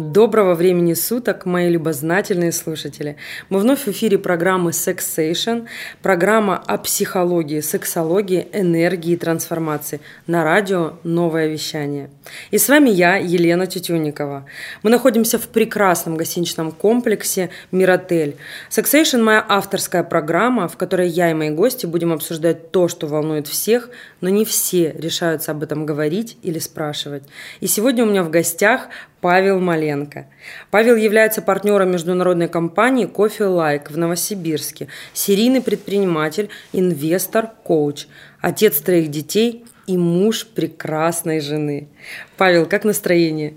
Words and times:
Доброго 0.00 0.54
времени 0.54 0.94
суток, 0.94 1.44
мои 1.44 1.68
любознательные 1.68 2.52
слушатели. 2.52 3.16
Мы 3.50 3.58
вновь 3.58 3.80
в 3.80 3.88
эфире 3.88 4.16
программы 4.16 4.70
Sexation, 4.70 5.66
программа 6.00 6.56
о 6.56 6.78
психологии, 6.78 7.60
сексологии, 7.60 8.48
энергии 8.54 9.12
и 9.12 9.16
трансформации 9.18 10.00
на 10.26 10.42
радио 10.42 10.94
«Новое 11.02 11.48
вещание». 11.48 12.08
И 12.50 12.56
с 12.56 12.70
вами 12.70 12.88
я, 12.88 13.16
Елена 13.16 13.66
Тютюникова. 13.66 14.46
Мы 14.82 14.88
находимся 14.88 15.38
в 15.38 15.48
прекрасном 15.48 16.16
гостиничном 16.16 16.72
комплексе 16.72 17.50
«Миротель». 17.70 18.36
Sexation– 18.70 19.22
моя 19.22 19.44
авторская 19.46 20.02
программа, 20.02 20.66
в 20.68 20.78
которой 20.78 21.08
я 21.08 21.30
и 21.30 21.34
мои 21.34 21.50
гости 21.50 21.84
будем 21.84 22.14
обсуждать 22.14 22.70
то, 22.70 22.88
что 22.88 23.06
волнует 23.06 23.46
всех, 23.48 23.90
но 24.22 24.30
не 24.30 24.46
все 24.46 24.94
решаются 24.96 25.50
об 25.50 25.62
этом 25.62 25.84
говорить 25.84 26.38
или 26.42 26.58
спрашивать. 26.58 27.24
И 27.60 27.66
сегодня 27.66 28.04
у 28.04 28.06
меня 28.06 28.22
в 28.22 28.30
гостях 28.30 28.88
Павел 29.20 29.60
Маленко. 29.60 30.26
Павел 30.70 30.96
является 30.96 31.42
партнером 31.42 31.90
международной 31.92 32.48
компании 32.48 33.06
Coffee 33.06 33.48
Like 33.48 33.92
в 33.92 33.98
Новосибирске, 33.98 34.88
серийный 35.12 35.60
предприниматель, 35.60 36.48
инвестор, 36.72 37.50
коуч, 37.64 38.06
отец 38.40 38.80
троих 38.80 39.10
детей 39.10 39.64
и 39.86 39.96
муж 39.96 40.46
прекрасной 40.46 41.40
жены. 41.40 41.88
Павел, 42.36 42.66
как 42.66 42.84
настроение? 42.84 43.54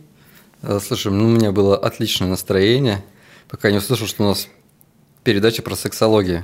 Э, 0.61 0.79
слушай, 0.85 1.11
ну, 1.11 1.25
у 1.25 1.29
меня 1.29 1.51
было 1.51 1.77
отличное 1.77 2.27
настроение, 2.27 3.03
пока 3.49 3.71
не 3.71 3.77
услышал, 3.77 4.07
что 4.07 4.23
у 4.23 4.27
нас 4.27 4.47
передача 5.23 5.61
про 5.61 5.75
сексологию. 5.75 6.43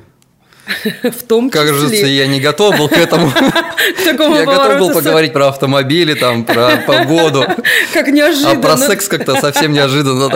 В 1.04 1.23
том 1.23 1.50
числе. 1.50 1.66
Кажется, 1.66 2.05
я 2.05 2.28
не 2.28 2.40
готов 2.40 2.78
был 2.78 2.90
к 2.90 2.98
этому. 2.98 3.32
Я 4.05 4.14
готов 4.46 4.80
был 4.80 4.94
поговорить 4.94 5.34
про 5.34 5.48
автомобили, 5.50 6.14
там, 6.14 6.44
про 6.44 6.78
погоду. 6.88 7.45
Как 7.94 8.08
неожиданно. 8.08 8.52
А 8.52 8.56
про 8.56 8.78
секс 8.78 9.08
как-то 9.08 9.39
совсем 9.39 9.72
неожиданно. 9.73 10.30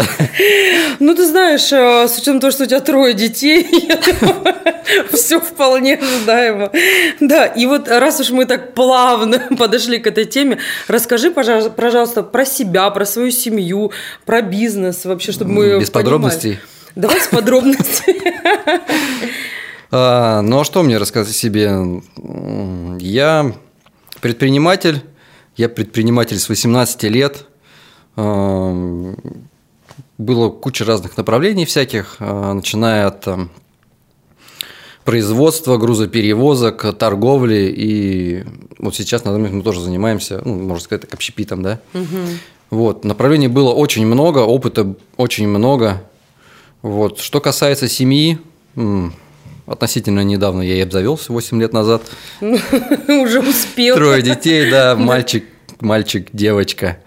Ну, 1.00 1.16
ты 1.16 1.26
знаешь, 1.26 1.72
э, 1.72 2.08
с 2.08 2.18
учетом 2.18 2.40
того, 2.40 2.52
что 2.52 2.64
у 2.64 2.66
тебя 2.66 2.80
трое 2.80 3.14
детей, 3.14 3.68
все 5.14 5.40
вполне 5.40 5.96
ожидаемо. 5.96 6.72
Да, 7.20 7.46
и 7.46 7.66
вот 7.66 7.88
раз 7.88 8.20
уж 8.20 8.30
мы 8.30 8.46
так 8.46 8.74
плавно 8.74 9.40
подошли 9.58 10.00
к 10.00 10.08
этой 10.08 10.26
теме, 10.26 10.60
расскажи, 10.88 11.32
пожалуйста, 11.32 12.24
про 12.24 12.46
себя, 12.46 12.90
про 12.90 13.06
свою 13.06 13.32
семью, 13.32 13.92
про 14.26 14.42
бизнес 14.42 15.06
вообще, 15.06 15.32
чтобы 15.32 15.52
мы 15.52 15.80
Без 15.80 15.90
подробностей? 15.90 16.60
Давай 16.96 17.20
с 17.20 17.28
подробностями. 17.28 18.34
А, 19.96 20.42
ну 20.42 20.60
а 20.60 20.64
что 20.64 20.82
мне 20.82 20.98
рассказать 20.98 21.32
о 21.32 21.38
себе? 21.38 22.02
Я 23.00 23.54
предприниматель, 24.22 25.04
я 25.56 25.70
предприниматель 25.70 26.40
с 26.40 26.50
18 26.50 27.04
лет. 27.04 27.46
А, 28.16 29.14
было 30.18 30.50
куча 30.50 30.84
разных 30.84 31.16
направлений 31.16 31.66
всяких, 31.66 32.16
а, 32.18 32.54
начиная 32.54 33.06
от 33.06 33.28
производства, 35.06 35.78
грузоперевозок, 35.78 36.98
торговли. 36.98 37.72
И 37.78 38.46
вот 38.80 38.96
сейчас, 38.96 39.24
на 39.26 39.32
данный 39.32 39.44
момент, 39.44 39.58
мы 39.58 39.62
тоже 39.62 39.80
занимаемся, 39.80 40.42
ну, 40.44 40.56
можно 40.56 40.84
сказать, 40.84 41.04
так, 41.04 41.14
общепитом, 41.14 41.62
да. 41.62 41.80
Угу. 41.94 42.18
Вот, 42.72 43.06
направлений 43.06 43.48
было 43.48 43.72
очень 43.72 44.08
много, 44.08 44.40
опыта 44.40 44.96
очень 45.18 45.48
много. 45.48 46.02
Вот. 46.82 47.20
Что 47.20 47.40
касается 47.40 47.88
семьи, 47.88 48.40
Относительно 49.66 50.22
недавно 50.22 50.62
я 50.62 50.76
и 50.76 50.82
обзавелся 50.82 51.32
8 51.32 51.62
лет 51.62 51.74
назад. 51.74 52.04
Уже 52.42 53.40
успел. 53.40 53.96
Трое 53.96 54.22
детей, 54.22 54.70
да, 54.72 54.96
мальчик, 54.96 55.46
мальчик, 55.80 56.28
девочка. 56.34 56.98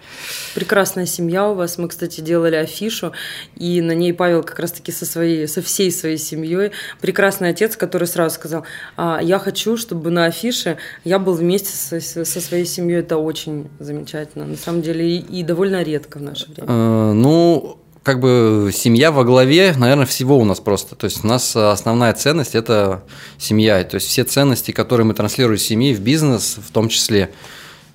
Прекрасная 0.55 1.05
семья 1.05 1.49
у 1.49 1.53
вас. 1.53 1.77
Мы, 1.77 1.87
кстати, 1.87 2.19
делали 2.21 2.55
афишу, 2.55 3.11
и 3.55 3.79
на 3.81 3.91
ней 3.91 4.11
Павел 4.11 4.41
как 4.41 4.57
раз-таки 4.57 4.91
со, 4.91 5.05
своей, 5.05 5.47
со 5.47 5.61
всей 5.61 5.91
своей 5.91 6.17
семьей. 6.17 6.71
Прекрасный 6.99 7.49
отец, 7.49 7.77
который 7.77 8.07
сразу 8.07 8.33
сказал, 8.33 8.63
а, 8.95 9.19
я 9.21 9.37
хочу, 9.37 9.77
чтобы 9.77 10.09
на 10.09 10.25
афише 10.25 10.77
я 11.03 11.19
был 11.19 11.33
вместе 11.33 11.69
со, 11.69 12.25
со 12.25 12.41
своей 12.41 12.65
семьей. 12.65 13.01
Это 13.01 13.17
очень 13.17 13.69
замечательно. 13.77 14.45
На 14.45 14.57
самом 14.57 14.81
деле, 14.81 15.07
и, 15.07 15.19
и 15.19 15.43
довольно 15.43 15.83
редко 15.83 16.17
в 16.17 16.23
наше 16.23 16.47
время. 16.51 16.65
А, 16.67 17.13
ну, 17.13 17.79
как 18.07 18.21
бы 18.21 18.71
семья 18.73 19.11
во 19.11 19.25
главе, 19.25 19.73
наверное, 19.75 20.05
всего 20.05 20.37
у 20.37 20.45
нас 20.45 20.61
просто. 20.61 20.95
То 20.95 21.07
есть 21.07 21.25
у 21.25 21.27
нас 21.27 21.53
основная 21.53 22.13
ценность– 22.13 22.55
это 22.55 23.03
семья. 23.37 23.83
То 23.83 23.95
есть 23.95 24.07
все 24.07 24.23
ценности, 24.23 24.71
которые 24.71 25.05
мы 25.05 25.13
транслируем 25.13 25.59
в 25.59 25.61
семье, 25.61 25.93
в 25.93 25.99
бизнес 25.99 26.57
в 26.65 26.71
том 26.71 26.87
числе. 26.87 27.31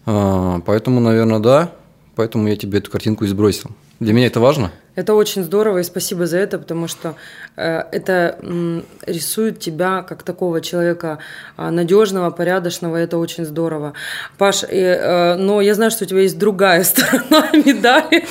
А, 0.05 0.61
поэтому, 0.67 1.01
наверное, 1.01 1.39
да. 1.39 1.73
Поэтому 2.15 2.47
я 2.47 2.57
тебе 2.57 2.81
эту 2.81 2.91
картинку 2.91 3.25
и 3.25 3.27
сбросил. 3.27 3.71
Для 4.01 4.13
меня 4.13 4.27
это 4.27 4.41
важно. 4.41 4.73
Это 4.95 5.15
очень 5.15 5.43
здорово, 5.43 5.79
и 5.79 5.85
спасибо 5.85 6.27
за 6.27 6.37
это, 6.37 6.59
потому 6.59 6.87
что 6.87 7.15
э, 7.57 7.83
это 7.93 8.37
м, 8.43 8.85
рисует 9.07 9.59
тебя 9.59 10.03
как 10.03 10.23
такого 10.23 10.61
человека 10.61 11.19
э, 11.57 11.71
надежного, 11.71 12.31
порядочного, 12.31 12.99
это 12.99 13.17
очень 13.17 13.47
здорово. 13.47 13.95
Паш, 14.37 14.65
э, 14.65 14.67
э, 14.69 15.35
но 15.37 15.63
я 15.63 15.75
знаю, 15.75 15.91
что 15.91 16.05
у 16.05 16.07
тебя 16.07 16.21
есть 16.21 16.39
другая 16.39 16.85
сторона 16.85 17.49
медали. 17.53 18.23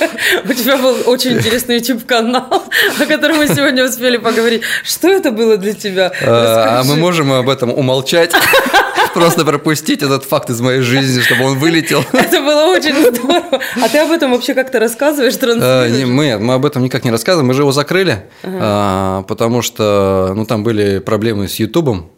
У 0.48 0.54
тебя 0.54 0.78
был 0.78 0.96
очень 1.08 1.34
интересный 1.34 1.78
YouTube-канал, 1.78 2.64
о 3.00 3.06
котором 3.08 3.38
мы 3.38 3.48
сегодня 3.48 3.84
успели 3.84 4.18
поговорить. 4.18 4.62
Что 4.84 5.08
это 5.08 5.32
было 5.32 5.58
для 5.58 5.74
тебя? 5.74 6.12
А 6.22 6.84
мы 6.84 6.96
можем 6.96 7.32
об 7.32 7.50
этом 7.50 7.72
умолчать? 7.72 8.34
Просто 9.14 9.46
пропустить 9.46 10.02
этот 10.02 10.24
факт 10.24 10.50
из 10.50 10.62
моей 10.62 10.82
жизни, 10.82 11.22
чтобы 11.22 11.46
он 11.46 11.60
вылетел. 11.60 12.04
Это 12.14 12.42
было 12.42 12.66
очень 12.68 12.96
здорово. 12.96 13.60
А 13.82 13.90
ты 13.90 14.00
об 14.00 14.12
этом 14.12 14.32
вообще 14.32 14.54
как-то 14.54 14.80
рассказываешь, 14.80 15.36
транслируешь? 15.36 16.08
Мы, 16.08 16.38
мы 16.38 16.54
об 16.54 16.66
этом 16.66 16.84
никак 16.84 17.04
не 17.04 17.12
рассказываем. 17.12 17.48
Мы 17.48 17.54
же 17.54 17.62
его 17.62 17.72
закрыли, 17.72 18.24
а, 18.44 19.24
потому 19.24 19.62
что 19.62 20.34
ну, 20.36 20.46
там 20.46 20.64
были 20.64 21.00
проблемы 21.00 21.48
с 21.48 21.56
Ютубом. 21.56 22.10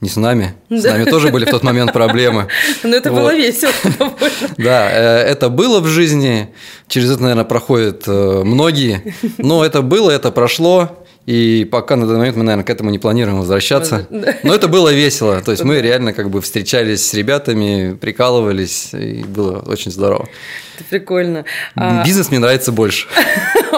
Не 0.00 0.10
с 0.10 0.16
нами. 0.16 0.54
С 0.68 0.84
нами 0.84 1.04
тоже 1.04 1.28
были 1.28 1.46
в 1.46 1.50
тот 1.50 1.62
момент 1.62 1.92
проблемы. 1.92 2.48
Но 2.82 2.94
это 2.94 3.10
вот. 3.10 3.20
было 3.20 3.34
весело. 3.34 3.72
Да, 4.58 4.90
э, 4.90 5.20
это 5.22 5.48
было 5.48 5.80
в 5.80 5.86
жизни. 5.86 6.52
Через 6.88 7.12
это, 7.12 7.22
наверное, 7.22 7.44
проходят 7.44 8.02
э, 8.06 8.42
многие. 8.44 9.14
Но 9.38 9.64
это 9.64 9.80
было, 9.80 10.10
это 10.10 10.30
прошло. 10.30 11.03
И 11.26 11.66
пока 11.70 11.96
на 11.96 12.06
данный 12.06 12.18
момент 12.18 12.36
мы, 12.36 12.44
наверное, 12.44 12.64
к 12.64 12.70
этому 12.70 12.90
не 12.90 12.98
планируем 12.98 13.38
возвращаться. 13.38 14.06
Но 14.10 14.54
это 14.54 14.68
было 14.68 14.92
весело. 14.92 15.40
То 15.40 15.52
есть 15.52 15.64
мы 15.64 15.80
реально 15.80 16.12
как 16.12 16.30
бы 16.30 16.40
встречались 16.42 17.06
с 17.06 17.14
ребятами, 17.14 17.94
прикалывались, 17.94 18.92
и 18.92 19.24
было 19.24 19.60
очень 19.60 19.90
здорово. 19.90 20.28
Это 20.76 20.84
прикольно. 20.90 21.44
А 21.76 22.04
бизнес 22.04 22.30
мне 22.30 22.38
нравится 22.38 22.72
больше. 22.72 23.08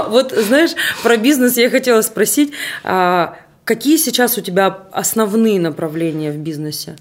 Вот 0.09 0.33
знаешь, 0.33 0.73
про 1.03 1.17
бизнес 1.17 1.57
я 1.57 1.71
хотела 1.71 2.03
спросить. 2.03 2.53
А 2.85 3.39
какие 3.65 3.97
сейчас 3.97 4.37
у 4.37 4.43
тебя 4.43 4.79
основные 4.93 5.59
направления 5.59 6.33
в 6.33 6.37
бизнесе? 6.37 6.97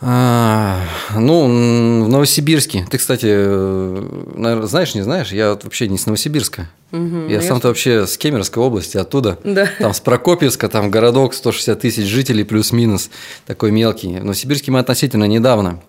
А, 0.00 0.84
ну, 1.16 2.04
в 2.04 2.08
Новосибирске. 2.08 2.86
Ты, 2.88 2.98
кстати, 2.98 3.26
наверное, 3.26 4.66
знаешь, 4.66 4.94
не 4.94 5.02
знаешь, 5.02 5.32
я 5.32 5.50
вообще 5.50 5.88
не 5.88 5.98
с 5.98 6.06
Новосибирска. 6.06 6.68
Угу, 6.92 7.26
я 7.28 7.42
сам-то 7.42 7.68
вообще 7.68 8.06
с 8.06 8.16
Кемеровской 8.16 8.62
области, 8.62 8.96
оттуда. 8.96 9.38
Да. 9.42 9.68
Там 9.78 9.92
с 9.92 10.00
Прокопьевска, 10.00 10.68
там 10.68 10.90
городок 10.90 11.34
160 11.34 11.80
тысяч 11.80 12.06
жителей 12.06 12.44
плюс-минус, 12.44 13.10
такой 13.46 13.72
мелкий. 13.72 14.18
В 14.18 14.24
Новосибирске 14.24 14.70
мы 14.70 14.78
относительно 14.78 15.24
недавно. 15.24 15.80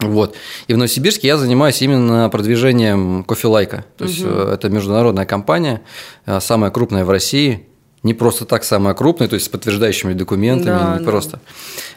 Вот. 0.00 0.34
И 0.66 0.74
в 0.74 0.76
Новосибирске 0.76 1.28
я 1.28 1.36
занимаюсь 1.36 1.80
именно 1.80 2.28
продвижением 2.30 3.24
кофелайка. 3.24 3.84
То 3.96 4.04
есть 4.04 4.22
угу. 4.22 4.30
это 4.30 4.68
международная 4.68 5.26
компания, 5.26 5.82
э, 6.26 6.40
самая 6.40 6.70
крупная 6.70 7.04
в 7.04 7.10
России 7.10 7.67
не 8.02 8.14
просто 8.14 8.44
так 8.44 8.64
самая 8.64 8.94
крупная, 8.94 9.28
то 9.28 9.34
есть 9.34 9.46
с 9.46 9.48
подтверждающими 9.48 10.12
документами, 10.12 10.78
да, 10.78 10.92
не 10.94 11.04
да. 11.04 11.10
просто. 11.10 11.40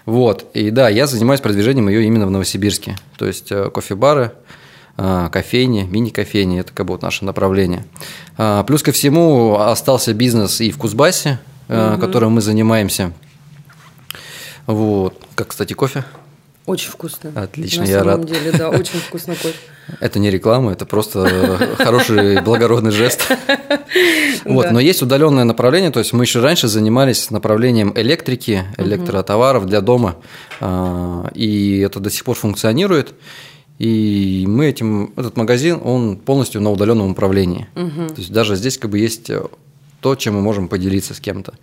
Вот. 0.05 0.45
И 0.53 0.71
да, 0.71 0.89
я 0.89 1.07
занимаюсь 1.07 1.41
продвижением 1.41 1.89
ее 1.89 2.03
именно 2.03 2.25
в 2.25 2.31
Новосибирске. 2.31 2.97
То 3.17 3.27
есть 3.27 3.51
э, 3.51 3.69
кофе-бары, 3.69 4.31
э, 4.97 5.29
кофейни, 5.31 5.83
мини-кофейни– 5.83 6.59
это 6.61 6.73
как 6.73 6.87
бы 6.87 6.93
вот 6.93 7.01
наше 7.01 7.23
направление. 7.25 7.85
А, 8.37 8.63
плюс 8.63 8.81
ко 8.81 8.91
всему 8.91 9.59
остался 9.59 10.13
бизнес 10.13 10.61
и 10.61 10.71
в 10.71 10.77
Кузбассе, 10.77 11.39
угу. 11.67 11.99
которым 11.99 12.33
мы 12.33 12.41
занимаемся. 12.41 13.13
Вот. 14.65 15.19
Как, 15.35 15.49
кстати, 15.49 15.73
кофе? 15.73 16.03
Очень 16.65 16.91
вкусно. 16.91 17.31
Отлично, 17.35 17.83
На 17.83 17.87
я 17.87 18.03
рад. 18.03 18.05
На 18.05 18.11
самом 18.11 18.25
деле, 18.27 18.51
да, 18.51 18.69
очень 18.69 18.99
вкусно 18.99 19.35
кофе. 19.35 19.55
Это 19.99 20.19
не 20.19 20.29
реклама, 20.29 20.71
это 20.71 20.85
просто 20.85 21.75
хороший 21.77 22.41
благородный 22.41 22.91
жест. 22.91 23.27
Вот, 24.45 24.71
но 24.71 24.79
есть 24.79 25.01
удаленное 25.01 25.43
направление, 25.43 25.91
то 25.91 25.99
есть 25.99 26.13
мы 26.13 26.23
еще 26.23 26.39
раньше 26.39 26.67
занимались 26.67 27.29
направлением 27.29 27.93
электрики, 27.95 28.63
электротоваров 28.77 29.65
для 29.65 29.81
дома, 29.81 30.15
а, 30.59 31.29
и 31.35 31.79
это 31.79 31.99
до 31.99 32.09
сих 32.09 32.23
пор 32.23 32.35
функционирует. 32.35 33.13
И 33.77 34.45
мы 34.47 34.67
этим, 34.67 35.13
этот 35.15 35.37
магазин, 35.37 35.79
он 35.83 36.17
полностью 36.17 36.61
на 36.61 36.71
удаленном 36.71 37.11
управлении. 37.11 37.67
То 37.75 38.15
есть 38.17 38.31
даже 38.31 38.55
здесь 38.55 38.77
как 38.77 38.91
бы 38.91 38.99
есть 38.99 39.29
то, 39.99 40.15
чем 40.15 40.35
мы 40.35 40.41
можем 40.41 40.67
поделиться 40.67 41.13
с 41.13 41.19
кем-то. 41.19 41.53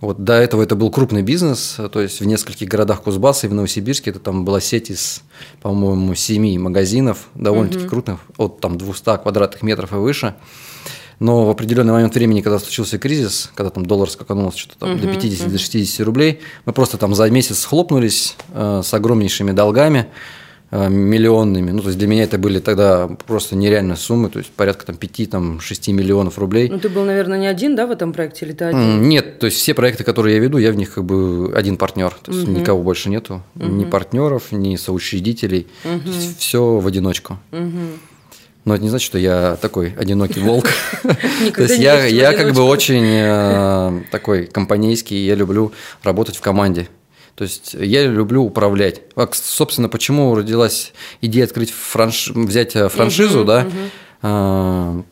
Вот 0.00 0.24
до 0.24 0.32
этого 0.32 0.62
это 0.62 0.76
был 0.76 0.90
крупный 0.90 1.22
бизнес, 1.22 1.76
то 1.92 2.00
есть 2.00 2.20
в 2.20 2.24
нескольких 2.24 2.68
городах 2.68 3.02
Кузбасса 3.02 3.46
и 3.46 3.50
в 3.50 3.54
Новосибирске 3.54 4.10
это 4.10 4.18
там 4.18 4.46
была 4.46 4.58
сеть 4.60 4.90
из, 4.90 5.22
по-моему, 5.60 6.14
семи 6.14 6.58
магазинов, 6.58 7.28
довольно-таки 7.34 7.84
угу. 7.84 7.90
крупных, 7.90 8.20
от 8.38 8.60
там 8.60 8.78
200 8.78 9.18
квадратных 9.18 9.62
метров 9.62 9.92
и 9.92 9.96
выше. 9.96 10.34
Но 11.18 11.44
в 11.44 11.50
определенный 11.50 11.92
момент 11.92 12.14
времени, 12.14 12.40
когда 12.40 12.58
случился 12.58 12.98
кризис, 12.98 13.50
когда 13.54 13.68
там 13.68 13.84
доллар 13.84 14.08
скаканулся 14.08 14.58
что-то 14.58 14.78
там 14.78 14.92
угу, 14.94 15.00
до 15.02 15.08
50 15.08 15.42
угу. 15.42 15.52
до 15.52 15.58
60 15.58 16.06
рублей, 16.06 16.40
мы 16.64 16.72
просто 16.72 16.96
там 16.96 17.14
за 17.14 17.30
месяц 17.30 17.58
схлопнулись 17.58 18.36
э, 18.54 18.80
с 18.82 18.94
огромнейшими 18.94 19.52
долгами. 19.52 20.06
Э, 20.72 20.88
миллионными. 20.88 21.72
Ну, 21.72 21.80
то 21.80 21.88
есть 21.88 21.98
для 21.98 22.06
меня 22.06 22.22
это 22.22 22.38
были 22.38 22.60
тогда 22.60 23.08
просто 23.26 23.56
нереальные 23.56 23.96
суммы, 23.96 24.30
то 24.30 24.38
есть 24.38 24.52
порядка 24.52 24.86
там 24.86 24.94
5-6 24.94 25.92
миллионов 25.92 26.38
рублей. 26.38 26.68
Ну, 26.68 26.78
ты 26.78 26.88
был, 26.88 27.04
наверное, 27.04 27.40
не 27.40 27.48
один, 27.48 27.74
да, 27.74 27.88
в 27.88 27.90
этом 27.90 28.12
проекте, 28.12 28.46
или 28.46 28.52
ты 28.52 28.66
один? 28.66 29.02
Нет, 29.08 29.40
то 29.40 29.46
есть 29.46 29.58
все 29.58 29.74
проекты, 29.74 30.04
которые 30.04 30.36
я 30.36 30.40
веду, 30.40 30.58
я 30.58 30.70
в 30.70 30.76
них 30.76 30.94
как 30.94 31.04
бы 31.04 31.52
один 31.56 31.76
партнер, 31.76 32.14
то 32.22 32.30
есть 32.30 32.44
угу. 32.44 32.52
никого 32.52 32.84
больше 32.84 33.10
нету, 33.10 33.42
угу. 33.56 33.66
ни 33.66 33.84
партнеров, 33.84 34.52
ни 34.52 34.76
соучредителей, 34.76 35.66
угу. 35.84 36.02
то 36.04 36.08
есть 36.08 36.38
все 36.38 36.78
в 36.78 36.86
одиночку. 36.86 37.38
Угу. 37.50 37.80
Но 38.64 38.74
это 38.74 38.84
не 38.84 38.90
значит, 38.90 39.06
что 39.06 39.18
я 39.18 39.56
такой 39.60 39.92
одинокий 39.98 40.38
волк. 40.38 40.68
То 41.02 41.62
есть 41.62 41.78
я, 41.78 42.04
я 42.04 42.34
как 42.34 42.52
бы 42.52 42.62
очень 42.62 43.06
э, 43.06 44.02
такой 44.10 44.46
компанейский, 44.46 45.24
я 45.24 45.34
люблю 45.34 45.72
работать 46.04 46.36
в 46.36 46.42
команде. 46.42 46.88
То 47.40 47.44
есть 47.44 47.72
я 47.72 48.04
люблю 48.06 48.44
управлять. 48.44 49.00
А, 49.16 49.26
собственно, 49.32 49.88
почему 49.88 50.34
родилась 50.34 50.92
идея 51.22 51.44
открыть 51.44 51.70
франш... 51.70 52.28
взять 52.28 52.76
э, 52.76 52.90
франшизу, 52.90 53.46
да? 53.46 53.66
Uh-huh. 54.20 55.04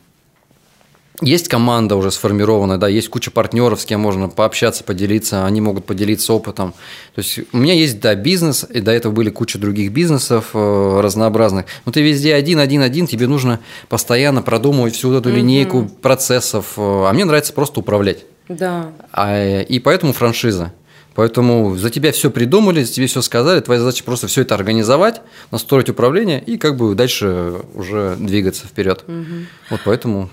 Есть 1.21 1.47
команда 1.47 1.95
уже 1.95 2.11
сформированная, 2.11 2.77
да, 2.77 2.87
есть 2.87 3.09
куча 3.09 3.31
партнеров, 3.31 3.81
с 3.81 3.85
кем 3.85 4.01
можно 4.01 4.29
пообщаться, 4.29 4.83
поделиться, 4.83 5.43
они 5.47 5.59
могут 5.59 5.85
поделиться 5.85 6.31
опытом. 6.31 6.75
То 7.15 7.21
есть 7.21 7.39
у 7.51 7.57
меня 7.57 7.73
есть, 7.73 7.99
да, 7.99 8.13
бизнес, 8.13 8.63
и 8.63 8.79
до 8.79 8.91
этого 8.91 9.11
были 9.11 9.31
куча 9.31 9.57
других 9.57 9.91
бизнесов 9.91 10.51
э, 10.53 10.99
разнообразных. 11.01 11.65
Но 11.85 11.91
ты 11.91 12.03
везде 12.03 12.35
один, 12.35 12.59
один, 12.59 12.83
один, 12.83 13.07
тебе 13.07 13.25
нужно 13.25 13.59
постоянно 13.87 14.43
продумывать 14.43 14.93
всю 14.93 15.11
эту 15.13 15.31
линейку 15.31 15.79
угу. 15.79 15.89
процессов. 15.89 16.73
Э, 16.77 17.05
а 17.07 17.11
мне 17.11 17.25
нравится 17.25 17.53
просто 17.53 17.79
управлять. 17.79 18.19
Да. 18.49 18.91
А, 19.11 19.61
и 19.61 19.79
поэтому 19.79 20.13
франшиза. 20.13 20.73
Поэтому 21.19 21.75
за 21.75 21.89
тебя 21.89 22.13
все 22.13 22.31
придумали, 22.31 22.85
тебе 22.85 23.07
все 23.07 23.21
сказали, 23.21 23.59
твоя 23.59 23.81
задача 23.81 24.05
просто 24.05 24.27
все 24.27 24.43
это 24.43 24.55
организовать, 24.55 25.21
настроить 25.51 25.89
управление 25.89 26.41
и 26.41 26.57
как 26.57 26.77
бы 26.77 26.95
дальше 26.95 27.55
уже 27.75 28.15
двигаться 28.17 28.65
вперед. 28.65 29.03
Угу. 29.05 29.25
Вот 29.71 29.81
поэтому. 29.83 30.29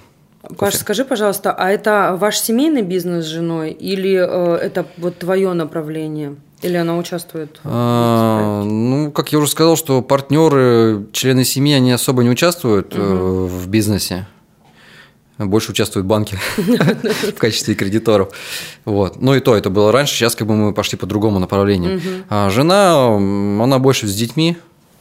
Паш, 0.56 0.76
скажи, 0.76 1.04
пожалуйста, 1.04 1.50
а 1.50 1.70
это 1.70 2.16
ваш 2.20 2.38
семейный 2.38 2.82
бизнес 2.82 3.24
с 3.24 3.28
женой 3.28 3.72
или 3.72 4.14
э, 4.14 4.58
это 4.58 4.86
вот 4.96 5.18
твое 5.18 5.54
направление? 5.54 6.36
Или 6.62 6.76
она 6.76 6.96
участвует? 6.96 7.58
А, 7.64 8.62
ну, 8.62 9.10
как 9.10 9.32
я 9.32 9.40
уже 9.40 9.50
сказал, 9.50 9.74
что 9.74 10.02
партнеры, 10.02 11.06
члены 11.10 11.42
семьи, 11.42 11.74
они 11.74 11.90
особо 11.90 12.22
не 12.22 12.30
участвуют 12.30 12.94
угу. 12.94 13.02
э, 13.02 13.46
в 13.46 13.68
бизнесе 13.68 14.28
больше 15.38 15.72
участвуют 15.72 16.06
банки 16.06 16.38
в 16.56 17.34
качестве 17.34 17.74
кредиторов. 17.74 18.30
Вот. 18.84 19.20
Ну 19.20 19.34
и 19.34 19.40
то, 19.40 19.56
это 19.56 19.70
было 19.70 19.92
раньше, 19.92 20.14
сейчас 20.14 20.34
как 20.34 20.46
бы 20.48 20.54
мы 20.54 20.72
пошли 20.72 20.98
по 20.98 21.06
другому 21.06 21.38
направлению. 21.38 22.00
А 22.28 22.50
жена, 22.50 23.06
она 23.16 23.78
больше 23.78 24.06
с 24.06 24.14
детьми, 24.14 24.56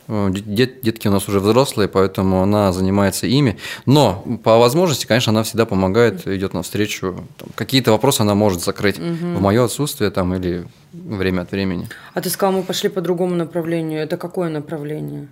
Дет, 0.08 0.82
детки 0.82 1.08
у 1.08 1.12
нас 1.12 1.28
уже 1.28 1.40
взрослые, 1.40 1.88
поэтому 1.88 2.44
она 2.44 2.72
занимается 2.72 3.26
ими. 3.26 3.58
Но 3.88 4.24
по 4.44 4.60
возможности, 4.60 5.08
конечно, 5.08 5.32
она 5.32 5.42
всегда 5.42 5.66
помогает, 5.66 6.28
идет 6.28 6.54
навстречу. 6.54 7.24
Какие-то 7.56 7.92
вопросы 7.92 8.22
она 8.22 8.36
может 8.36 8.64
закрыть 8.64 9.00
угу. 9.00 9.08
в 9.08 9.42
мое 9.42 9.66
отсутствие 9.66 10.12
там, 10.12 10.36
или 10.36 10.68
время 10.94 11.42
от 11.42 11.52
времени. 11.52 11.90
А 12.14 12.22
ты 12.22 12.30
сказал, 12.30 12.54
мы 12.54 12.62
пошли 12.62 12.90
по 12.90 13.02
другому 13.02 13.36
направлению. 13.36 14.00
Это 14.00 14.18
какое 14.18 14.50
направление? 14.50 15.28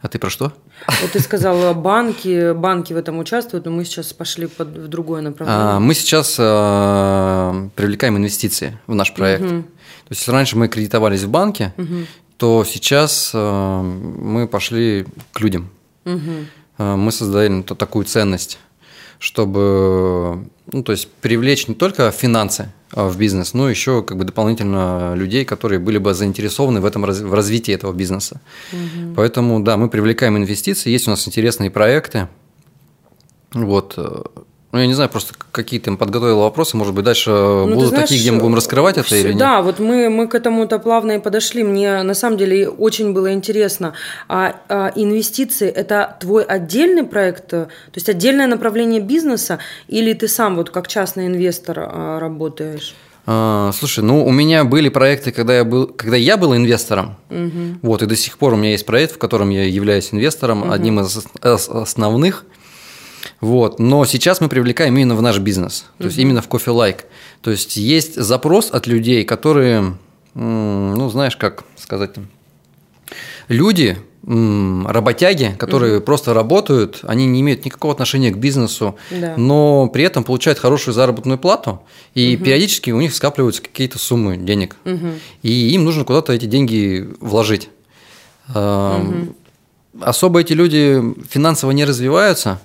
А 0.00 0.08
ты 0.08 0.18
про 0.18 0.30
что? 0.30 0.52
Вот 1.00 1.12
ты 1.12 1.20
сказал, 1.20 1.74
банки, 1.74 2.52
банки 2.52 2.92
в 2.92 2.96
этом 2.96 3.18
участвуют, 3.18 3.64
но 3.64 3.70
мы 3.70 3.84
сейчас 3.84 4.12
пошли 4.12 4.46
под, 4.46 4.68
в 4.68 4.88
другое 4.88 5.22
направление. 5.22 5.62
А, 5.62 5.80
мы 5.80 5.94
сейчас 5.94 6.36
а, 6.38 7.68
привлекаем 7.74 8.16
инвестиции 8.16 8.78
в 8.86 8.94
наш 8.94 9.14
проект. 9.14 9.44
Угу. 9.44 9.62
То 9.62 10.10
есть, 10.10 10.20
если 10.20 10.32
раньше 10.32 10.56
мы 10.56 10.68
кредитовались 10.68 11.22
в 11.22 11.30
банке, 11.30 11.72
угу. 11.76 12.06
то 12.36 12.64
сейчас 12.64 13.32
а, 13.34 13.82
мы 13.82 14.46
пошли 14.46 15.06
к 15.32 15.40
людям. 15.40 15.70
Угу. 16.04 16.32
А, 16.78 16.96
мы 16.96 17.10
создали 17.10 17.62
такую 17.62 18.04
ценность, 18.04 18.58
чтобы 19.18 20.48
ну, 20.72 20.82
то 20.82 20.92
есть 20.92 21.08
привлечь 21.20 21.68
не 21.68 21.74
только 21.74 22.10
финансы, 22.10 22.72
а, 22.92 23.08
в 23.08 23.18
бизнес, 23.18 23.54
но 23.54 23.68
еще 23.68 24.02
как 24.02 24.16
бы 24.16 24.24
дополнительно 24.24 25.14
людей, 25.14 25.44
которые 25.44 25.78
были 25.78 25.98
бы 25.98 26.14
заинтересованы 26.14 26.80
в 26.80 26.84
этом 26.84 27.02
в 27.02 27.34
развитии 27.34 27.72
этого 27.72 27.92
бизнеса. 27.92 28.40
Угу. 28.72 29.14
Поэтому 29.16 29.60
да, 29.60 29.76
мы 29.76 29.88
привлекаем 29.88 30.36
инвестиции, 30.36 30.90
есть 30.90 31.06
у 31.06 31.10
нас 31.10 31.26
интересные 31.26 31.70
проекты. 31.70 32.28
Вот 33.52 33.94
э, 33.96 34.22
ну, 34.76 34.82
я 34.82 34.86
не 34.88 34.94
знаю, 34.94 35.08
просто 35.08 35.32
какие 35.52 35.80
ты 35.80 35.96
подготовил 35.96 36.40
вопросы, 36.40 36.76
может 36.76 36.92
быть, 36.92 37.04
дальше 37.04 37.30
ну, 37.30 37.74
будут 37.74 37.88
знаешь, 37.88 38.10
такие, 38.10 38.20
где 38.20 38.30
мы 38.30 38.40
будем 38.40 38.56
раскрывать 38.56 38.98
это 38.98 39.16
или 39.16 39.28
нет? 39.28 39.38
Да, 39.38 39.62
вот 39.62 39.78
мы, 39.78 40.10
мы 40.10 40.28
к 40.28 40.34
этому-то 40.34 40.78
плавно 40.78 41.12
и 41.12 41.18
подошли. 41.18 41.64
Мне 41.64 42.02
на 42.02 42.12
самом 42.12 42.36
деле 42.36 42.68
очень 42.68 43.14
было 43.14 43.32
интересно. 43.32 43.94
А, 44.28 44.56
а 44.68 44.92
инвестиции– 44.94 45.66
это 45.76 46.18
твой 46.20 46.44
отдельный 46.44 47.04
проект, 47.04 47.46
то 47.48 47.68
есть 47.94 48.10
отдельное 48.10 48.46
направление 48.46 49.00
бизнеса, 49.00 49.58
или 49.88 50.12
ты 50.12 50.28
сам 50.28 50.56
вот 50.56 50.68
как 50.68 50.88
частный 50.88 51.26
инвестор 51.26 51.78
а, 51.78 52.20
работаешь? 52.20 52.94
А, 53.24 53.70
слушай, 53.72 54.04
ну 54.04 54.26
у 54.26 54.30
меня 54.30 54.64
были 54.64 54.90
проекты, 54.90 55.32
когда 55.32 55.56
я 55.56 55.64
был, 55.64 55.86
когда 55.86 56.18
я 56.18 56.36
был 56.36 56.54
инвестором, 56.54 57.16
угу. 57.30 57.78
вот 57.80 58.02
и 58.02 58.06
до 58.06 58.14
сих 58.14 58.36
пор 58.36 58.52
у 58.52 58.56
меня 58.56 58.72
есть 58.72 58.84
проект, 58.84 59.14
в 59.14 59.18
котором 59.18 59.48
я 59.48 59.64
являюсь 59.64 60.12
инвестором, 60.12 60.64
угу. 60.64 60.72
одним 60.72 61.00
из 61.00 61.26
основных. 61.40 62.44
Вот. 63.40 63.78
Но 63.78 64.04
сейчас 64.04 64.40
мы 64.40 64.48
привлекаем 64.48 64.96
именно 64.96 65.14
в 65.14 65.22
наш 65.22 65.38
бизнес, 65.38 65.86
то 65.98 66.04
угу. 66.04 66.06
есть 66.06 66.18
именно 66.18 66.42
в 66.42 66.48
кофе 66.48 66.70
лайк. 66.70 67.04
То 67.42 67.50
есть 67.50 67.76
есть 67.76 68.14
запрос 68.16 68.70
от 68.70 68.86
людей, 68.86 69.24
которые, 69.24 69.96
ну 70.34 71.08
знаешь, 71.10 71.36
как 71.36 71.64
сказать, 71.76 72.12
люди, 73.48 73.98
работяги, 74.26 75.54
которые 75.56 75.98
угу. 75.98 76.04
просто 76.04 76.34
работают, 76.34 77.00
они 77.04 77.26
не 77.26 77.42
имеют 77.42 77.64
никакого 77.64 77.92
отношения 77.92 78.32
к 78.32 78.38
бизнесу, 78.38 78.96
да. 79.12 79.34
но 79.36 79.86
при 79.86 80.02
этом 80.02 80.24
получают 80.24 80.58
хорошую 80.58 80.94
заработную 80.94 81.38
плату, 81.38 81.82
и 82.14 82.34
угу. 82.34 82.44
периодически 82.44 82.90
у 82.90 83.00
них 83.00 83.14
скапливаются 83.14 83.62
какие-то 83.62 84.00
суммы 84.00 84.36
денег, 84.36 84.76
угу. 84.84 85.10
и 85.42 85.70
им 85.74 85.84
нужно 85.84 86.04
куда-то 86.04 86.32
эти 86.32 86.46
деньги 86.46 87.08
вложить. 87.20 87.68
Угу. 88.48 89.34
Особо 90.00 90.40
эти 90.40 90.54
люди 90.54 91.00
финансово 91.30 91.70
не 91.70 91.84
развиваются, 91.84 92.60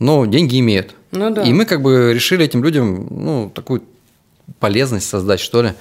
но 0.00 0.26
деньги 0.26 0.58
имеют. 0.58 0.96
Ну, 1.12 1.30
да. 1.30 1.42
И 1.42 1.52
мы 1.52 1.64
как 1.64 1.82
бы 1.82 2.12
решили 2.12 2.44
этим 2.44 2.64
людям 2.64 3.06
ну, 3.10 3.50
такую 3.54 3.82
полезность 4.58 5.08
создать, 5.08 5.38
что 5.38 5.62
ли. 5.62 5.72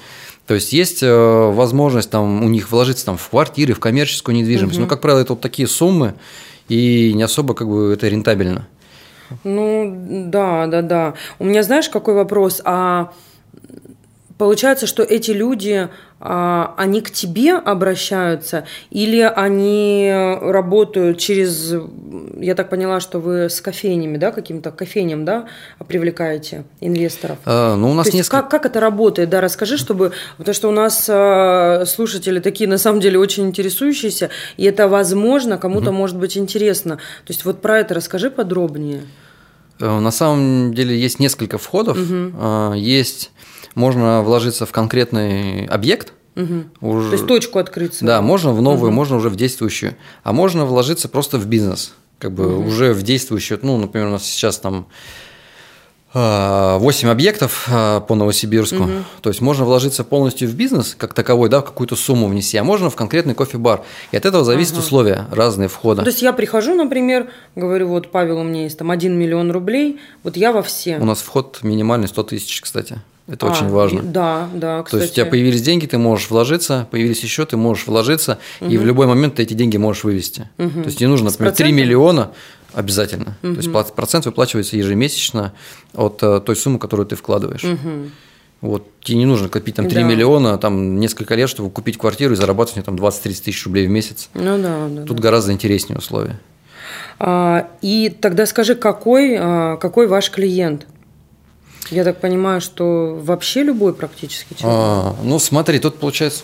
То 0.46 0.54
есть 0.56 0.74
есть 0.74 1.02
э, 1.02 1.52
возможность 1.52 2.10
там 2.10 2.44
у 2.44 2.50
них 2.50 2.72
вложиться 2.72 3.06
там 3.06 3.18
в 3.18 3.30
квартиры, 3.30 3.74
в 3.74 3.80
коммерческую 3.80 4.36
недвижимость. 4.36 4.78
Угу. 4.78 4.84
Но, 4.84 4.88
как 4.88 5.02
правило, 5.02 5.20
это 5.22 5.34
вот 5.34 5.42
такие 5.42 5.68
суммы, 5.68 6.16
и 6.68 7.14
не 7.14 7.24
особо 7.24 7.54
как 7.54 7.68
бы 7.68 7.94
это 7.94 8.08
рентабельно. 8.08 8.68
Ну, 9.44 9.94
да, 10.28 10.68
да, 10.68 10.82
да. 10.82 11.14
У 11.38 11.46
меня, 11.46 11.64
знаешь, 11.64 11.90
какой 11.90 12.16
вопрос? 12.16 12.62
А 12.66 13.12
Получается, 14.40 14.88
что 14.88 15.04
эти 15.04 15.32
люди, 15.32 15.90
а, 16.22 16.74
они 16.78 17.02
к 17.02 17.12
тебе 17.12 17.56
обращаются 17.56 18.64
или 18.90 19.20
они 19.20 20.10
работают 20.14 21.18
через, 21.18 21.76
я 22.38 22.56
так 22.56 22.70
поняла, 22.70 23.02
что 23.02 23.20
вы 23.20 23.50
с 23.50 23.60
кофейнями, 23.60 24.16
да, 24.16 24.32
каким-то 24.32 24.72
кофейням, 24.72 25.26
да, 25.26 25.48
привлекаете 25.86 26.64
инвесторов? 26.80 27.38
А, 27.44 27.76
ну, 27.76 27.92
у 27.92 27.94
нас 27.94 28.08
То 28.08 28.16
несколько... 28.16 28.44
как, 28.44 28.50
как 28.50 28.66
это 28.68 28.80
работает, 28.80 29.30
да, 29.30 29.42
расскажи, 29.42 29.76
чтобы, 29.76 30.14
потому 30.38 30.56
что 30.56 30.70
у 30.70 30.72
нас 30.72 31.06
а, 31.10 31.84
слушатели 31.86 32.40
такие, 32.40 32.70
на 32.70 32.78
самом 32.78 33.02
деле, 33.02 33.20
очень 33.20 33.46
интересующиеся, 33.46 34.30
и 34.56 34.64
это, 34.64 34.88
возможно, 34.88 35.58
кому-то 35.58 35.90
угу. 35.90 35.98
может 35.98 36.16
быть 36.16 36.38
интересно. 36.38 36.96
То 36.96 37.34
есть 37.34 37.44
вот 37.44 37.62
про 37.62 37.80
это 37.80 37.94
расскажи 37.94 38.32
подробнее. 38.32 39.02
Э, 39.82 40.00
на 40.00 40.12
самом 40.12 40.74
деле 40.74 40.98
есть 40.98 41.20
несколько 41.20 41.58
входов, 41.58 41.98
угу. 41.98 42.74
есть 42.76 43.32
можно 43.80 44.22
вложиться 44.22 44.66
в 44.66 44.72
конкретный 44.72 45.66
объект, 45.66 46.14
Угу. 46.36 46.90
Уже... 46.92 47.10
То 47.10 47.16
есть 47.16 47.28
точку 47.28 47.60
открыться. 47.60 48.06
Да, 48.06 48.22
можно 48.22 48.54
в 48.54 48.62
новую, 48.62 48.92
угу. 48.92 48.96
можно 48.96 49.18
уже 49.18 49.30
в 49.30 49.36
действующую. 49.36 49.96
А 50.24 50.32
можно 50.32 50.64
вложиться 50.64 51.10
просто 51.10 51.38
в 51.38 51.48
бизнес. 51.48 51.96
Как 52.18 52.32
бы 52.32 52.60
угу. 52.60 52.70
уже 52.70 52.94
в 52.94 53.02
действующую. 53.04 53.60
Ну, 53.62 53.78
например, 53.78 54.08
у 54.08 54.12
нас 54.12 54.24
сейчас 54.24 54.58
там 54.58 54.88
8 56.14 56.18
а, 56.18 57.12
объектов 57.12 57.68
а, 57.70 58.00
по 58.00 58.16
Новосибирску. 58.16 58.84
Угу. 58.84 58.92
То 59.22 59.30
есть 59.30 59.42
можно 59.42 59.64
вложиться 59.66 60.04
полностью 60.04 60.48
в 60.50 60.56
бизнес, 60.56 60.96
как 60.98 61.14
таковой, 61.14 61.50
да, 61.50 61.62
в 61.62 61.66
какую-то 61.66 61.96
сумму 61.96 62.28
внести, 62.28 62.58
а 62.58 62.64
можно 62.64 62.90
в 62.90 62.96
конкретный 62.96 63.36
кофе-бар. 63.36 63.84
И 64.12 64.18
от 64.18 64.26
этого 64.26 64.44
зависят 64.44 64.74
ага. 64.74 64.82
условия 64.82 65.28
разные 65.32 65.68
входа. 65.68 66.02
Ну, 66.02 66.06
то 66.06 66.12
есть 66.12 66.24
я 66.24 66.34
прихожу, 66.34 66.74
например, 66.74 67.30
говорю, 67.56 67.90
вот, 67.90 68.12
Павел, 68.12 68.40
у 68.40 68.44
меня 68.44 68.64
есть 68.64 68.78
там 68.78 68.90
1 68.90 69.14
миллион 69.14 69.52
рублей, 69.52 70.00
вот 70.24 70.36
я 70.36 70.52
во 70.52 70.64
все. 70.64 70.98
У 70.98 71.06
нас 71.06 71.20
вход 71.20 71.60
минимальный 71.62 72.08
100 72.08 72.24
тысяч, 72.24 72.62
кстати. 72.62 73.00
Это 73.32 73.48
а, 73.48 73.52
очень 73.52 73.70
важно. 73.70 74.02
Да, 74.02 74.50
да, 74.54 74.84
кстати. 74.84 75.00
То 75.00 75.04
есть 75.04 75.14
у 75.14 75.16
тебя 75.18 75.26
появились 75.26 75.62
деньги, 75.62 75.86
ты 75.86 75.98
можешь 75.98 76.30
вложиться, 76.30 76.88
появились 76.90 77.22
еще, 77.24 77.46
ты 77.46 77.58
можешь 77.58 77.88
вложиться, 77.88 78.40
угу. 78.60 78.70
и 78.70 78.78
в 78.78 78.86
любой 78.86 79.08
момент 79.08 79.36
ты 79.36 79.44
эти 79.44 79.54
деньги 79.54 79.78
можешь 79.78 80.04
вывести. 80.04 80.50
Угу. 80.58 80.82
То 80.82 80.86
есть 80.86 81.00
не 81.00 81.08
нужно, 81.08 81.30
например, 81.30 81.54
3 81.54 81.72
миллиона 81.72 82.32
обязательно. 82.74 83.38
Угу. 83.44 83.56
То 83.56 83.62
есть 83.62 83.94
процент 83.94 84.26
выплачивается 84.26 84.78
ежемесячно 84.78 85.54
от 85.94 86.22
э, 86.24 86.42
той 86.42 86.56
суммы, 86.56 86.80
которую 86.80 87.06
ты 87.06 87.16
вкладываешь. 87.16 87.64
Угу. 87.64 88.10
Вот, 88.62 88.88
тебе 89.02 89.20
не 89.20 89.26
нужно 89.26 89.48
копить 89.48 89.76
там 89.76 89.88
3 89.88 90.02
да. 90.02 90.08
миллиона, 90.08 90.58
там 90.58 91.00
несколько 91.00 91.36
лет, 91.36 91.50
чтобы 91.50 91.70
купить 91.70 91.98
квартиру 91.98 92.34
и 92.34 92.36
зарабатывать 92.36 92.86
там 92.86 92.96
20-30 92.96 93.44
тысяч 93.44 93.66
рублей 93.66 93.88
в 93.88 93.90
месяц. 93.90 94.30
Ну 94.34 94.58
да, 94.58 94.88
да. 94.90 95.06
Тут 95.06 95.18
да. 95.18 95.24
гораздо 95.24 95.54
интереснее 95.54 95.98
условия. 95.98 96.40
А, 97.20 97.70
и 97.82 98.10
тогда 98.22 98.46
скажи, 98.46 98.76
какой, 98.76 99.38
а, 99.40 99.78
какой 99.78 100.08
ваш 100.08 100.30
клиент? 100.30 100.88
Я 101.92 102.04
так 102.04 102.22
понимаю, 102.22 102.62
что 102.62 103.20
вообще 103.22 103.64
любой 103.64 103.94
практически 103.94 104.54
человек. 104.54 104.80
А, 104.82 105.16
ну, 105.24 105.40
смотри, 105.40 105.80
тут 105.80 106.00
получается 106.00 106.44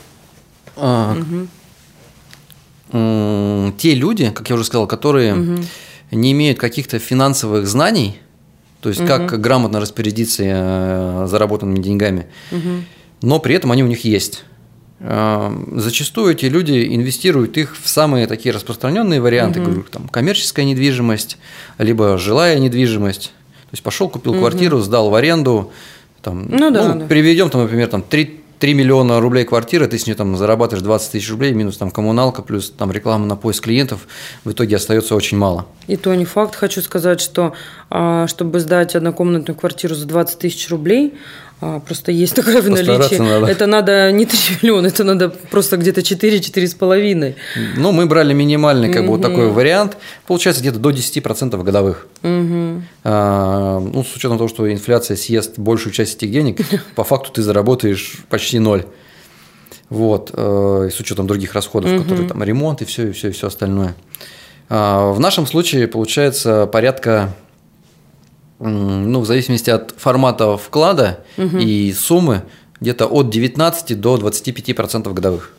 а, 0.76 1.16
угу. 2.90 3.74
те 3.78 3.94
люди, 3.94 4.32
как 4.32 4.50
я 4.50 4.56
уже 4.56 4.66
сказал, 4.66 4.88
которые 4.88 5.36
угу. 5.36 5.62
не 6.12 6.32
имеют 6.32 6.60
каких-то 6.60 7.00
финансовых 7.00 7.68
знаний, 7.68 8.20
то 8.82 8.90
есть 8.90 9.02
угу. 9.02 9.08
как 9.08 9.40
грамотно 9.40 9.80
распорядиться 9.80 10.44
э, 10.46 11.28
заработанными 11.28 11.82
деньгами, 11.82 12.28
угу. 12.52 12.84
но 13.22 13.40
при 13.40 13.56
этом 13.56 13.72
они 13.72 13.84
у 13.84 13.88
них 13.88 14.06
есть. 14.06 14.44
Э, 15.00 15.52
зачастую 15.74 16.34
эти 16.34 16.46
люди 16.46 16.96
инвестируют 16.96 17.58
их 17.58 17.76
в 17.82 17.88
самые 17.88 18.28
такие 18.28 18.54
распространенные 18.54 19.22
варианты, 19.22 19.60
угу. 19.60 19.70
говорю, 19.70 19.86
там 19.90 20.08
коммерческая 20.08 20.66
недвижимость, 20.66 21.38
либо 21.78 22.18
жилая 22.18 22.60
недвижимость. 22.60 23.32
То 23.76 23.78
есть 23.78 23.84
пошел, 23.84 24.08
купил 24.08 24.32
угу. 24.32 24.40
квартиру, 24.40 24.80
сдал 24.80 25.10
в 25.10 25.16
аренду. 25.16 25.74
Там, 26.22 26.48
ну, 26.50 26.72
да, 26.72 26.94
ну, 26.94 27.00
да. 27.02 27.06
Приведем, 27.08 27.50
там, 27.50 27.64
например, 27.64 27.90
там 27.90 28.04
3, 28.04 28.40
3 28.60 28.74
миллиона 28.74 29.20
рублей 29.20 29.44
квартира, 29.44 29.86
ты 29.86 30.00
с 30.00 30.08
нее 30.08 30.16
там 30.16 30.38
зарабатываешь 30.38 30.82
20 30.82 31.12
тысяч 31.12 31.30
рублей, 31.30 31.52
минус 31.52 31.76
там 31.76 31.92
коммуналка, 31.92 32.42
плюс 32.42 32.70
там 32.70 32.90
реклама 32.94 33.26
на 33.26 33.36
поиск 33.36 33.66
клиентов, 33.66 34.08
в 34.46 34.52
итоге 34.52 34.78
остается 34.78 35.14
очень 35.14 35.38
мало. 35.38 35.66
И 35.88 35.98
то 35.98 36.16
не 36.16 36.24
факт, 36.24 36.56
хочу 36.56 36.82
сказать, 36.82 37.20
что 37.20 37.54
а, 37.90 38.28
чтобы 38.28 38.62
сдать 38.62 38.96
однокомнатную 38.96 39.58
квартиру 39.58 39.94
за 39.94 40.08
20 40.08 40.40
тысяч 40.40 40.70
рублей, 40.70 41.16
а, 41.62 41.80
просто 41.80 42.12
есть 42.12 42.36
такое 42.36 42.62
в 42.62 42.70
наличии. 42.70 43.16
Надо. 43.16 43.48
Это 43.48 43.66
надо 43.66 44.12
не 44.12 44.26
3 44.26 44.40
миллиона, 44.62 44.88
это 44.88 45.04
надо 45.04 45.30
просто 45.30 45.78
где-то 45.78 46.02
4-4,5. 46.02 47.36
Ну, 47.78 47.92
мы 47.92 48.06
брали 48.06 48.34
минимальный 48.34 48.92
как 48.92 49.04
угу. 49.04 49.12
бы 49.12 49.18
вот 49.18 49.22
такой 49.22 49.50
вариант. 49.50 49.98
Получается 50.28 50.62
где-то 50.62 50.80
до 50.80 50.90
10% 50.92 51.64
годовых. 51.64 52.08
Угу. 52.24 52.84
А, 53.06 53.80
ну, 53.80 54.04
с 54.04 54.16
учетом 54.16 54.38
того, 54.38 54.50
что 54.50 54.72
инфляция 54.72 55.16
съест 55.16 55.58
большую 55.58 55.94
часть 55.94 56.18
этих 56.18 56.32
денег, 56.32 56.60
по 56.96 57.04
факту 57.04 57.32
ты 57.32 57.42
заработаешь 57.42 58.18
почти 58.30 58.60
ноль. 58.60 58.86
Вот, 59.90 60.32
э, 60.34 60.90
с 60.92 61.00
учетом 61.00 61.28
других 61.28 61.54
расходов, 61.54 61.92
угу. 61.92 62.04
которые 62.04 62.28
там 62.28 62.44
ремонт 62.44 62.82
и 62.82 62.86
все, 62.86 63.10
и 63.10 63.12
все, 63.12 63.30
и 63.30 63.32
все 63.32 63.48
остальное. 63.48 63.96
А, 64.68 65.12
в 65.12 65.20
нашем 65.20 65.46
случае 65.46 65.88
получается 65.88 66.66
порядка 66.66 67.34
ну, 68.60 69.20
в 69.20 69.26
зависимости 69.26 69.70
от 69.70 69.94
формата 69.98 70.58
вклада 70.58 71.26
угу. 71.38 71.58
и 71.58 71.92
суммы, 71.94 72.44
где-то 72.80 73.08
от 73.08 73.30
19 73.30 74.00
до 74.00 74.18
25% 74.18 75.14
годовых 75.14 75.54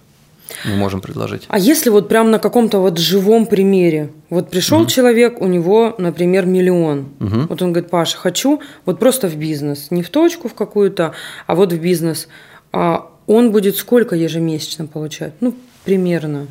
мы 0.64 0.76
можем 0.76 1.00
предложить. 1.00 1.44
А 1.48 1.58
если 1.58 1.90
вот 1.90 2.08
прям 2.08 2.30
на 2.30 2.38
каком-то 2.38 2.78
вот 2.78 2.98
живом 2.98 3.46
примере, 3.46 4.10
вот 4.30 4.50
пришел 4.50 4.82
угу. 4.82 4.88
человек, 4.88 5.40
у 5.40 5.46
него, 5.46 5.94
например, 5.98 6.46
миллион, 6.46 7.08
угу. 7.20 7.40
вот 7.48 7.62
он 7.62 7.72
говорит, 7.72 7.90
Паша, 7.90 8.16
хочу 8.16 8.60
вот 8.84 8.98
просто 8.98 9.28
в 9.28 9.36
бизнес, 9.36 9.90
не 9.90 10.02
в 10.02 10.10
точку 10.10 10.48
в 10.48 10.54
какую-то, 10.54 11.14
а 11.46 11.54
вот 11.54 11.72
в 11.72 11.80
бизнес, 11.80 12.28
а 12.72 13.10
он 13.26 13.50
будет 13.50 13.76
сколько 13.76 14.14
ежемесячно 14.14 14.86
получать? 14.86 15.32
Ну, 15.40 15.54
примерно 15.84 16.46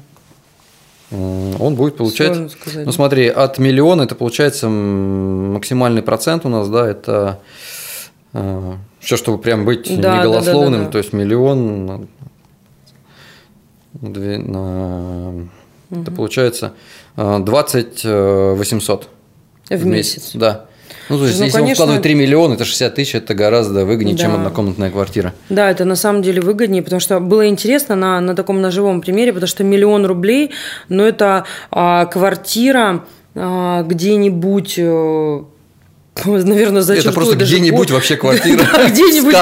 он 1.59 1.75
будет 1.75 1.97
получать, 1.97 2.37
ну 2.73 2.91
смотри, 2.91 3.27
от 3.27 3.57
миллиона 3.59 4.03
это 4.03 4.15
получается 4.15 4.67
максимальный 4.69 6.01
процент 6.01 6.45
у 6.45 6.49
нас, 6.49 6.69
да, 6.69 6.87
это 6.87 7.39
э, 8.33 8.73
все, 8.99 9.17
чтобы 9.17 9.37
прям 9.37 9.65
быть 9.65 10.01
да, 10.01 10.17
не 10.17 10.23
голословным, 10.23 10.71
да, 10.71 10.77
да, 10.79 10.85
да, 10.85 10.91
то 10.91 10.97
есть 10.97 11.13
миллион 11.13 11.85
на, 11.85 12.07
на, 14.01 15.29
угу. 15.29 16.01
это 16.01 16.11
получается 16.11 16.73
20 17.15 18.01
э, 18.05 18.53
800 18.55 19.09
э, 19.69 19.77
в, 19.77 19.81
в 19.81 19.85
месяц. 19.85 20.17
месяц. 20.17 20.31
Да. 20.35 20.65
Ну, 21.09 21.17
то 21.17 21.25
есть, 21.25 21.39
ну, 21.39 21.45
если 21.45 21.57
конечно... 21.57 21.69
он 21.69 21.75
вкладывает 21.75 22.03
3 22.03 22.15
миллиона, 22.15 22.53
это 22.53 22.65
60 22.65 22.95
тысяч, 22.95 23.15
это 23.15 23.33
гораздо 23.33 23.85
выгоднее, 23.85 24.15
да. 24.15 24.23
чем 24.23 24.35
однокомнатная 24.35 24.89
квартира. 24.89 25.33
Да, 25.49 25.69
это 25.69 25.85
на 25.85 25.95
самом 25.95 26.21
деле 26.21 26.41
выгоднее, 26.41 26.83
потому 26.83 26.99
что 26.99 27.19
было 27.19 27.47
интересно 27.47 27.95
на, 27.95 28.19
на 28.21 28.35
таком 28.35 28.61
ножевом 28.61 29.01
примере, 29.01 29.33
потому 29.33 29.47
что 29.47 29.63
миллион 29.63 30.05
рублей, 30.05 30.51
но 30.89 31.05
это 31.05 31.45
а, 31.71 32.05
квартира 32.05 33.05
а, 33.35 33.83
где-нибудь 33.83 34.75
э, 34.77 35.43
наверное, 36.25 36.81
зачем 36.81 37.09
Это 37.09 37.11
просто 37.11 37.35
где-нибудь 37.35 37.91
вообще 37.91 38.15
квартира 38.17 38.65
где-нибудь, 38.87 39.35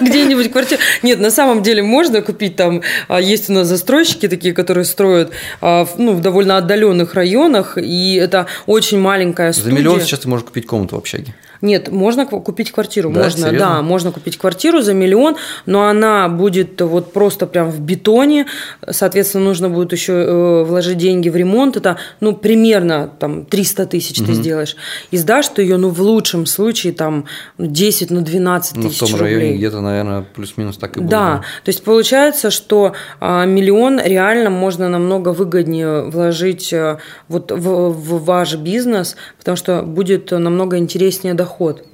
где-нибудь 0.00 0.52
квартира. 0.52 0.80
Нет, 1.02 1.18
на 1.18 1.30
самом 1.30 1.62
деле 1.62 1.82
можно 1.82 2.20
купить 2.20 2.56
там, 2.56 2.82
а, 3.08 3.20
есть 3.20 3.48
у 3.48 3.52
нас 3.54 3.68
застройщики 3.68 4.28
такие, 4.28 4.52
которые 4.52 4.84
строят 4.84 5.30
а, 5.60 5.88
ну, 5.96 6.12
в 6.12 6.20
довольно 6.20 6.58
отдаленных 6.58 7.14
районах, 7.14 7.78
и 7.78 8.14
это 8.14 8.46
очень 8.66 8.98
маленькая 8.98 9.52
студия. 9.52 9.70
За 9.70 9.76
миллион 9.76 10.00
сейчас 10.00 10.20
ты 10.20 10.28
можешь 10.28 10.46
купить 10.46 10.66
комнату 10.66 10.96
в 10.96 10.98
общаге. 10.98 11.34
Нет, 11.60 11.90
можно 11.90 12.26
купить 12.26 12.70
квартиру, 12.70 13.10
да, 13.10 13.24
можно, 13.24 13.46
серьезно? 13.46 13.58
да, 13.58 13.82
можно 13.82 14.12
купить 14.12 14.38
квартиру 14.38 14.80
за 14.80 14.94
миллион, 14.94 15.36
но 15.66 15.86
она 15.88 16.28
будет 16.28 16.80
вот 16.80 17.12
просто 17.12 17.46
прям 17.46 17.70
в 17.70 17.80
бетоне, 17.80 18.46
соответственно, 18.88 19.44
нужно 19.44 19.68
будет 19.68 19.92
еще 19.92 20.12
э, 20.12 20.62
вложить 20.64 20.98
деньги 20.98 21.28
в 21.28 21.36
ремонт, 21.36 21.76
это, 21.76 21.98
ну, 22.20 22.34
примерно 22.36 23.10
там 23.18 23.44
300 23.44 23.86
тысяч 23.86 24.20
угу. 24.20 24.28
ты 24.28 24.34
сделаешь, 24.34 24.76
и 25.10 25.16
сдашь 25.16 25.48
ты 25.48 25.62
ее, 25.62 25.78
ну, 25.78 25.90
в 25.90 26.00
лучшем 26.00 26.46
случае 26.46 26.92
там 26.92 27.24
10, 27.58 28.10
ну, 28.10 28.20
12 28.20 28.76
ну, 28.76 28.82
тысяч 28.82 29.00
рублей. 29.00 29.14
в 29.14 29.18
том 29.18 29.20
районе 29.20 29.56
где-то, 29.56 29.80
наверное, 29.80 30.24
плюс-минус 30.34 30.76
так 30.76 30.96
и 30.96 31.00
будет. 31.00 31.10
Да, 31.10 31.42
то 31.64 31.68
есть 31.68 31.82
получается, 31.82 32.50
что 32.50 32.92
а, 33.20 33.44
миллион 33.46 34.00
реально 34.00 34.50
можно 34.50 34.88
намного 34.88 35.30
выгоднее 35.30 36.04
вложить 36.04 36.72
а, 36.72 36.98
вот 37.28 37.50
в, 37.50 37.90
в 37.90 38.24
ваш 38.24 38.54
бизнес, 38.54 39.16
потому 39.38 39.56
что 39.56 39.82
будет 39.82 40.30
намного 40.30 40.78
интереснее 40.78 41.34
доход 41.34 41.47
доход. 41.48 41.84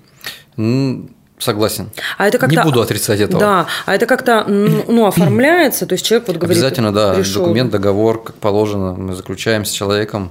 Согласен. 1.38 1.90
А 2.16 2.28
это 2.28 2.38
как-то, 2.38 2.56
Не 2.56 2.62
буду 2.62 2.80
отрицать 2.80 3.20
этого. 3.20 3.40
Да, 3.40 3.66
а 3.86 3.94
это 3.94 4.06
как-то 4.06 4.44
ну, 4.46 5.06
оформляется, 5.06 5.84
то 5.84 5.94
есть 5.94 6.06
человек 6.06 6.28
вот 6.28 6.36
говорит... 6.36 6.56
Обязательно, 6.56 6.92
да, 6.92 7.14
пришел. 7.14 7.42
документ, 7.42 7.70
договор, 7.72 8.22
как 8.22 8.36
положено, 8.36 8.94
мы 8.94 9.14
заключаем 9.14 9.64
с 9.64 9.70
человеком. 9.70 10.30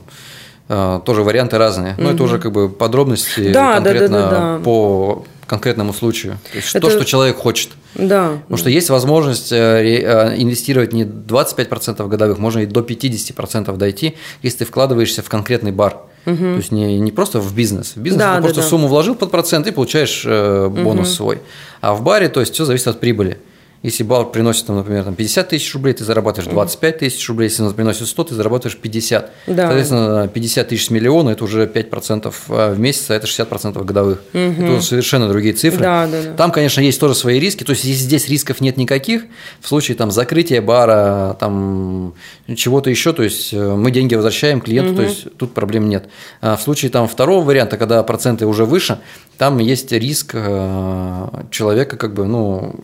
А, 0.70 1.02
тоже 1.02 1.24
варианты 1.24 1.58
разные. 1.58 1.96
Но 1.98 2.06
угу. 2.06 2.16
это 2.16 2.24
уже 2.24 2.40
как 2.40 2.54
бы 2.54 2.70
подробности 2.70 3.52
да, 3.52 3.76
конкретно 3.76 4.08
да, 4.08 4.24
да, 4.24 4.30
да, 4.30 4.58
да. 4.58 4.64
по 4.64 5.26
конкретному 5.46 5.94
случаю. 5.94 6.40
То 6.52 6.58
есть 6.58 6.70
это... 6.70 6.88
то, 6.88 6.90
что 6.90 7.04
человек 7.04 7.36
хочет. 7.36 7.72
Да. 7.96 8.38
Потому 8.44 8.58
что 8.58 8.70
есть 8.70 8.90
возможность 8.90 9.52
э, 9.52 9.56
э, 9.56 10.42
инвестировать 10.42 10.94
не 10.94 11.04
25% 11.04 12.08
годовых, 12.08 12.40
можно 12.40 12.60
и 12.60 12.66
до 12.66 12.80
50% 12.80 13.76
дойти, 13.76 14.16
если 14.42 14.60
ты 14.60 14.66
вкладываешься 14.66 15.22
в 15.22 15.30
конкретный 15.30 15.74
бар. 15.74 15.98
Угу. 16.26 16.38
То 16.38 16.56
есть 16.56 16.72
не, 16.72 17.00
не 17.00 17.12
просто 17.12 17.40
в 17.40 17.54
бизнес. 17.54 17.96
В 17.96 18.00
бизнес 18.00 18.20
да, 18.20 18.36
ты 18.36 18.38
да, 18.38 18.42
просто 18.44 18.62
да. 18.62 18.68
сумму 18.68 18.88
вложил 18.88 19.16
под 19.16 19.32
процент 19.32 19.68
и 19.68 19.72
получаешь 19.72 20.24
э, 20.26 20.68
бонус 20.70 21.10
угу. 21.10 21.16
свой. 21.16 21.42
А 21.82 21.94
в 21.94 22.02
баре, 22.02 22.30
то 22.30 22.40
есть 22.40 22.54
все 22.54 22.66
зависит 22.66 22.88
от 22.88 23.00
прибыли. 23.00 23.40
Если 23.84 24.04
бар 24.04 24.32
приносит, 24.32 24.66
там, 24.66 24.78
например, 24.78 25.04
там 25.04 25.14
50 25.14 25.50
тысяч 25.50 25.74
рублей, 25.74 25.94
ты 25.94 26.06
зарабатываешь 26.06 26.50
25 26.50 27.00
тысяч 27.00 27.28
рублей. 27.28 27.50
Если 27.50 27.64
он 27.64 27.74
приносит 27.74 28.08
100, 28.08 28.24
ты 28.24 28.36
зарабатываешь 28.36 28.78
50. 28.78 29.32
Да. 29.48 29.68
Соответственно, 29.68 30.30
50 30.30 30.68
тысяч 30.70 30.86
с 30.86 30.90
миллиона– 30.90 31.30
это 31.32 31.44
уже 31.44 31.66
5% 31.66 32.34
в 32.48 32.80
месяц, 32.80 33.12
а 33.12 33.16
это 33.16 33.28
60% 33.28 33.84
годовых. 33.84 34.22
Угу. 34.34 34.40
Это 34.40 34.72
уже 34.72 34.82
совершенно 34.84 35.28
другие 35.28 35.54
цифры. 35.54 35.82
Да, 35.82 36.08
да, 36.08 36.24
да. 36.24 36.34
Там, 36.34 36.52
конечно, 36.52 36.80
есть 36.80 36.98
тоже 36.98 37.14
свои 37.14 37.42
риски. 37.42 37.66
То 37.66 37.74
есть, 37.74 37.84
если 37.84 38.04
здесь 38.04 38.30
рисков 38.30 38.62
нет 38.62 38.78
никаких, 38.78 39.26
в 39.60 39.68
случае 39.68 39.98
там, 39.98 40.12
закрытия 40.12 40.62
бара, 40.62 41.36
там, 41.38 42.14
чего-то 42.56 42.90
еще, 42.90 43.12
то 43.12 43.22
есть 43.22 43.54
э, 43.54 43.76
мы 43.76 43.92
деньги 43.92 44.16
возвращаем 44.16 44.62
клиенту, 44.62 44.92
угу. 44.94 45.02
то 45.02 45.04
есть 45.04 45.28
тут 45.38 45.54
проблем 45.54 45.90
нет. 45.90 46.08
А 46.40 46.56
в 46.56 46.62
случае 46.62 46.90
там, 46.90 47.10
второго 47.10 47.44
варианта, 47.44 47.76
когда 47.76 48.02
проценты 48.04 48.46
уже 48.46 48.64
выше, 48.64 49.00
там 49.38 49.58
есть 49.58 49.92
риск 49.92 50.32
э, 50.36 51.28
человека 51.52 51.98
как 51.98 52.14
бы, 52.14 52.26
ну, 52.26 52.76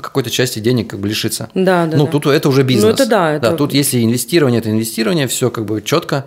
какой-то 0.00 0.30
части 0.30 0.58
денег 0.58 0.90
как 0.90 1.00
бы 1.00 1.08
лишиться. 1.08 1.48
Да, 1.54 1.86
да. 1.86 1.96
Ну, 1.96 2.06
да. 2.06 2.10
тут 2.10 2.26
это 2.26 2.48
уже 2.48 2.62
бизнес. 2.62 2.84
Ну, 2.84 2.90
это 2.90 3.06
да. 3.06 3.32
Это... 3.32 3.50
Да, 3.50 3.56
тут 3.56 3.72
если 3.72 4.02
инвестирование, 4.02 4.60
это 4.60 4.70
инвестирование, 4.70 5.26
все 5.26 5.50
как 5.50 5.64
бы 5.64 5.82
четко, 5.82 6.26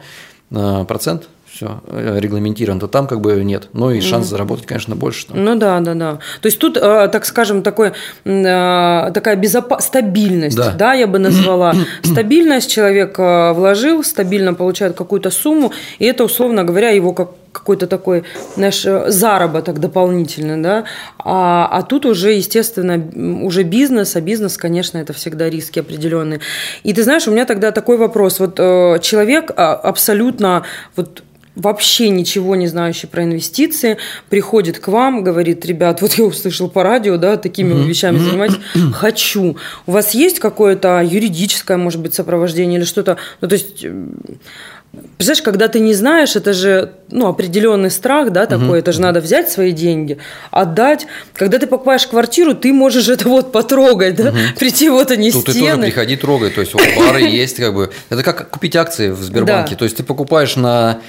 э, 0.52 0.86
процент 0.88 1.30
все 1.50 1.82
э, 1.88 2.20
регламентировано, 2.20 2.82
то 2.82 2.88
там 2.88 3.08
как 3.08 3.20
бы 3.20 3.44
нет. 3.44 3.70
Ну 3.74 3.90
и 3.90 4.00
шанс 4.02 4.28
mm. 4.28 4.30
заработать, 4.30 4.66
конечно, 4.68 4.96
больше. 4.96 5.28
Там. 5.28 5.44
Ну 5.44 5.56
да, 5.56 5.80
да, 5.80 5.96
да. 5.96 6.20
То 6.42 6.48
есть 6.48 6.60
тут, 6.60 6.78
э, 6.78 7.10
так 7.12 7.26
скажем, 7.26 7.64
такой, 7.64 7.94
такая 8.24 9.36
безопа- 9.36 9.82
стабильность, 9.82 10.56
да. 10.56 10.72
да, 10.74 10.94
я 10.94 11.08
бы 11.08 11.18
назвала. 11.20 11.74
Стабильность 12.04 12.70
человек 12.70 13.18
вложил, 13.18 14.04
стабильно 14.04 14.54
получает 14.54 14.96
какую-то 14.96 15.32
сумму, 15.32 15.72
и 16.00 16.06
это, 16.06 16.26
условно 16.26 16.64
говоря, 16.64 16.90
его 16.90 17.14
как 17.14 17.32
какой-то 17.58 17.88
такой 17.88 18.24
наш 18.56 18.86
заработок 19.08 19.80
дополнительный, 19.80 20.62
да, 20.62 20.86
а, 21.20 21.68
а 21.72 21.82
тут 21.84 22.06
уже, 22.06 22.34
естественно, 22.34 22.96
уже 23.44 23.64
бизнес, 23.64 24.16
а 24.16 24.22
бизнес, 24.22 24.58
конечно, 24.58 24.98
это 24.98 25.14
всегда 25.14 25.50
риски 25.50 25.80
определенные. 25.80 26.40
И 26.84 26.94
ты 26.94 27.04
знаешь, 27.04 27.28
у 27.28 27.32
меня 27.32 27.46
тогда 27.46 27.72
такой 27.72 27.98
вопрос, 27.98 28.40
вот 28.40 28.60
э, 28.60 29.00
человек 29.02 29.52
а, 29.56 29.74
абсолютно 29.74 30.64
вот 30.96 31.24
вообще 31.58 32.10
ничего 32.10 32.56
не 32.56 32.68
знающий 32.68 33.08
про 33.08 33.24
инвестиции, 33.24 33.98
приходит 34.30 34.80
к 34.80 34.88
вам, 34.90 35.24
говорит, 35.24 35.66
ребят, 35.66 36.02
вот 36.02 36.14
я 36.14 36.26
услышал 36.26 36.70
по 36.70 36.84
радио, 36.84 37.18
да, 37.18 37.36
такими 37.36 37.74
mm-hmm. 37.74 37.88
вещами 37.88 38.18
занимаюсь, 38.20 38.54
хочу. 38.94 39.58
У 39.88 39.92
вас 39.92 40.14
есть 40.14 40.40
какое-то 40.40 41.02
юридическое, 41.02 41.78
может 41.78 42.00
быть, 42.00 42.14
сопровождение 42.14 42.78
или 42.78 42.86
что-то? 42.86 43.18
Ну, 43.42 43.48
то 43.48 43.56
есть 43.56 43.84
Представляешь, 45.18 45.44
когда 45.44 45.68
ты 45.68 45.80
не 45.80 45.94
знаешь, 45.94 46.36
это 46.36 46.54
же 46.54 46.94
ну, 47.10 47.28
определенный 47.28 47.90
страх, 47.90 48.32
да, 48.32 48.46
такой, 48.46 48.68
угу. 48.68 48.76
это 48.76 48.92
же 48.92 49.02
надо 49.02 49.22
взять 49.22 49.50
свои 49.50 49.72
деньги, 49.72 50.18
отдать. 50.52 51.08
Когда 51.34 51.60
ты 51.60 51.68
покупаешь 51.68 52.06
квартиру, 52.08 52.54
ты 52.54 52.74
можешь 52.74 53.08
это 53.10 53.28
вот 53.28 53.52
потрогать, 53.52 54.16
да, 54.16 54.30
угу. 54.30 54.38
прийти 54.60 54.90
вот 54.90 55.12
они 55.12 55.32
Тут 55.32 55.50
стены. 55.50 55.60
ты 55.60 55.72
тоже 55.72 55.82
приходи 55.82 56.16
трогай, 56.18 56.50
то 56.50 56.62
есть 56.62 56.74
вот 56.74 56.84
бары 56.96 57.22
есть, 57.22 57.58
как 57.58 57.74
бы, 57.74 57.92
это 58.10 58.24
как 58.24 58.50
купить 58.50 58.76
акции 58.76 59.10
в 59.10 59.22
Сбербанке, 59.22 59.76
то 59.76 59.86
есть 59.86 59.98
ты 59.98 60.04
покупаешь 60.04 60.56
на 60.56 61.00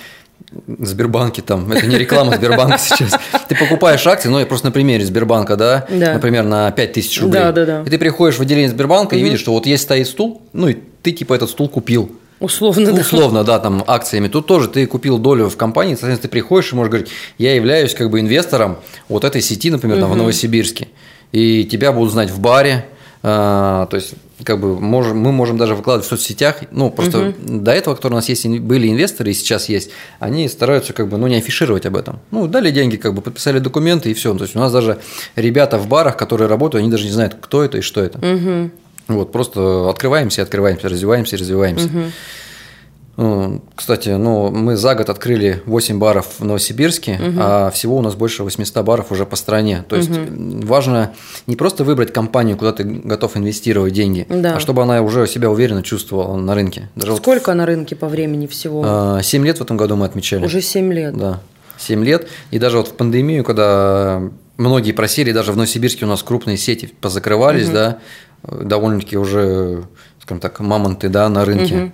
Сбербанке 0.78 1.42
там, 1.42 1.70
это 1.72 1.86
не 1.86 1.98
реклама 1.98 2.36
Сбербанка 2.36 2.78
сейчас. 2.78 3.12
Ты 3.48 3.56
покупаешь 3.56 4.06
акции, 4.06 4.28
ну, 4.28 4.38
я 4.38 4.46
просто 4.46 4.66
на 4.66 4.72
примере 4.72 5.04
Сбербанка, 5.04 5.56
да, 5.56 5.86
да. 5.90 6.14
например, 6.14 6.44
на 6.44 6.70
5000 6.70 7.22
рублей. 7.22 7.40
Да, 7.40 7.52
да, 7.52 7.66
да. 7.66 7.82
И 7.84 7.90
ты 7.90 7.98
приходишь 7.98 8.38
в 8.38 8.42
отделение 8.42 8.70
Сбербанка 8.70 9.14
угу. 9.14 9.20
и 9.20 9.24
видишь, 9.24 9.40
что 9.40 9.52
вот 9.52 9.66
есть 9.66 9.82
стоит 9.82 10.06
стул, 10.06 10.42
ну, 10.52 10.68
и 10.68 10.76
ты 11.02 11.12
типа 11.12 11.34
этот 11.34 11.50
стул 11.50 11.68
купил. 11.68 12.17
Условно, 12.40 12.92
да. 12.92 13.00
Условно, 13.00 13.44
да, 13.44 13.58
там 13.58 13.82
акциями. 13.86 14.28
Тут 14.28 14.46
тоже 14.46 14.68
ты 14.68 14.86
купил 14.86 15.18
долю 15.18 15.48
в 15.48 15.56
компании, 15.56 15.94
соответственно, 15.94 16.22
ты 16.22 16.28
приходишь 16.28 16.72
и 16.72 16.76
можешь 16.76 16.90
говорить, 16.90 17.10
я 17.36 17.54
являюсь 17.54 17.94
как 17.94 18.10
бы 18.10 18.20
инвестором 18.20 18.78
вот 19.08 19.24
этой 19.24 19.40
сети, 19.40 19.70
например, 19.70 19.98
там, 19.98 20.10
угу. 20.10 20.14
в 20.14 20.18
Новосибирске. 20.18 20.88
И 21.32 21.64
тебя 21.64 21.92
будут 21.92 22.12
знать 22.12 22.30
в 22.30 22.38
баре, 22.38 22.86
а, 23.22 23.86
то 23.86 23.96
есть 23.96 24.14
как 24.44 24.60
бы 24.60 24.78
можем, 24.78 25.18
мы 25.18 25.32
можем 25.32 25.58
даже 25.58 25.74
выкладывать 25.74 26.06
в 26.06 26.08
соцсетях. 26.08 26.60
Ну, 26.70 26.90
просто 26.90 27.30
угу. 27.30 27.34
до 27.60 27.72
этого, 27.72 27.94
которые 27.94 28.16
у 28.16 28.18
нас 28.18 28.28
есть, 28.28 28.46
были 28.46 28.88
инвесторы 28.88 29.30
и 29.30 29.34
сейчас 29.34 29.68
есть, 29.68 29.90
они 30.20 30.48
стараются 30.48 30.92
как 30.92 31.08
бы, 31.08 31.16
ну, 31.18 31.26
не 31.26 31.36
афишировать 31.36 31.86
об 31.86 31.96
этом. 31.96 32.20
Ну, 32.30 32.46
дали 32.46 32.70
деньги, 32.70 32.96
как 32.96 33.14
бы 33.14 33.20
подписали 33.20 33.58
документы 33.58 34.10
и 34.10 34.14
все. 34.14 34.32
То 34.34 34.44
есть 34.44 34.54
у 34.54 34.58
нас 34.60 34.72
даже 34.72 34.98
ребята 35.34 35.78
в 35.78 35.88
барах, 35.88 36.16
которые 36.16 36.48
работают, 36.48 36.82
они 36.82 36.90
даже 36.90 37.04
не 37.04 37.10
знают, 37.10 37.36
кто 37.40 37.64
это 37.64 37.78
и 37.78 37.80
что 37.80 38.00
это. 38.00 38.18
Угу. 38.18 38.70
Вот, 39.08 39.32
просто 39.32 39.88
открываемся, 39.88 40.42
открываемся, 40.42 40.88
развиваемся, 40.88 41.36
развиваемся. 41.36 41.86
Угу. 41.86 43.62
Кстати, 43.74 44.10
ну, 44.10 44.48
мы 44.52 44.76
за 44.76 44.94
год 44.94 45.10
открыли 45.10 45.60
8 45.66 45.98
баров 45.98 46.38
в 46.38 46.44
Новосибирске, 46.44 47.14
угу. 47.14 47.38
а 47.40 47.70
всего 47.70 47.96
у 47.96 48.00
нас 48.00 48.14
больше 48.14 48.44
800 48.44 48.84
баров 48.84 49.10
уже 49.10 49.26
по 49.26 49.34
стране. 49.34 49.84
То 49.88 49.96
есть 49.96 50.10
угу. 50.10 50.64
важно 50.64 51.14
не 51.48 51.56
просто 51.56 51.82
выбрать 51.82 52.12
компанию, 52.12 52.56
куда 52.56 52.72
ты 52.72 52.84
готов 52.84 53.36
инвестировать 53.36 53.92
деньги, 53.92 54.24
да. 54.28 54.56
а 54.56 54.60
чтобы 54.60 54.82
она 54.82 55.02
уже 55.02 55.26
себя 55.26 55.50
уверенно 55.50 55.82
чувствовала 55.82 56.36
на 56.36 56.54
рынке. 56.54 56.90
Даже 56.94 57.16
Сколько 57.16 57.48
вот, 57.48 57.56
на 57.56 57.66
рынке 57.66 57.96
по 57.96 58.06
времени 58.06 58.46
всего? 58.46 59.20
7 59.20 59.42
а, 59.42 59.44
лет 59.44 59.58
в 59.58 59.62
этом 59.62 59.76
году 59.76 59.96
мы 59.96 60.06
отмечали. 60.06 60.44
Уже 60.44 60.60
7 60.60 60.92
лет. 60.92 61.16
Да, 61.16 61.40
7 61.76 62.04
лет. 62.04 62.28
И 62.52 62.60
даже 62.60 62.76
вот 62.76 62.86
в 62.86 62.92
пандемию, 62.92 63.42
когда 63.42 64.22
многие 64.58 64.92
просили, 64.92 65.32
даже 65.32 65.50
в 65.50 65.56
Новосибирске 65.56 66.04
у 66.04 66.08
нас 66.08 66.22
крупные 66.22 66.56
сети 66.56 66.92
позакрывались, 67.00 67.66
угу. 67.66 67.74
да, 67.74 67.98
довольно-таки 68.42 69.16
уже, 69.16 69.84
скажем 70.20 70.40
так, 70.40 70.60
мамонты, 70.60 71.08
да, 71.08 71.28
на 71.28 71.44
рынке. 71.44 71.76
Угу. 71.76 71.92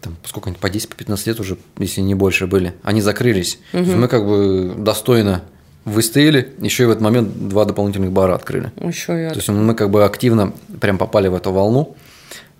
Там, 0.00 0.16
сколько 0.24 0.50
по 0.52 0.70
10, 0.70 0.88
по 0.88 0.96
15 0.96 1.26
лет 1.26 1.40
уже, 1.40 1.58
если 1.78 2.00
не 2.00 2.14
больше 2.14 2.46
были, 2.46 2.74
они 2.82 3.02
закрылись. 3.02 3.58
Угу. 3.72 3.92
мы 3.92 4.08
как 4.08 4.26
бы 4.26 4.74
достойно 4.78 5.42
выстояли, 5.84 6.52
еще 6.58 6.84
и 6.84 6.86
в 6.86 6.90
этот 6.90 7.02
момент 7.02 7.48
два 7.48 7.64
дополнительных 7.64 8.12
бара 8.12 8.34
открыли. 8.34 8.72
Еще 8.80 9.26
и 9.26 9.28
То 9.30 9.36
есть 9.36 9.48
мы 9.48 9.74
как 9.74 9.90
бы 9.90 10.04
активно 10.04 10.52
прям 10.80 10.98
попали 10.98 11.28
в 11.28 11.34
эту 11.34 11.52
волну, 11.52 11.96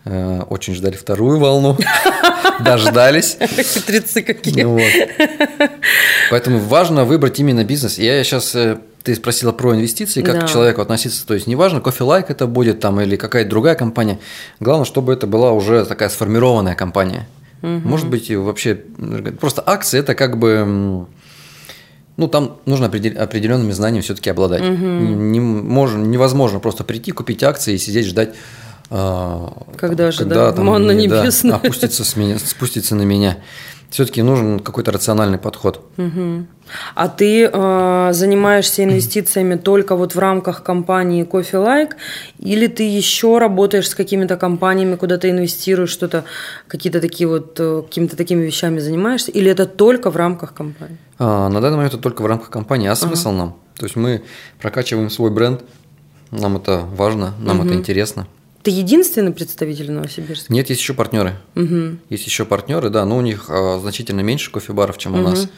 э, 0.05 0.43
очень 0.49 0.75
ждали 0.75 0.97
вторую 0.97 1.39
волну, 1.39 1.77
дождались. 2.61 3.37
Хитрецы 3.41 4.23
какие. 4.23 4.63
Ну 4.63 4.79
Поэтому 6.31 6.59
важно 6.59 7.05
выбрать 7.05 7.39
именно 7.41 7.65
бизнес. 7.65 7.99
Я 7.99 8.23
сейчас 8.25 8.55
э, 8.55 8.79
ты 9.03 9.15
спросила 9.15 9.53
про 9.53 9.75
инвестиции, 9.75 10.23
как 10.23 10.41
да. 10.41 10.47
к 10.47 10.51
человеку 10.51 10.81
относиться. 10.81 11.27
То 11.27 11.35
есть 11.35 11.47
неважно, 11.47 11.81
кофе 11.81 12.05
лайк 12.05 12.31
это 12.31 12.47
будет 12.47 12.81
там 12.81 13.01
или 13.01 13.17
какая-то 13.17 13.49
другая 13.51 13.75
компания. 13.75 14.19
Главное, 14.61 14.85
чтобы 14.85 15.13
это 15.13 15.27
была 15.27 15.53
уже 15.53 15.85
такая 15.85 16.09
сформированная 16.09 16.75
компания. 16.75 17.29
Угу. 17.63 17.89
Может 17.89 18.09
быть, 18.09 18.31
вообще 18.31 18.75
просто 19.41 19.63
акции 19.65 19.99
это 19.99 20.15
как 20.15 20.39
бы 20.39 21.07
ну, 22.17 22.29
там 22.29 22.59
нужно 22.67 22.87
определенными 22.87 23.73
знаниями 23.73 24.03
все-таки 24.03 24.29
обладать. 24.29 24.61
Угу. 24.61 24.85
Не, 24.85 25.41
можно, 25.41 26.05
невозможно 26.05 26.61
просто 26.61 26.85
прийти, 26.85 27.13
купить 27.13 27.43
акции 27.43 27.75
и 27.75 27.79
сидеть 27.79 28.07
ждать. 28.07 28.35
А, 28.91 29.53
когда 29.77 30.05
там, 30.05 30.13
же, 30.13 30.19
когда, 30.19 30.35
да, 30.35 30.53
там, 30.53 30.67
манна 30.67 30.93
небесная. 30.93 31.53
Да, 31.53 31.57
опустится 31.59 32.05
с 32.05 32.17
меня, 32.17 32.39
спустится 32.39 32.95
на 32.95 33.03
меня 33.03 33.39
все-таки 33.91 34.23
нужен 34.23 34.61
какой-то 34.61 34.93
рациональный 34.93 35.39
подход. 35.39 35.81
Угу. 35.99 36.47
А 36.95 37.09
ты 37.09 37.51
э, 37.53 38.11
занимаешься 38.13 38.85
инвестициями 38.85 39.57
только 39.57 39.97
вот 39.97 40.15
в 40.15 40.19
рамках 40.19 40.63
компании 40.63 41.25
Coffee 41.25 41.65
Like, 41.65 41.95
или 42.39 42.69
ты 42.69 42.85
еще 42.85 43.39
работаешь 43.39 43.89
с 43.89 43.95
какими-то 43.95 44.37
компаниями, 44.37 44.95
куда 44.95 45.19
ты 45.19 45.31
инвестируешь, 45.31 45.91
что-то, 45.91 46.25
какие-то 46.69 47.01
такие 47.01 47.29
вот, 47.29 47.57
э, 47.59 47.83
какими-то 47.83 48.17
такими 48.17 48.45
вещами 48.45 48.79
занимаешься, 48.79 49.33
или 49.33 49.51
это 49.51 49.67
только 49.67 50.11
в 50.11 50.17
рамках 50.17 50.55
компании? 50.55 50.99
А, 51.19 51.49
на 51.49 51.61
данный 51.61 51.77
момент 51.77 51.95
это 51.95 52.03
только 52.03 52.23
в 52.23 52.27
рамках 52.27 52.51
компании. 52.51 52.89
А 52.89 52.95
смысл 52.95 53.31
ага. 53.31 53.39
нам? 53.39 53.57
То 53.77 53.87
есть 53.87 53.97
мы 53.97 54.23
прокачиваем 54.61 55.11
свой 55.11 55.31
бренд, 55.31 55.63
нам 56.31 56.57
это 56.57 56.87
важно, 56.97 57.35
нам 57.41 57.59
угу. 57.59 57.67
это 57.67 57.75
интересно. 57.75 58.29
Ты 58.63 58.71
единственный 58.71 59.33
представитель 59.33 59.91
Новосибирска? 59.91 60.53
Нет, 60.53 60.69
есть 60.69 60.83
еще 60.83 60.93
партнеры. 60.93 61.37
Угу. 61.57 61.97
Есть 62.11 62.27
еще 62.27 62.45
партнеры, 62.45 62.91
да, 62.91 63.05
но 63.07 63.17
у 63.17 63.21
них 63.23 63.47
а, 63.49 63.79
значительно 63.81 64.21
меньше 64.21 64.51
кофе-баров, 64.51 64.99
чем 64.99 65.15
угу. 65.15 65.21
у 65.21 65.25
нас. 65.25 65.49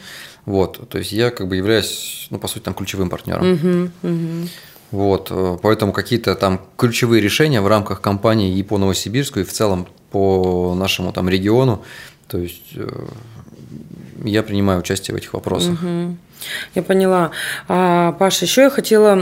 Вот, 0.45 0.89
то 0.89 0.97
есть 0.97 1.11
я 1.11 1.31
как 1.31 1.47
бы 1.47 1.55
являюсь, 1.55 2.27
ну, 2.29 2.37
по 2.37 2.47
сути, 2.47 2.63
там 2.63 2.73
ключевым 2.73 3.09
партнером. 3.09 3.53
Угу, 3.53 3.91
угу. 4.03 4.47
Вот, 4.91 5.27
э, 5.31 5.57
поэтому 5.61 5.91
какие-то 5.91 6.35
там 6.35 6.61
ключевые 6.77 7.21
решения 7.21 7.61
в 7.61 7.67
рамках 7.67 7.99
компании 8.01 8.57
и 8.57 8.61
по 8.61 8.77
Новосибирску, 8.77 9.39
и 9.39 9.43
в 9.43 9.51
целом 9.51 9.87
по 10.11 10.75
нашему 10.75 11.11
там 11.13 11.29
региону, 11.29 11.83
то 12.27 12.37
есть 12.37 12.73
э, 12.75 13.05
я 14.23 14.43
принимаю 14.43 14.81
участие 14.81 15.15
в 15.15 15.17
этих 15.17 15.33
вопросах. 15.33 15.81
Угу. 15.81 16.17
Я 16.75 16.83
поняла. 16.83 17.31
А, 17.67 18.13
Паша, 18.13 18.45
еще 18.45 18.63
я 18.63 18.69
хотела 18.69 19.15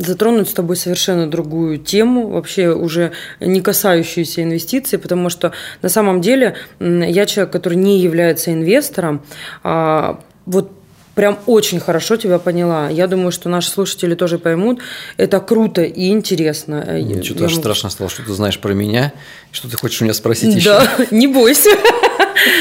затронуть 0.00 0.48
с 0.50 0.52
тобой 0.52 0.76
совершенно 0.76 1.28
другую 1.28 1.78
тему, 1.78 2.28
вообще 2.28 2.72
уже 2.72 3.12
не 3.40 3.60
касающуюся 3.60 4.42
инвестиций, 4.42 4.98
потому 4.98 5.30
что 5.30 5.52
на 5.82 5.88
самом 5.88 6.20
деле 6.20 6.56
я 6.80 7.26
человек, 7.26 7.52
который 7.52 7.76
не 7.76 8.00
является 8.00 8.52
инвестором. 8.52 9.22
А, 9.62 10.20
вот 10.46 10.70
прям 11.16 11.38
очень 11.46 11.80
хорошо 11.80 12.16
тебя 12.16 12.38
поняла. 12.38 12.88
Я 12.90 13.08
думаю, 13.08 13.32
что 13.32 13.48
наши 13.48 13.70
слушатели 13.70 14.14
тоже 14.14 14.38
поймут. 14.38 14.80
Это 15.16 15.40
круто 15.40 15.82
и 15.82 16.10
интересно. 16.10 16.82
Что-то 17.22 17.44
я... 17.44 17.48
страшно 17.48 17.90
стало, 17.90 18.10
что 18.10 18.22
ты 18.22 18.32
знаешь 18.34 18.58
про 18.58 18.72
меня, 18.74 19.12
что 19.50 19.68
ты 19.68 19.76
хочешь 19.76 20.02
у 20.02 20.04
меня 20.04 20.14
спросить 20.14 20.54
еще. 20.54 20.68
Да, 20.68 20.88
не 21.10 21.26
бойся. 21.26 21.70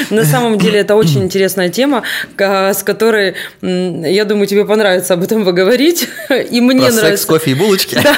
На 0.10 0.24
самом 0.26 0.58
деле 0.58 0.80
это 0.80 0.96
очень 0.96 1.24
интересная 1.24 1.70
тема, 1.70 2.04
с 2.38 2.84
которой, 2.84 3.36
я 3.62 4.26
думаю, 4.26 4.48
тебе 4.48 4.66
понравится 4.66 5.14
об 5.14 5.24
этом 5.24 5.46
поговорить. 5.46 6.08
И 6.52 6.62
мне 6.62 6.82
Про 6.88 6.92
нравится. 6.94 7.18
секс, 7.18 7.26
кофе 7.26 7.52
и 7.52 7.54
булочки. 7.54 8.00
Да. 8.02 8.16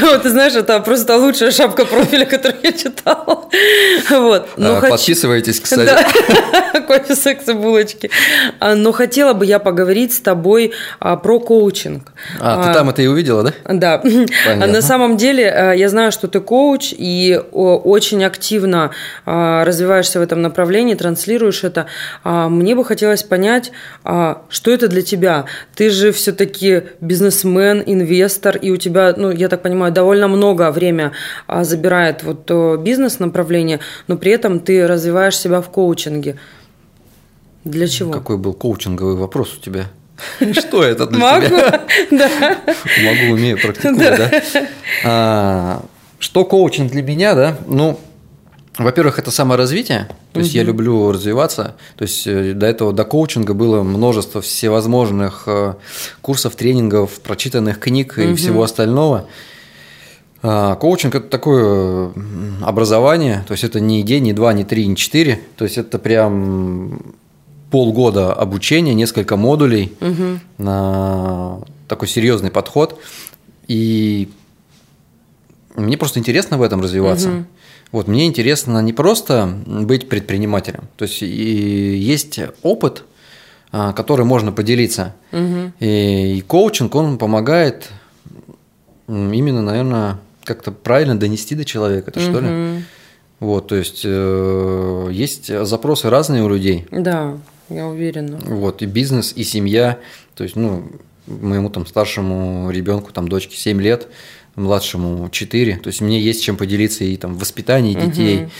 Вот, 0.00 0.22
ты 0.22 0.30
знаешь, 0.30 0.54
это 0.54 0.80
просто 0.80 1.16
лучшая 1.16 1.50
шапка 1.50 1.84
профиля, 1.84 2.24
которую 2.26 2.60
я 2.62 2.72
читала. 2.72 3.48
Вот. 4.10 4.48
Но 4.56 4.76
а, 4.76 4.80
Подписывайтесь, 4.80 5.60
кстати. 5.60 5.86
Да. 5.86 6.80
Кофе, 6.86 7.14
секс 7.14 7.48
и 7.48 7.52
булочки. 7.52 8.10
А, 8.58 8.74
но 8.74 8.92
хотела 8.92 9.32
бы 9.32 9.46
я 9.46 9.58
поговорить 9.58 10.12
с 10.12 10.20
тобой 10.20 10.72
а, 10.98 11.16
про 11.16 11.40
коучинг. 11.40 12.12
А, 12.40 12.66
ты 12.66 12.74
там 12.74 12.90
это 12.90 13.02
и 13.02 13.06
увидела, 13.06 13.42
да? 13.42 13.52
Да. 13.68 13.98
Понятно. 14.46 14.66
На 14.66 14.82
самом 14.82 15.16
деле, 15.16 15.74
я 15.76 15.88
знаю, 15.88 16.12
что 16.12 16.28
ты 16.28 16.40
коуч 16.40 16.92
и 16.96 17.40
очень 17.52 18.24
активно 18.24 18.90
развиваешься 19.26 20.20
в 20.20 20.22
этом 20.22 20.42
направлении, 20.42 20.94
транслируешь 20.94 21.64
это. 21.64 21.86
Мне 22.24 22.74
бы 22.74 22.84
хотелось 22.84 23.22
понять, 23.22 23.72
что 24.02 24.70
это 24.70 24.88
для 24.88 25.02
тебя. 25.02 25.46
Ты 25.74 25.90
же 25.90 26.12
все-таки 26.12 26.82
бизнесмен, 27.00 27.82
инвестор, 27.84 28.56
и 28.60 28.70
у 28.70 28.76
тебя, 28.76 29.14
ну, 29.16 29.30
я 29.30 29.48
так 29.48 29.62
понимаю, 29.62 29.92
довольно 29.92 30.28
много 30.28 30.70
время 30.70 31.12
а, 31.46 31.64
забирает 31.64 32.22
вот 32.22 32.50
бизнес-направление, 32.80 33.80
но 34.08 34.16
при 34.16 34.32
этом 34.32 34.60
ты 34.60 34.86
развиваешь 34.86 35.38
себя 35.38 35.60
в 35.60 35.70
коучинге. 35.70 36.36
Для 37.64 37.88
чего? 37.88 38.12
Какой 38.12 38.38
был 38.38 38.54
коучинговый 38.54 39.16
вопрос 39.16 39.56
у 39.58 39.60
тебя? 39.60 39.86
Что 40.52 40.82
это 40.82 41.06
для 41.06 41.18
Могу? 41.18 41.46
тебя? 41.46 41.80
Да. 42.10 42.58
Могу, 43.04 43.32
умею, 43.32 43.58
практикую, 43.60 43.98
да. 43.98 44.30
А, 45.04 45.84
что 46.18 46.44
коучинг 46.44 46.92
для 46.92 47.02
меня, 47.02 47.34
да? 47.34 47.56
Ну, 47.66 47.98
во-первых, 48.78 49.18
это 49.18 49.30
саморазвитие. 49.30 50.08
То 50.32 50.40
есть 50.40 50.54
я 50.54 50.62
люблю 50.62 51.12
развиваться. 51.12 51.74
То 51.96 52.02
есть 52.02 52.26
э, 52.26 52.54
до 52.54 52.66
этого, 52.66 52.92
до 52.92 53.04
коучинга 53.04 53.52
было 53.52 53.82
множество 53.82 54.40
всевозможных 54.40 55.44
э, 55.46 55.74
курсов, 56.20 56.56
тренингов, 56.56 57.20
прочитанных 57.20 57.78
книг 57.78 58.18
и 58.18 58.34
всего 58.34 58.62
остального. 58.62 59.26
А, 60.42 60.76
коучинг 60.76 61.14
это 61.14 61.28
такое 61.28 62.12
образование, 62.62 63.44
то 63.46 63.52
есть 63.52 63.64
это 63.64 63.78
не 63.78 64.02
день, 64.02 64.24
не 64.24 64.32
два, 64.32 64.54
не 64.54 64.64
три, 64.64 64.86
не 64.86 64.96
четыре, 64.96 65.40
то 65.56 65.64
есть 65.64 65.76
это 65.76 65.98
прям 65.98 67.14
полгода 67.70 68.32
обучения, 68.32 68.94
несколько 68.94 69.36
модулей 69.36 69.92
угу. 70.00 70.40
на 70.56 71.60
такой 71.88 72.08
серьезный 72.08 72.50
подход. 72.50 72.98
И 73.68 74.30
мне 75.76 75.96
просто 75.98 76.18
интересно 76.18 76.56
в 76.56 76.62
этом 76.62 76.80
развиваться. 76.80 77.28
Угу. 77.28 77.44
Вот 77.92 78.06
мне 78.06 78.26
интересно 78.26 78.80
не 78.80 78.92
просто 78.92 79.52
быть 79.66 80.08
предпринимателем, 80.08 80.84
то 80.96 81.04
есть 81.04 81.22
и 81.22 81.26
есть 81.26 82.38
опыт, 82.62 83.04
а, 83.72 83.92
который 83.92 84.24
можно 84.24 84.52
поделиться. 84.52 85.14
Угу. 85.32 85.72
И, 85.80 86.38
и 86.38 86.40
коучинг 86.42 86.94
он 86.94 87.18
помогает 87.18 87.88
именно, 89.08 89.60
наверное, 89.60 90.18
как-то 90.44 90.70
правильно 90.70 91.18
донести 91.18 91.54
до 91.54 91.64
человека, 91.64 92.10
это 92.10 92.20
угу. 92.20 92.30
что 92.30 92.40
ли? 92.40 92.84
Вот, 93.40 93.68
то 93.68 93.74
есть 93.74 94.02
э, 94.04 95.08
есть 95.10 95.46
запросы 95.64 96.10
разные 96.10 96.44
у 96.44 96.48
людей. 96.48 96.86
Да, 96.90 97.38
я 97.70 97.86
уверена. 97.86 98.38
Вот, 98.44 98.82
и 98.82 98.86
бизнес, 98.86 99.32
и 99.34 99.44
семья. 99.44 99.98
То 100.34 100.44
есть, 100.44 100.56
ну, 100.56 100.84
моему 101.26 101.70
там 101.70 101.86
старшему 101.86 102.70
ребенку, 102.70 103.12
там, 103.12 103.28
дочке 103.28 103.56
7 103.56 103.80
лет, 103.80 104.08
младшему 104.60 105.28
4. 105.30 105.76
То 105.76 105.88
есть, 105.88 106.00
мне 106.00 106.20
есть 106.20 106.42
чем 106.42 106.56
поделиться 106.56 107.04
и 107.04 107.16
там 107.16 107.34
в 107.34 107.40
воспитании 107.40 107.94
детей, 107.94 108.44
угу. 108.44 108.50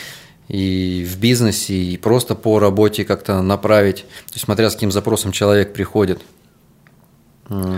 и 0.49 1.07
в 1.09 1.19
бизнесе, 1.19 1.75
и 1.75 1.97
просто 1.97 2.35
по 2.35 2.59
работе 2.59 3.05
как-то 3.05 3.43
направить. 3.43 3.99
То 4.29 4.35
есть, 4.35 4.45
смотря 4.45 4.71
с 4.71 4.75
каким 4.75 4.93
запросом 4.93 5.33
человек 5.33 5.73
приходит. 5.73 6.21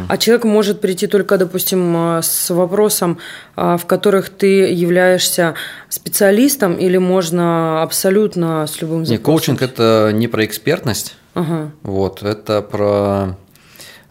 А 0.09 0.19
человек 0.19 0.45
может 0.45 0.83
прийти 0.83 1.07
только, 1.07 1.39
допустим, 1.39 1.97
а, 1.97 2.23
с 2.23 2.51
вопросом, 2.51 3.19
а, 3.57 3.79
в 3.79 3.87
которых 3.87 4.29
ты 4.29 4.71
являешься 4.71 5.55
специалистом, 5.89 6.75
или 6.75 6.99
можно 6.99 7.83
абсолютно 7.83 8.67
с 8.67 8.83
любым 8.83 9.07
запросом? 9.07 9.13
Нет, 9.13 9.23
коучинг– 9.23 9.63
это 9.63 10.11
не 10.13 10.29
про 10.29 10.45
экспертность, 10.45 11.17
ага. 11.33 11.73
вот, 11.83 12.23
это 12.23 12.61
про 12.61 13.39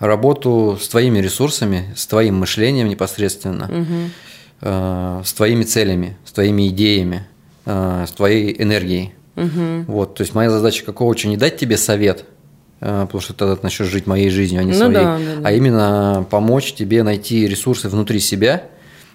работу 0.01 0.77
с 0.81 0.87
твоими 0.89 1.19
ресурсами, 1.19 1.93
с 1.95 2.05
твоим 2.05 2.35
мышлением 2.35 2.89
непосредственно, 2.89 3.65
угу. 3.65 5.23
с 5.23 5.33
твоими 5.33 5.63
целями, 5.63 6.17
с 6.25 6.31
твоими 6.33 6.67
идеями, 6.67 7.25
с 7.65 8.11
твоей 8.11 8.61
энергией. 8.61 9.13
Угу. 9.37 9.85
Вот, 9.87 10.15
то 10.15 10.23
есть 10.23 10.35
моя 10.35 10.49
задача 10.49 10.83
как 10.83 10.95
коуча 10.95 11.29
не 11.29 11.37
дать 11.37 11.57
тебе 11.57 11.77
совет– 11.77 12.25
Э, 12.81 13.03
потому 13.05 13.21
что 13.21 13.33
тогда 13.33 13.55
ты 13.55 13.61
начнешь 13.63 13.87
жить 13.87 14.07
моей 14.07 14.29
жизнью, 14.29 14.61
а 14.61 14.63
не 14.63 14.71
ну, 14.71 14.77
своей, 14.77 14.93
да, 14.93 15.17
да, 15.17 15.35
да. 15.41 15.47
а 15.47 15.51
именно 15.51 16.25
помочь 16.29 16.73
тебе 16.73 17.03
найти 17.03 17.47
ресурсы 17.47 17.87
внутри 17.89 18.19
себя, 18.19 18.63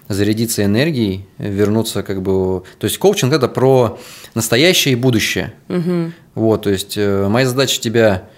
зарядиться 0.07 0.63
энергией, 0.63 1.25
вернуться 1.37 2.01
как 2.01 2.21
бы... 2.21 2.63
То 2.79 2.85
есть 2.85 2.97
коучинг– 2.97 3.33
это 3.33 3.49
про 3.49 3.99
настоящее 4.35 4.93
и 4.93 4.95
будущее. 4.95 5.53
Угу. 5.67 6.11
Вот, 6.35 6.61
то 6.63 6.69
есть 6.69 6.93
э, 6.95 7.27
моя 7.27 7.45
задача 7.45 7.81
тебя 7.81 8.29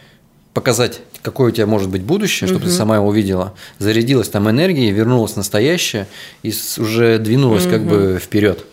показать, 0.53 1.01
какое 1.21 1.49
у 1.49 1.51
тебя 1.51 1.65
может 1.65 1.89
быть 1.89 2.01
будущее, 2.01 2.47
чтобы 2.47 2.61
угу. 2.61 2.69
ты 2.69 2.75
сама 2.75 2.95
его 2.95 3.07
увидела, 3.07 3.53
зарядилась 3.77 4.29
там 4.29 4.49
энергией, 4.49 4.91
вернулась 4.91 5.33
в 5.33 5.37
настоящее 5.37 6.07
и 6.43 6.53
уже 6.77 7.17
двинулась 7.19 7.65
угу. 7.65 7.71
как 7.71 7.83
бы 7.83 8.19
вперед. 8.21 8.65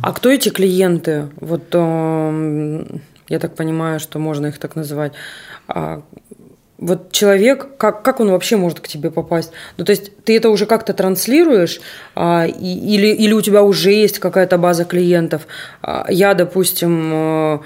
А 0.00 0.12
кто 0.12 0.30
эти 0.30 0.48
клиенты? 0.48 1.28
Вот 1.36 1.64
э, 1.72 2.84
я 3.28 3.38
так 3.38 3.54
понимаю, 3.54 4.00
что 4.00 4.18
можно 4.18 4.46
их 4.46 4.58
так 4.58 4.74
называть. 4.76 5.12
А, 5.68 6.02
вот 6.78 7.12
человек, 7.12 7.76
как, 7.78 8.02
как 8.02 8.18
он 8.18 8.30
вообще 8.30 8.56
может 8.56 8.80
к 8.80 8.88
тебе 8.88 9.10
попасть? 9.10 9.52
Ну, 9.76 9.84
то 9.84 9.90
есть 9.90 10.24
ты 10.24 10.36
это 10.36 10.50
уже 10.50 10.66
как-то 10.66 10.92
транслируешь, 10.92 11.80
а, 12.16 12.46
и, 12.46 12.94
или, 12.94 13.06
или 13.06 13.32
у 13.32 13.40
тебя 13.40 13.62
уже 13.62 13.92
есть 13.92 14.18
какая-то 14.18 14.58
база 14.58 14.84
клиентов? 14.84 15.46
А, 15.80 16.06
я, 16.08 16.34
допустим, 16.34 17.10
а, 17.12 17.60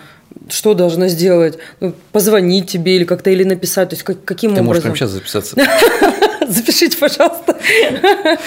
что 0.49 0.75
должна 0.75 1.09
сделать? 1.09 1.59
Ну, 1.81 1.95
позвонить 2.13 2.69
тебе 2.69 2.97
или 2.97 3.05
как-то, 3.05 3.31
или 3.31 3.45
написать? 3.45 3.91
То 3.91 3.95
есть 3.95 4.05
как, 4.05 4.25
каким 4.25 4.55
ты 4.55 4.61
образом? 4.61 4.65
Ты 4.65 4.67
можешь 4.67 4.83
прямо 4.83 4.97
сейчас 4.97 5.11
записаться. 5.11 5.57
Запишите, 6.49 6.97
пожалуйста. 6.99 7.57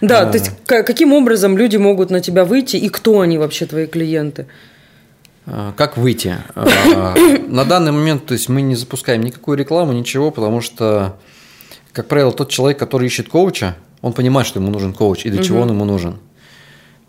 Да, 0.00 0.26
то 0.26 0.38
есть 0.38 0.52
каким 0.64 1.12
образом 1.12 1.58
люди 1.58 1.76
могут 1.76 2.10
на 2.10 2.20
тебя 2.20 2.44
выйти, 2.44 2.76
и 2.76 2.88
кто 2.88 3.20
они 3.20 3.38
вообще, 3.38 3.66
твои 3.66 3.86
клиенты? 3.86 4.46
Э, 5.46 5.72
как 5.76 5.96
выйти? 5.96 6.36
Э, 6.54 7.38
на 7.48 7.64
данный 7.64 7.92
момент 7.92 8.26
то 8.26 8.34
есть 8.34 8.48
мы 8.48 8.62
не 8.62 8.76
запускаем 8.76 9.22
никакую 9.22 9.58
рекламу, 9.58 9.92
ничего, 9.92 10.30
потому 10.30 10.60
что, 10.60 11.18
как 11.92 12.06
правило, 12.06 12.32
тот 12.32 12.50
человек, 12.50 12.78
который 12.78 13.06
ищет 13.06 13.28
коуча, 13.28 13.76
он 14.00 14.12
понимает, 14.12 14.46
что 14.46 14.60
ему 14.60 14.70
нужен 14.70 14.94
коуч 14.94 15.26
и 15.26 15.30
для 15.30 15.42
чего 15.42 15.60
он 15.60 15.70
ему 15.70 15.84
нужен. 15.84 16.18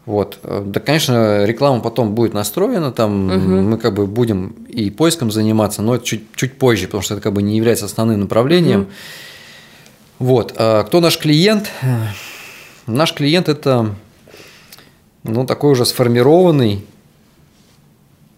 Вот. 0.05 0.39
Да, 0.43 0.79
конечно, 0.79 1.45
реклама 1.45 1.81
потом 1.81 2.15
будет 2.15 2.33
настроена, 2.33 2.91
там 2.91 3.27
угу. 3.27 3.61
мы 3.61 3.77
как 3.77 3.93
бы 3.93 4.07
будем 4.07 4.55
и 4.67 4.89
поиском 4.89 5.31
заниматься, 5.31 5.81
но 5.81 5.95
это 5.95 6.05
чуть, 6.05 6.23
чуть 6.35 6.57
позже, 6.57 6.87
потому 6.87 7.03
что 7.03 7.13
это 7.13 7.23
как 7.23 7.33
бы 7.33 7.41
не 7.41 7.55
является 7.55 7.85
основным 7.85 8.21
направлением. 8.21 8.81
Угу. 8.81 8.89
Вот. 10.19 10.53
А 10.57 10.83
кто 10.83 11.01
наш 11.01 11.17
клиент? 11.17 11.69
Наш 12.87 13.13
клиент 13.13 13.47
это 13.47 13.93
ну, 15.23 15.45
такой 15.45 15.71
уже 15.71 15.85
сформированный 15.85 16.83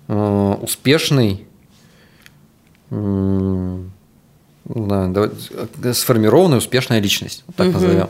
Э, 0.07 0.55
успешный, 0.61 1.45
да, 4.65 5.31
сформированная 5.93 6.57
успешная 6.57 6.99
личность, 6.99 7.45
так 7.55 7.67
угу. 7.67 7.73
назовем. 7.75 8.09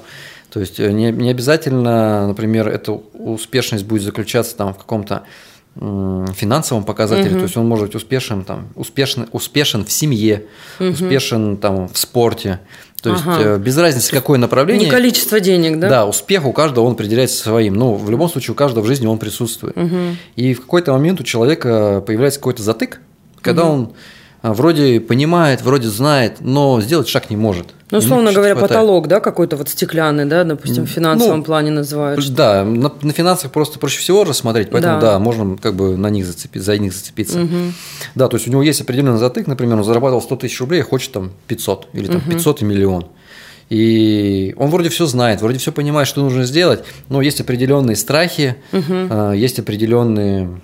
То 0.54 0.60
есть 0.60 0.80
э, 0.80 0.92
не, 0.92 1.12
не 1.12 1.32
обязательно, 1.32 2.28
например, 2.28 2.68
эта 2.68 2.92
успешность 2.92 3.86
будет 3.86 4.04
заключаться 4.04 4.56
там 4.56 4.74
в 4.74 4.78
каком-то 4.78 5.24
финансовом 5.76 6.84
показателе, 6.84 7.32
угу. 7.32 7.38
то 7.38 7.44
есть 7.46 7.58
он 7.58 7.68
может 7.68 7.88
быть 7.88 7.96
успешен 7.96 8.44
там, 8.44 8.70
успешен, 8.76 9.28
успешен 9.32 9.84
в 9.84 9.92
семье, 9.92 10.46
угу. 10.80 10.90
успешен 10.90 11.58
там 11.58 11.88
в 11.88 11.98
спорте, 11.98 12.60
то 13.04 13.10
есть 13.10 13.24
ага. 13.26 13.56
Э, 13.56 13.58
без 13.58 13.76
разницы, 13.78 14.12
какое 14.12 14.40
направление. 14.40 14.86
Не 14.86 14.92
количество 14.92 15.42
денег, 15.42 15.78
да? 15.80 15.90
Да, 15.90 16.06
успех 16.06 16.46
у 16.46 16.54
каждого 16.54 16.86
он 16.86 16.94
определяется 16.94 17.42
своим. 17.44 17.74
Ну, 17.74 17.96
в 17.96 18.10
любом 18.10 18.30
случае, 18.30 18.54
у 18.54 18.56
каждого 18.56 18.84
в 18.84 18.88
жизни 18.88 19.08
он 19.08 19.18
присутствует. 19.18 19.76
Угу. 19.76 19.98
И 20.38 20.54
в 20.54 20.62
какой-то 20.62 20.94
момент 20.94 21.20
у 21.20 21.24
человека 21.24 22.02
появляется 22.06 22.40
какой-то 22.40 22.64
затык, 22.64 23.02
когда 23.42 23.66
угу. 23.66 23.74
он 23.74 23.94
вроде 24.52 25.00
понимает, 25.00 25.62
вроде 25.62 25.88
знает, 25.88 26.38
но 26.42 26.82
сделать 26.82 27.08
шаг 27.08 27.30
не 27.30 27.38
может. 27.38 27.68
Ну, 27.92 28.00
условно 28.00 28.34
говоря, 28.34 28.56
хватает. 28.56 28.82
потолок, 28.82 29.08
да, 29.08 29.20
какой-то 29.20 29.56
вот 29.56 29.70
стеклянный, 29.70 30.26
да, 30.26 30.44
допустим, 30.44 30.86
в 30.86 30.90
финансовом 30.90 31.40
ну, 31.40 31.44
плане 31.46 31.72
называют. 31.72 32.28
Да, 32.34 32.66
на, 32.66 32.92
на 33.02 33.14
финансах 33.14 33.52
просто 33.52 33.80
проще 33.80 34.00
всего 34.00 34.24
рассмотреть, 34.24 34.70
поэтому 34.70 35.00
да, 35.00 35.14
да 35.14 35.20
можно 35.20 35.56
как 35.58 35.76
бы 35.76 35.96
на 35.96 36.08
них 36.08 36.26
зацепиться, 36.26 36.66
за 36.66 36.78
них 36.78 36.92
зацепиться. 36.92 37.40
Угу. 37.40 37.56
Да, 38.16 38.28
то 38.28 38.36
есть 38.36 38.48
у 38.48 38.52
него 38.52 38.64
есть 38.64 38.82
определенный 38.82 39.20
затык, 39.20 39.48
например, 39.48 39.78
он 39.78 39.84
зарабатывал 39.84 40.22
100 40.22 40.36
тысяч 40.36 40.60
рублей, 40.60 40.82
а 40.82 40.84
хочет 40.84 41.12
там 41.14 41.32
500 41.48 41.90
или 41.94 42.08
там 42.08 42.18
угу. 42.18 42.32
500 42.32 42.62
и 42.64 42.66
миллион. 42.66 43.08
И 43.70 44.56
он 44.58 44.70
вроде 44.72 44.90
все 44.90 45.06
знает, 45.06 45.42
вроде 45.42 45.60
все 45.60 45.72
понимает, 45.72 46.08
что 46.08 46.22
нужно 46.22 46.44
сделать, 46.44 46.84
но 47.10 47.22
есть 47.22 47.40
определенные 47.40 47.96
страхи, 47.96 48.56
угу. 48.72 49.32
есть 49.34 49.60
определенные 49.60 50.60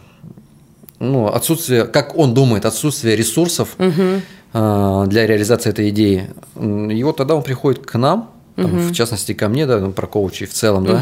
ну, 1.00 1.28
отсутствие, 1.28 1.86
как 1.86 2.18
он 2.18 2.34
думает, 2.34 2.66
отсутствие 2.66 3.16
ресурсов 3.16 3.76
угу. 3.78 4.22
для 4.54 5.28
реализации 5.28 5.70
этой 5.70 5.90
идеи. 5.90 6.28
И 6.56 7.04
вот 7.04 7.18
тогда 7.18 7.36
он 7.36 7.44
приходит 7.44 7.86
к 7.86 7.98
нам, 7.98 8.32
там, 8.56 8.66
угу. 8.66 8.78
в 8.90 8.94
частности 8.94 9.34
ко 9.34 9.48
мне, 9.48 9.66
да, 9.66 9.80
ну, 9.80 9.92
про 9.92 10.08
коучей 10.08 10.46
в 10.46 10.54
целом, 10.54 10.84
угу. 10.84 10.92
да. 10.92 11.02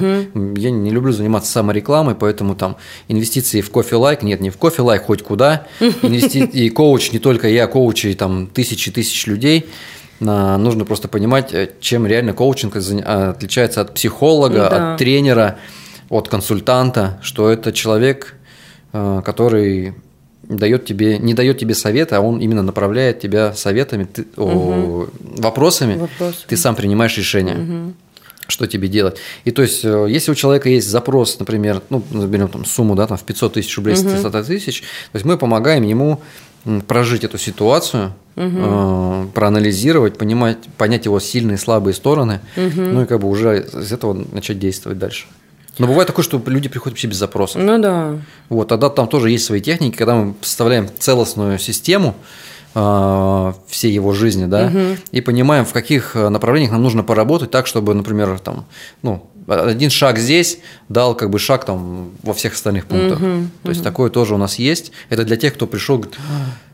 Я 0.55 0.69
не 0.69 0.91
люблю 0.91 1.11
заниматься 1.11 1.51
саморекламой, 1.51 2.15
поэтому 2.15 2.55
там 2.55 2.77
инвестиции 3.07 3.61
в 3.61 3.71
кофе 3.71 3.95
лайк, 3.95 4.21
нет, 4.21 4.41
не 4.41 4.49
в 4.49 4.57
кофе 4.57 4.83
лайк, 4.83 5.03
хоть 5.03 5.23
куда. 5.23 5.65
Инвести... 5.79 6.39
И 6.43 6.69
коуч, 6.69 7.11
не 7.11 7.19
только 7.19 7.47
я, 7.47 7.67
коучи 7.67 8.13
там 8.13 8.47
тысячи 8.47 8.91
тысяч 8.91 9.25
людей. 9.25 9.65
Нужно 10.19 10.83
просто 10.85 11.07
понимать, 11.07 11.53
э, 11.53 11.69
чем 11.79 12.07
реально 12.07 12.33
коучинг 12.33 12.75
отличается 12.75 13.81
от 13.81 13.93
психолога, 13.93 14.67
да. 14.69 14.93
от 14.93 14.97
тренера, 14.97 15.59
от 16.09 16.27
консультанта, 16.27 17.19
что 17.21 17.51
это 17.51 17.71
человек, 17.71 18.36
который 18.91 19.93
дает 20.43 20.85
тебе, 20.85 21.17
не 21.17 21.33
дает 21.33 21.57
тебе 21.57 21.75
совета, 21.75 22.17
а 22.17 22.19
он 22.21 22.39
именно 22.39 22.63
направляет 22.63 23.19
тебя 23.19 23.53
советами, 23.53 24.05
ты, 24.05 24.25
угу. 24.35 24.49
о, 24.49 25.07
вопросами, 25.37 25.97
Вопрос. 25.97 26.45
ты 26.47 26.57
сам 26.57 26.75
принимаешь 26.75 27.17
решение. 27.17 27.55
Угу 27.55 27.93
что 28.49 28.65
тебе 28.65 28.87
делать. 28.87 29.17
И 29.43 29.51
то 29.51 29.61
есть, 29.61 29.83
э, 29.83 30.07
если 30.09 30.31
у 30.31 30.33
человека 30.33 30.69
есть 30.69 30.87
запрос, 30.87 31.37
например, 31.37 31.81
ну, 31.89 32.01
заберем 32.13 32.47
там 32.47 32.63
сумму, 32.63 32.95
да, 32.95 33.05
там 33.05 33.17
в 33.17 33.23
500 33.23 33.53
тысяч 33.55 33.75
рублей, 33.75 33.97
угу. 33.99 34.07
100 34.07 34.43
тысяч, 34.43 34.81
то 35.11 35.15
есть 35.15 35.25
мы 35.25 35.37
помогаем 35.37 35.83
ему 35.83 36.21
прожить 36.87 37.25
эту 37.25 37.37
ситуацию, 37.37 38.13
угу. 38.37 38.45
э, 38.55 39.25
проанализировать, 39.33 40.17
понимать, 40.17 40.59
понять 40.77 41.03
его 41.03 41.19
сильные 41.19 41.55
и 41.55 41.57
слабые 41.57 41.93
стороны, 41.93 42.39
угу. 42.55 42.81
ну 42.81 43.03
и 43.03 43.05
как 43.05 43.19
бы 43.19 43.27
уже 43.27 43.65
из 43.73 43.91
этого 43.91 44.13
начать 44.13 44.59
действовать 44.59 44.97
дальше. 44.97 45.25
Но 45.77 45.87
бывает 45.87 46.07
такое, 46.07 46.23
что 46.23 46.41
люди 46.45 46.69
приходят 46.69 46.93
вообще 46.93 47.07
без 47.07 47.17
запросов. 47.17 47.61
Ну 47.61 47.77
да. 47.79 48.17
Вот, 48.49 48.67
тогда 48.67 48.89
там 48.89 49.07
тоже 49.07 49.29
есть 49.29 49.45
свои 49.45 49.61
техники, 49.61 49.95
когда 49.95 50.15
мы 50.15 50.33
составляем 50.41 50.89
целостную 50.99 51.59
систему, 51.59 52.15
э, 52.75 53.53
всей 53.67 53.91
его 53.91 54.13
жизни, 54.13 54.45
да, 54.45 54.67
угу. 54.67 54.97
и 55.11 55.21
понимаем, 55.21 55.65
в 55.65 55.73
каких 55.73 56.15
направлениях 56.15 56.71
нам 56.71 56.83
нужно 56.83 57.03
поработать 57.03 57.51
так, 57.51 57.67
чтобы, 57.67 57.93
например, 57.93 58.39
там, 58.39 58.65
ну, 59.01 59.27
один 59.47 59.89
шаг 59.89 60.17
здесь 60.17 60.59
дал 60.89 61.15
как 61.15 61.29
бы 61.29 61.39
шаг 61.39 61.65
там 61.65 62.11
во 62.21 62.33
всех 62.33 62.53
остальных 62.53 62.85
пунктах. 62.85 63.19
Угу, 63.21 63.47
То 63.63 63.69
есть 63.69 63.83
такое 63.83 64.09
тоже 64.09 64.35
у 64.35 64.37
нас 64.37 64.59
есть. 64.59 64.91
Это 65.09 65.23
для 65.23 65.37
тех, 65.37 65.53
кто 65.53 65.67
пришел, 65.67 65.97
говорит, 65.97 66.17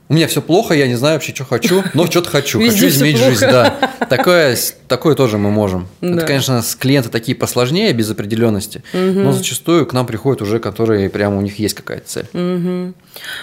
у 0.09 0.13
меня 0.15 0.27
все 0.27 0.41
плохо, 0.41 0.73
я 0.73 0.87
не 0.87 0.95
знаю 0.95 1.15
вообще, 1.15 1.33
что 1.33 1.45
хочу, 1.45 1.83
но 1.93 2.05
что-то 2.05 2.29
хочу, 2.29 2.59
хочу 2.59 2.87
изменить 2.87 3.17
жизнь, 3.17 3.45
да. 3.45 3.73
Такое, 4.09 4.57
такое 4.87 5.15
тоже 5.15 5.37
мы 5.37 5.49
можем. 5.49 5.87
Да. 6.01 6.17
Это, 6.17 6.25
конечно, 6.27 6.61
с 6.61 6.75
клиента 6.75 7.09
такие 7.09 7.35
посложнее, 7.35 7.93
без 7.93 8.11
определенности, 8.11 8.83
угу. 8.93 9.19
но 9.19 9.31
зачастую 9.31 9.85
к 9.85 9.93
нам 9.93 10.05
приходят 10.05 10.41
уже, 10.41 10.59
которые 10.59 11.09
прямо 11.09 11.37
у 11.37 11.41
них 11.41 11.57
есть 11.57 11.73
какая-то 11.73 12.07
цель. 12.07 12.25
Угу. 12.33 12.93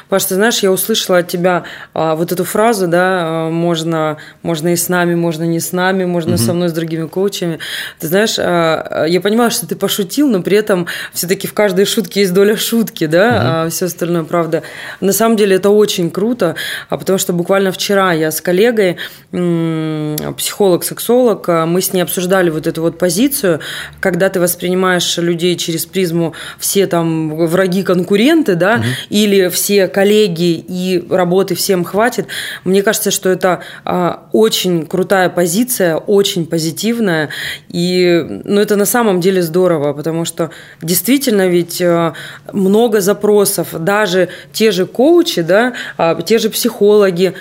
Паш, 0.08 0.24
ты 0.24 0.34
знаешь, 0.34 0.58
я 0.58 0.70
услышала 0.70 1.18
от 1.18 1.28
тебя 1.28 1.64
а, 1.94 2.14
вот 2.14 2.30
эту 2.32 2.44
фразу, 2.44 2.86
да, 2.88 3.46
а, 3.46 3.50
можно, 3.50 4.18
можно 4.42 4.68
и 4.68 4.76
с 4.76 4.88
нами, 4.88 5.14
можно 5.14 5.44
не 5.44 5.60
с 5.60 5.72
нами, 5.72 6.04
можно 6.04 6.34
угу. 6.34 6.42
со 6.42 6.52
мной, 6.52 6.68
с 6.68 6.72
другими 6.72 7.06
коучами. 7.06 7.58
Ты 7.98 8.08
знаешь, 8.08 8.36
а, 8.38 9.06
я 9.06 9.20
понимаю, 9.20 9.50
что 9.50 9.66
ты 9.66 9.76
пошутил, 9.76 10.28
но 10.28 10.42
при 10.42 10.56
этом 10.56 10.86
все-таки 11.12 11.46
в 11.46 11.54
каждой 11.54 11.84
шутке 11.84 12.20
есть 12.20 12.34
доля 12.34 12.56
шутки, 12.56 13.06
да, 13.06 13.28
угу. 13.28 13.38
а 13.38 13.68
все 13.70 13.86
остальное 13.86 14.24
правда. 14.24 14.62
На 15.00 15.12
самом 15.12 15.36
деле 15.36 15.56
это 15.56 15.70
очень 15.70 16.10
круто, 16.10 16.49
а 16.88 16.96
потому 16.96 17.18
что 17.18 17.32
буквально 17.32 17.72
вчера 17.72 18.12
я 18.12 18.30
с 18.30 18.40
коллегой, 18.40 18.98
психолог-сексолог, 19.30 21.48
а, 21.48 21.66
мы 21.66 21.80
с 21.80 21.92
ней 21.92 22.02
обсуждали 22.02 22.50
вот 22.50 22.66
эту 22.66 22.82
вот 22.82 22.98
позицию, 22.98 23.60
когда 24.00 24.28
ты 24.28 24.40
воспринимаешь 24.40 25.18
людей 25.18 25.56
через 25.56 25.86
призму 25.86 26.34
все 26.58 26.86
там 26.86 27.46
враги, 27.46 27.82
конкуренты, 27.82 28.56
да, 28.56 28.76
угу. 28.76 28.84
или 29.08 29.48
все 29.48 29.88
коллеги 29.88 30.64
и 30.66 31.04
работы 31.10 31.54
всем 31.54 31.84
хватит. 31.84 32.26
Мне 32.64 32.82
кажется, 32.82 33.10
что 33.10 33.28
это 33.28 33.60
а, 33.84 34.28
очень 34.32 34.86
крутая 34.86 35.28
позиция, 35.28 35.96
очень 35.96 36.46
позитивная, 36.46 37.30
и 37.68 38.42
ну, 38.44 38.60
это 38.60 38.76
на 38.76 38.86
самом 38.86 39.20
деле 39.20 39.42
здорово, 39.42 39.92
потому 39.92 40.24
что 40.24 40.50
действительно 40.82 41.48
ведь 41.48 41.80
а, 41.80 42.14
много 42.52 43.00
запросов, 43.00 43.68
даже 43.78 44.28
те 44.52 44.72
же 44.72 44.86
коучи, 44.86 45.42
да, 45.42 45.74
те 46.26 46.38
же 46.38 46.39
психологи, 46.48 47.34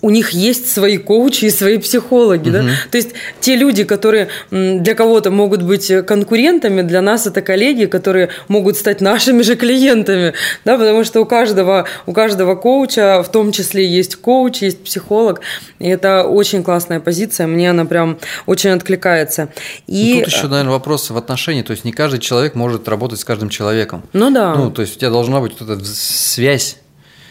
у 0.00 0.10
них 0.10 0.30
есть 0.30 0.70
свои 0.70 0.96
коучи 0.96 1.46
и 1.46 1.50
свои 1.50 1.78
психологи, 1.78 2.48
угу. 2.48 2.58
да. 2.58 2.64
То 2.90 2.98
есть 2.98 3.10
те 3.40 3.56
люди, 3.56 3.84
которые 3.84 4.28
для 4.50 4.94
кого-то 4.94 5.30
могут 5.30 5.62
быть 5.62 5.90
конкурентами, 6.06 6.82
для 6.82 7.02
нас 7.02 7.26
это 7.26 7.42
коллеги, 7.42 7.86
которые 7.86 8.30
могут 8.46 8.76
стать 8.76 9.00
нашими 9.00 9.42
же 9.42 9.56
клиентами, 9.56 10.34
да, 10.64 10.78
потому 10.78 11.04
что 11.04 11.20
у 11.20 11.26
каждого 11.26 11.86
у 12.06 12.12
каждого 12.12 12.54
коуча, 12.54 13.22
в 13.22 13.30
том 13.30 13.52
числе 13.52 13.86
есть 13.86 14.16
коуч, 14.16 14.62
есть 14.62 14.82
психолог, 14.84 15.40
и 15.78 15.88
это 15.88 16.24
очень 16.24 16.62
классная 16.62 17.00
позиция, 17.00 17.46
мне 17.46 17.70
она 17.70 17.84
прям 17.84 18.18
очень 18.46 18.70
откликается. 18.70 19.48
И 19.86 20.14
ну, 20.14 20.24
тут 20.24 20.32
еще, 20.32 20.46
наверное, 20.46 20.72
вопрос 20.72 21.10
в 21.10 21.16
отношении, 21.16 21.62
то 21.62 21.72
есть 21.72 21.84
не 21.84 21.92
каждый 21.92 22.20
человек 22.20 22.54
может 22.54 22.88
работать 22.88 23.18
с 23.18 23.24
каждым 23.24 23.48
человеком. 23.48 24.04
Ну 24.12 24.30
да. 24.30 24.54
Ну 24.54 24.70
то 24.70 24.82
есть 24.82 24.96
у 24.96 25.00
тебя 25.00 25.10
должна 25.10 25.40
быть 25.40 25.54
вот 25.58 25.70
эта 25.70 25.84
связь 25.84 26.78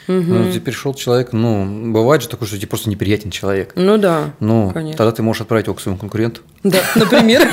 Угу. 0.08 0.22
Ну, 0.22 0.60
пришел 0.62 0.94
человек, 0.94 1.34
ну, 1.34 1.92
бывает 1.92 2.22
же 2.22 2.30
такое, 2.30 2.48
что 2.48 2.58
тебе 2.58 2.68
просто 2.68 2.90
неприятен 2.90 3.30
человек. 3.30 3.74
Ну 3.76 3.98
да. 3.98 4.34
Ну, 4.40 4.72
конечно. 4.74 4.98
тогда 4.98 5.12
ты 5.12 5.22
можешь 5.22 5.42
отправить 5.42 5.66
его 5.66 5.76
к 5.76 5.82
своему 5.82 6.00
конкуренту. 6.00 6.42
Да, 6.64 6.80
например. 6.96 7.48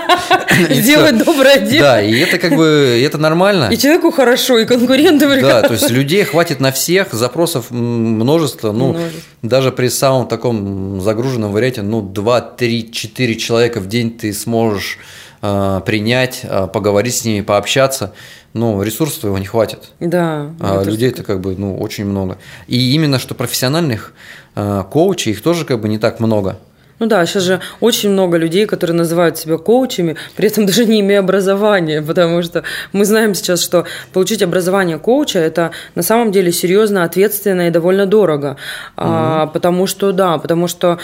Сделать 0.70 1.18
доброе 1.18 1.58
дело. 1.58 1.82
Да, 1.82 2.02
и 2.02 2.16
это 2.18 2.38
как 2.38 2.54
бы, 2.54 3.00
это 3.04 3.18
нормально. 3.18 3.68
И 3.72 3.76
человеку 3.76 4.10
хорошо, 4.10 4.58
и 4.58 4.64
конкуренты 4.64 5.26
Да, 5.40 5.62
то 5.62 5.74
есть 5.74 5.90
людей 5.90 6.24
хватит 6.24 6.60
на 6.60 6.70
всех, 6.72 7.12
запросов 7.12 7.70
множество. 7.70 8.72
Ну, 8.72 8.96
даже 9.42 9.72
при 9.72 9.88
самом 9.88 10.28
таком 10.28 11.00
загруженном 11.00 11.52
варианте, 11.52 11.82
ну, 11.82 12.00
2, 12.00 12.40
3, 12.40 12.92
4 12.92 13.34
человека 13.36 13.80
в 13.80 13.88
день 13.88 14.16
ты 14.16 14.32
сможешь 14.32 14.98
принять, 15.40 16.40
а, 16.44 16.66
поговорить 16.66 17.14
с 17.16 17.24
ними, 17.24 17.42
пообщаться 17.42 18.12
но 18.54 18.82
ресурсов 18.82 19.24
его 19.24 19.38
не 19.38 19.46
хватит. 19.46 19.90
Да. 20.00 20.50
А 20.60 20.82
людей 20.82 21.10
это 21.10 21.22
как 21.22 21.40
бы 21.40 21.54
ну, 21.56 21.76
очень 21.78 22.04
много. 22.04 22.38
И 22.66 22.94
именно 22.94 23.18
что 23.18 23.34
профессиональных 23.34 24.12
э, 24.56 24.84
коучей, 24.90 25.32
их 25.32 25.42
тоже 25.42 25.64
как 25.64 25.80
бы 25.80 25.88
не 25.88 25.98
так 25.98 26.20
много. 26.20 26.58
Ну 26.98 27.06
да, 27.06 27.24
сейчас 27.26 27.44
же 27.44 27.60
очень 27.80 28.10
много 28.10 28.38
людей, 28.38 28.66
которые 28.66 28.96
называют 28.96 29.38
себя 29.38 29.56
коучами, 29.56 30.16
при 30.34 30.48
этом 30.48 30.66
даже 30.66 30.84
не 30.84 31.00
имея 31.00 31.20
образования, 31.20 32.02
потому 32.02 32.42
что 32.42 32.64
мы 32.92 33.04
знаем 33.04 33.34
сейчас, 33.34 33.62
что 33.62 33.84
получить 34.12 34.42
образование 34.42 34.98
коуча 34.98 35.38
это 35.38 35.70
на 35.94 36.02
самом 36.02 36.32
деле 36.32 36.50
серьезно, 36.50 37.04
ответственно 37.04 37.68
и 37.68 37.70
довольно 37.70 38.06
дорого, 38.06 38.56
mm-hmm. 38.96 38.96
а, 38.96 39.46
потому 39.46 39.86
что 39.86 40.12
да, 40.12 40.38
потому 40.38 40.66
что 40.66 40.98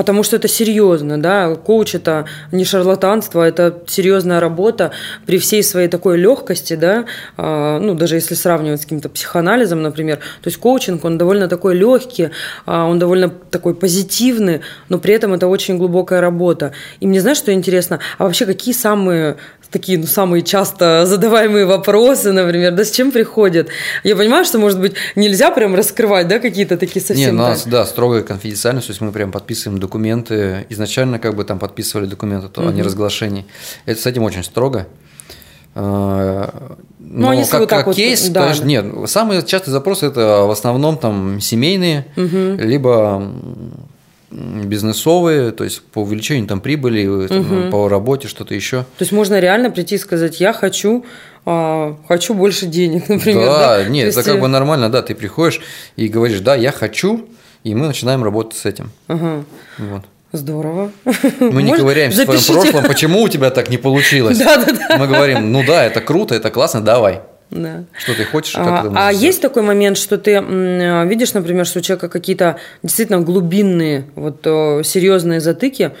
потому 0.00 0.22
что 0.22 0.36
это 0.36 0.48
серьезно, 0.48 1.20
да, 1.20 1.54
коуч 1.56 1.94
это 1.94 2.24
не 2.52 2.64
шарлатанство, 2.64 3.46
это 3.46 3.82
серьезная 3.86 4.40
работа 4.40 4.92
при 5.26 5.36
всей 5.36 5.62
своей 5.62 5.88
такой 5.88 6.16
легкости, 6.16 6.74
да, 6.74 7.04
а, 7.36 7.78
ну, 7.78 7.94
даже 7.94 8.14
если 8.14 8.34
сравнивать 8.34 8.80
с 8.80 8.84
каким-то 8.84 9.10
психоанализом, 9.10 9.82
например, 9.82 10.16
то 10.16 10.48
есть 10.48 10.56
коучинг, 10.56 11.04
он 11.04 11.18
довольно 11.18 11.48
такой 11.48 11.74
легкий, 11.74 12.30
а, 12.64 12.86
он 12.86 12.98
довольно 12.98 13.28
такой 13.28 13.74
позитивный, 13.74 14.62
но 14.88 14.98
при 14.98 15.12
этом 15.12 15.34
это 15.34 15.48
очень 15.48 15.76
глубокая 15.76 16.22
работа. 16.22 16.72
И 17.00 17.06
мне 17.06 17.20
знаешь, 17.20 17.36
что 17.36 17.52
интересно, 17.52 18.00
а 18.16 18.24
вообще 18.24 18.46
какие 18.46 18.72
самые 18.72 19.36
такие 19.70 19.98
ну, 19.98 20.06
самые 20.06 20.42
часто 20.42 21.04
задаваемые 21.06 21.66
вопросы, 21.66 22.32
например, 22.32 22.72
да, 22.72 22.84
с 22.84 22.90
чем 22.90 23.12
приходят. 23.12 23.68
Я 24.04 24.16
понимаю, 24.16 24.44
что, 24.44 24.58
может 24.58 24.80
быть, 24.80 24.94
нельзя 25.16 25.50
прям 25.50 25.74
раскрывать, 25.74 26.28
да, 26.28 26.38
какие-то 26.38 26.76
такие 26.76 27.04
совсем... 27.04 27.36
Не, 27.36 27.42
у 27.42 27.44
нас, 27.44 27.66
да, 27.66 27.86
строгая 27.86 28.22
конфиденциальность, 28.22 28.88
то 28.88 28.90
есть 28.92 29.00
мы 29.00 29.12
прям 29.12 29.32
подписываем 29.32 29.80
документы, 29.80 30.66
изначально 30.68 31.18
как 31.18 31.34
бы 31.34 31.44
там 31.44 31.58
подписывали 31.58 32.06
документы 32.06 32.48
то, 32.48 32.62
угу. 32.62 32.70
о 32.70 32.72
неразглашении. 32.72 33.46
Это 33.86 34.00
с 34.00 34.06
этим 34.06 34.22
очень 34.22 34.44
строго. 34.44 34.86
А, 35.72 36.76
ну, 36.98 37.30
Но, 37.30 37.32
Но 37.32 37.46
как, 37.46 37.68
как 37.68 37.86
вот, 37.86 37.96
кейс, 37.96 38.28
да. 38.28 38.42
конечно, 38.42 38.64
нет. 38.64 38.86
Самые 39.06 39.42
частые 39.46 39.72
запросы 39.72 40.06
это 40.06 40.42
в 40.46 40.50
основном 40.50 40.98
там 40.98 41.40
семейные, 41.40 42.06
угу. 42.16 42.60
либо 42.60 43.32
бизнесовые, 44.30 45.50
то 45.50 45.64
есть 45.64 45.82
по 45.82 46.02
увеличению 46.02 46.46
там 46.46 46.60
прибыли, 46.60 47.06
угу. 47.06 47.70
по 47.70 47.88
работе, 47.88 48.28
что-то 48.28 48.54
еще. 48.54 48.82
То 48.82 49.02
есть 49.02 49.12
можно 49.12 49.40
реально 49.40 49.70
прийти 49.70 49.96
и 49.96 49.98
сказать, 49.98 50.40
я 50.40 50.52
хочу, 50.52 51.04
а, 51.44 51.96
хочу 52.08 52.34
больше 52.34 52.66
денег, 52.66 53.08
например. 53.08 53.46
Да, 53.46 53.78
да? 53.78 53.88
нет, 53.88 54.08
это 54.08 54.22
как 54.22 54.40
бы 54.40 54.48
нормально, 54.48 54.88
да, 54.88 55.02
ты 55.02 55.14
приходишь 55.14 55.60
и 55.96 56.08
говоришь, 56.08 56.40
да, 56.40 56.54
я 56.54 56.70
хочу, 56.70 57.28
и 57.64 57.74
мы 57.74 57.86
начинаем 57.86 58.22
работать 58.22 58.58
с 58.58 58.66
этим. 58.66 58.90
Ага. 59.08 59.44
Вот. 59.78 60.02
Здорово. 60.32 60.92
Мы 61.40 61.64
не 61.64 61.74
ковыряемся 61.74 62.24
в 62.24 62.38
своем 62.38 62.62
прошлом, 62.62 62.84
почему 62.84 63.22
у 63.22 63.28
тебя 63.28 63.50
так 63.50 63.68
не 63.68 63.78
получилось. 63.78 64.38
Да, 64.44 64.64
да, 64.64 64.72
да. 64.72 64.96
Мы 64.96 65.08
говорим, 65.08 65.52
ну 65.52 65.64
да, 65.66 65.84
это 65.84 66.00
круто, 66.00 66.34
это 66.34 66.50
классно, 66.50 66.80
давай. 66.80 67.20
Да. 67.50 67.84
Что 67.98 68.14
ты 68.14 68.24
хочешь, 68.24 68.54
как 68.54 68.66
а, 68.68 69.08
А 69.08 69.12
есть 69.12 69.42
такой 69.42 69.62
момент, 69.62 69.96
что 69.98 70.18
ты 70.18 70.40
видишь, 71.06 71.34
например, 71.34 71.66
что 71.66 71.80
у 71.80 71.82
человека 71.82 72.08
какие-то 72.08 72.56
действительно 72.82 73.20
глубинные, 73.20 74.06
вот 74.14 74.42
серьезные 74.42 75.40
затыки, 75.40 75.92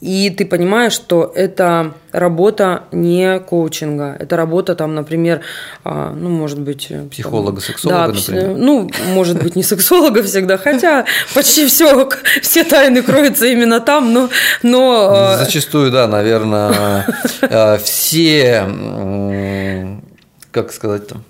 и 0.00 0.30
ты 0.30 0.46
понимаешь, 0.46 0.92
что 0.92 1.32
это 1.34 1.94
работа 2.12 2.84
не 2.92 3.40
коучинга, 3.40 4.16
это 4.18 4.36
работа 4.36 4.76
там, 4.76 4.94
например, 4.94 5.40
а, 5.82 6.12
ну, 6.12 6.28
может 6.28 6.60
быть... 6.60 6.86
Э, 6.90 7.08
Психолога, 7.10 7.60
сексолога, 7.60 8.12
да, 8.12 8.12
например. 8.12 8.56
Ну, 8.56 8.88
может 9.08 9.42
быть, 9.42 9.56
не 9.56 9.64
сексолога 9.64 10.22
всегда, 10.22 10.56
хотя 10.56 11.04
почти 11.34 11.66
все, 11.66 12.08
все 12.42 12.62
тайны 12.62 13.02
кроются 13.02 13.46
именно 13.46 13.80
там, 13.80 14.12
но... 14.12 14.28
но 14.62 15.34
э, 15.34 15.44
Зачастую, 15.44 15.90
да, 15.90 16.06
наверное, 16.06 17.04
э, 17.40 17.78
все 17.78 18.64
как 20.50 20.72
сказать 20.72 21.06
там, 21.06 21.24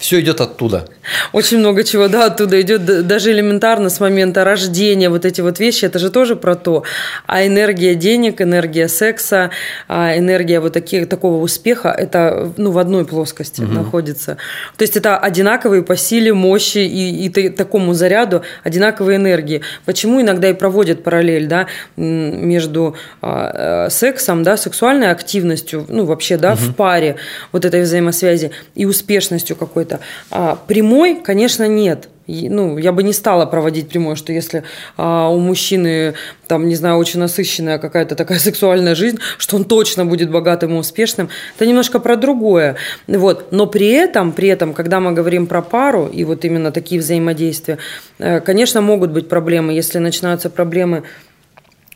все 0.00 0.18
идет 0.20 0.40
оттуда. 0.40 0.86
Очень 1.32 1.58
много 1.58 1.84
чего, 1.84 2.08
да, 2.08 2.24
оттуда 2.24 2.58
идет. 2.62 3.06
Даже 3.06 3.32
элементарно 3.32 3.90
с 3.90 4.00
момента 4.00 4.44
рождения 4.44 5.10
вот 5.10 5.26
эти 5.26 5.42
вот 5.42 5.60
вещи, 5.60 5.84
это 5.84 5.98
же 5.98 6.10
тоже 6.10 6.36
про 6.36 6.54
то. 6.54 6.84
А 7.26 7.46
энергия 7.46 7.94
денег, 7.94 8.40
энергия 8.40 8.88
секса, 8.88 9.50
а 9.88 10.16
энергия 10.16 10.60
вот 10.60 10.72
таких, 10.72 11.06
такого 11.06 11.42
успеха, 11.42 11.90
это 11.90 12.50
ну, 12.56 12.70
в 12.70 12.78
одной 12.78 13.04
плоскости 13.04 13.60
угу. 13.60 13.72
находится. 13.72 14.38
То 14.78 14.82
есть 14.84 14.96
это 14.96 15.18
одинаковые 15.18 15.82
по 15.82 15.96
силе, 15.96 16.32
мощи 16.32 16.78
и, 16.78 17.26
и 17.26 17.48
такому 17.50 17.92
заряду 17.92 18.42
одинаковые 18.64 19.16
энергии. 19.16 19.60
Почему 19.84 20.22
иногда 20.22 20.48
и 20.48 20.54
проводят 20.54 21.02
параллель 21.02 21.46
да, 21.46 21.66
между 21.96 22.96
а, 23.20 23.86
э, 23.86 23.90
сексом, 23.90 24.44
да, 24.44 24.56
сексуальной 24.56 25.10
активностью, 25.10 25.84
ну 25.88 26.06
вообще 26.06 26.38
да, 26.38 26.54
угу. 26.54 26.60
в 26.60 26.74
паре 26.74 27.16
вот 27.52 27.66
этой 27.66 27.82
взаимосвязи 27.82 28.50
и 28.74 28.86
успешностью 28.86 29.56
какой-то. 29.56 29.89
А, 30.30 30.56
прямой, 30.66 31.20
конечно, 31.20 31.66
нет. 31.66 32.08
ну, 32.26 32.78
я 32.78 32.92
бы 32.92 33.02
не 33.02 33.12
стала 33.12 33.46
проводить 33.46 33.88
прямое, 33.88 34.14
что 34.14 34.32
если 34.32 34.62
а, 34.96 35.28
у 35.30 35.40
мужчины, 35.40 36.14
там, 36.46 36.68
не 36.68 36.76
знаю, 36.76 36.98
очень 36.98 37.18
насыщенная 37.18 37.78
какая-то 37.78 38.14
такая 38.14 38.38
сексуальная 38.48 38.94
жизнь, 38.94 39.18
что 39.38 39.56
он 39.56 39.64
точно 39.64 40.06
будет 40.06 40.30
богатым 40.30 40.74
и 40.74 40.78
успешным. 40.78 41.28
Это 41.56 41.66
немножко 41.66 41.98
про 41.98 42.16
другое. 42.16 42.76
Вот. 43.08 43.50
Но 43.50 43.66
при 43.66 43.88
этом, 43.88 44.32
при 44.32 44.48
этом, 44.48 44.74
когда 44.74 45.00
мы 45.00 45.12
говорим 45.12 45.46
про 45.46 45.62
пару 45.62 46.06
и 46.06 46.24
вот 46.24 46.44
именно 46.44 46.70
такие 46.70 47.00
взаимодействия, 47.00 47.78
э, 48.18 48.40
конечно, 48.40 48.80
могут 48.80 49.10
быть 49.10 49.28
проблемы. 49.28 49.72
Если 49.72 49.98
начинаются 49.98 50.50
проблемы 50.50 51.02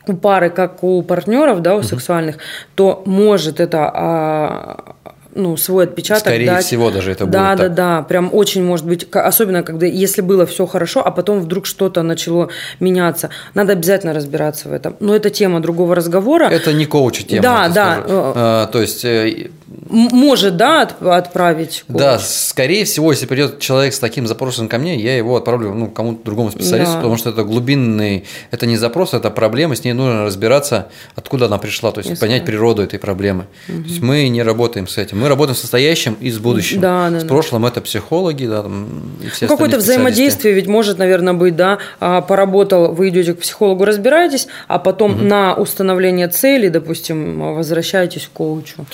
у 0.07 0.13
пары, 0.13 0.49
как 0.49 0.83
у 0.83 1.01
партнеров, 1.01 1.61
да, 1.61 1.75
у 1.75 1.79
угу. 1.79 1.83
сексуальных, 1.83 2.37
то 2.75 3.03
может 3.05 3.59
это 3.59 3.91
а, 3.93 4.94
ну, 5.35 5.57
свой 5.57 5.83
отпечаток 5.83 6.21
Скорее 6.21 6.47
дать. 6.47 6.65
всего, 6.65 6.89
даже 6.89 7.11
это 7.11 7.25
да, 7.25 7.51
будет. 7.51 7.57
Да, 7.57 7.69
да, 7.69 7.75
да. 7.97 8.01
Прям 8.03 8.29
очень 8.33 8.63
может 8.63 8.85
быть, 8.85 9.07
особенно 9.11 9.63
когда 9.63 9.85
если 9.85 10.21
было 10.21 10.45
все 10.45 10.65
хорошо, 10.65 11.05
а 11.05 11.11
потом 11.11 11.41
вдруг 11.41 11.65
что-то 11.65 12.01
начало 12.03 12.49
меняться. 12.79 13.29
Надо 13.53 13.73
обязательно 13.73 14.13
разбираться 14.13 14.69
в 14.69 14.73
этом. 14.73 14.95
Но 14.99 15.15
это 15.15 15.29
тема 15.29 15.59
другого 15.59 15.93
разговора. 15.93 16.45
Это 16.45 16.73
не 16.73 16.85
коуч 16.85 17.25
тема. 17.25 17.43
Да, 17.43 17.69
да. 17.69 18.03
А, 18.07 18.65
то 18.67 18.81
есть 18.81 19.03
э, 19.03 19.49
может, 19.89 20.57
да, 20.57 20.81
отправить. 20.81 21.83
Коуч. 21.87 21.99
Да, 21.99 22.19
скорее 22.19 22.85
всего, 22.85 23.11
если 23.11 23.25
придет 23.25 23.59
человек 23.59 23.93
с 23.93 23.99
таким 23.99 24.27
запросом 24.27 24.67
ко 24.67 24.77
мне, 24.77 24.95
я 24.95 25.17
его 25.17 25.35
отправлю 25.35 25.73
ну, 25.73 25.89
кому-то 25.89 26.23
другому 26.23 26.51
специалисту, 26.51 26.93
да. 26.93 26.99
потому 26.99 27.17
что 27.17 27.29
это 27.29 27.43
глубинный, 27.43 28.25
это 28.51 28.65
не 28.65 28.77
запрос, 28.77 29.13
это 29.13 29.29
проблема, 29.29 29.75
с 29.75 29.83
ней 29.83 29.93
нужно 29.93 30.23
разбираться, 30.23 30.87
откуда 31.15 31.45
она 31.45 31.57
пришла, 31.57 31.91
то 31.91 31.99
есть 31.99 32.09
Если. 32.09 32.21
понять 32.21 32.45
природу 32.45 32.81
этой 32.81 32.99
проблемы. 32.99 33.45
Угу. 33.67 33.83
То 33.83 33.89
есть 33.89 34.01
мы 34.01 34.27
не 34.27 34.43
работаем 34.43 34.87
с 34.87 34.97
этим, 34.97 35.19
мы 35.19 35.27
работаем 35.27 35.55
с 35.55 35.61
настоящим 35.61 36.17
и 36.19 36.29
с 36.29 36.37
будущим. 36.37 36.79
Да, 36.79 37.09
да, 37.09 37.19
с 37.19 37.23
прошлым 37.23 37.63
да. 37.63 37.69
это 37.69 37.81
психологи, 37.81 38.45
да, 38.45 38.63
там, 38.63 38.87
и 39.21 39.29
все 39.29 39.45
ну, 39.45 39.51
Какое-то 39.51 39.77
взаимодействие 39.77 40.53
ведь 40.53 40.67
может, 40.67 40.97
наверное, 40.97 41.33
быть, 41.33 41.55
да, 41.55 41.79
а, 41.99 42.21
поработал, 42.21 42.93
вы 42.93 43.09
идете 43.09 43.33
к 43.33 43.39
психологу, 43.39 43.85
разбираетесь, 43.85 44.47
а 44.67 44.79
потом 44.79 45.13
угу. 45.13 45.23
на 45.23 45.55
установление 45.55 46.27
цели, 46.27 46.69
допустим, 46.69 47.55
возвращаетесь 47.55 48.27
к 48.27 48.31
коучу. 48.31 48.85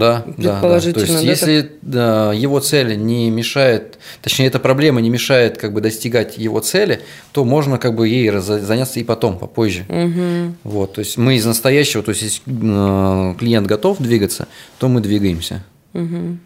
Да, 0.00 0.24
да, 0.38 0.60
да. 0.62 0.80
То 0.80 1.00
есть, 1.00 1.12
да, 1.12 1.20
если 1.20 1.72
да, 1.82 2.32
его 2.32 2.58
цель 2.60 2.96
не 2.96 3.30
мешает, 3.30 3.98
точнее, 4.22 4.46
эта 4.46 4.58
проблема 4.58 5.02
не 5.02 5.10
мешает 5.10 5.58
как 5.58 5.74
бы 5.74 5.82
достигать 5.82 6.38
его 6.38 6.60
цели, 6.60 7.02
то 7.32 7.44
можно 7.44 7.76
как 7.76 7.94
бы 7.94 8.08
ей 8.08 8.30
заняться 8.38 8.98
и 8.98 9.04
потом, 9.04 9.38
попозже. 9.38 9.84
Угу. 9.88 10.54
Вот, 10.64 10.94
то 10.94 11.00
есть 11.00 11.18
мы 11.18 11.36
из 11.36 11.44
настоящего, 11.44 12.02
то 12.02 12.12
есть 12.12 12.22
если 12.22 12.42
э, 12.46 13.34
клиент 13.38 13.66
готов 13.66 13.98
двигаться, 13.98 14.48
то 14.78 14.88
мы 14.88 15.00
двигаемся. 15.00 15.62
Угу. 15.92 16.38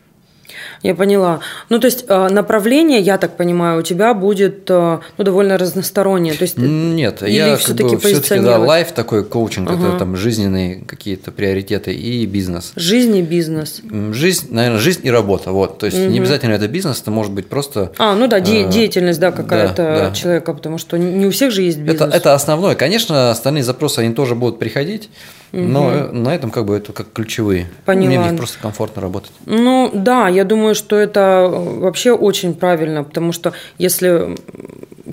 Я 0.82 0.94
поняла. 0.94 1.40
Ну, 1.68 1.78
то 1.78 1.86
есть 1.86 2.04
э, 2.08 2.28
направление, 2.28 3.00
я 3.00 3.18
так 3.18 3.36
понимаю, 3.36 3.80
у 3.80 3.82
тебя 3.82 4.14
будет 4.14 4.70
э, 4.70 4.98
ну, 5.18 5.24
довольно 5.24 5.58
разностороннее. 5.58 6.34
То 6.34 6.42
есть, 6.42 6.58
Нет, 6.58 7.22
я 7.22 7.56
все-таки 7.56 7.96
все 7.96 8.40
да, 8.40 8.58
лайф 8.58 8.92
такой 8.92 9.24
коучинг, 9.24 9.70
ага. 9.70 9.88
это 9.88 9.98
там 9.98 10.16
жизненные 10.16 10.82
какие-то 10.86 11.32
приоритеты 11.32 11.92
и 11.92 12.26
бизнес. 12.26 12.72
Жизнь 12.76 13.16
и 13.16 13.22
бизнес. 13.22 13.82
Жизнь, 14.12 14.48
наверное, 14.50 14.78
жизнь 14.78 15.00
и 15.04 15.10
работа. 15.10 15.52
Вот. 15.52 15.78
То 15.78 15.86
есть 15.86 15.98
угу. 15.98 16.10
не 16.10 16.18
обязательно 16.18 16.54
это 16.54 16.68
бизнес, 16.68 17.00
это 17.00 17.10
может 17.10 17.32
быть 17.32 17.46
просто. 17.46 17.92
А, 17.98 18.14
ну 18.14 18.26
да, 18.26 18.40
де- 18.40 18.68
деятельность, 18.68 19.20
да, 19.20 19.32
какая-то 19.32 19.82
да, 19.82 20.08
да. 20.08 20.14
человека, 20.14 20.52
потому 20.54 20.78
что 20.78 20.96
не 20.96 21.26
у 21.26 21.30
всех 21.30 21.50
же 21.50 21.62
есть 21.62 21.78
бизнес. 21.78 22.00
Это, 22.00 22.16
это 22.16 22.34
основное. 22.34 22.74
Конечно, 22.74 23.30
остальные 23.30 23.64
запросы 23.64 24.00
они 24.00 24.14
тоже 24.14 24.34
будут 24.34 24.58
приходить. 24.58 25.08
Но 25.54 26.08
на 26.12 26.34
этом 26.34 26.50
как 26.50 26.64
бы 26.64 26.76
это 26.76 26.92
как 26.92 27.12
ключевые. 27.12 27.68
Поняла. 27.84 28.06
Мне 28.06 28.20
в 28.20 28.26
них 28.26 28.36
просто 28.36 28.58
комфортно 28.58 29.02
работать. 29.02 29.32
Ну 29.46 29.90
да, 29.94 30.28
я 30.28 30.44
думаю, 30.44 30.74
что 30.74 30.96
это 30.96 31.48
вообще 31.50 32.12
очень 32.12 32.54
правильно, 32.54 33.04
потому 33.04 33.32
что 33.32 33.52
если 33.78 34.36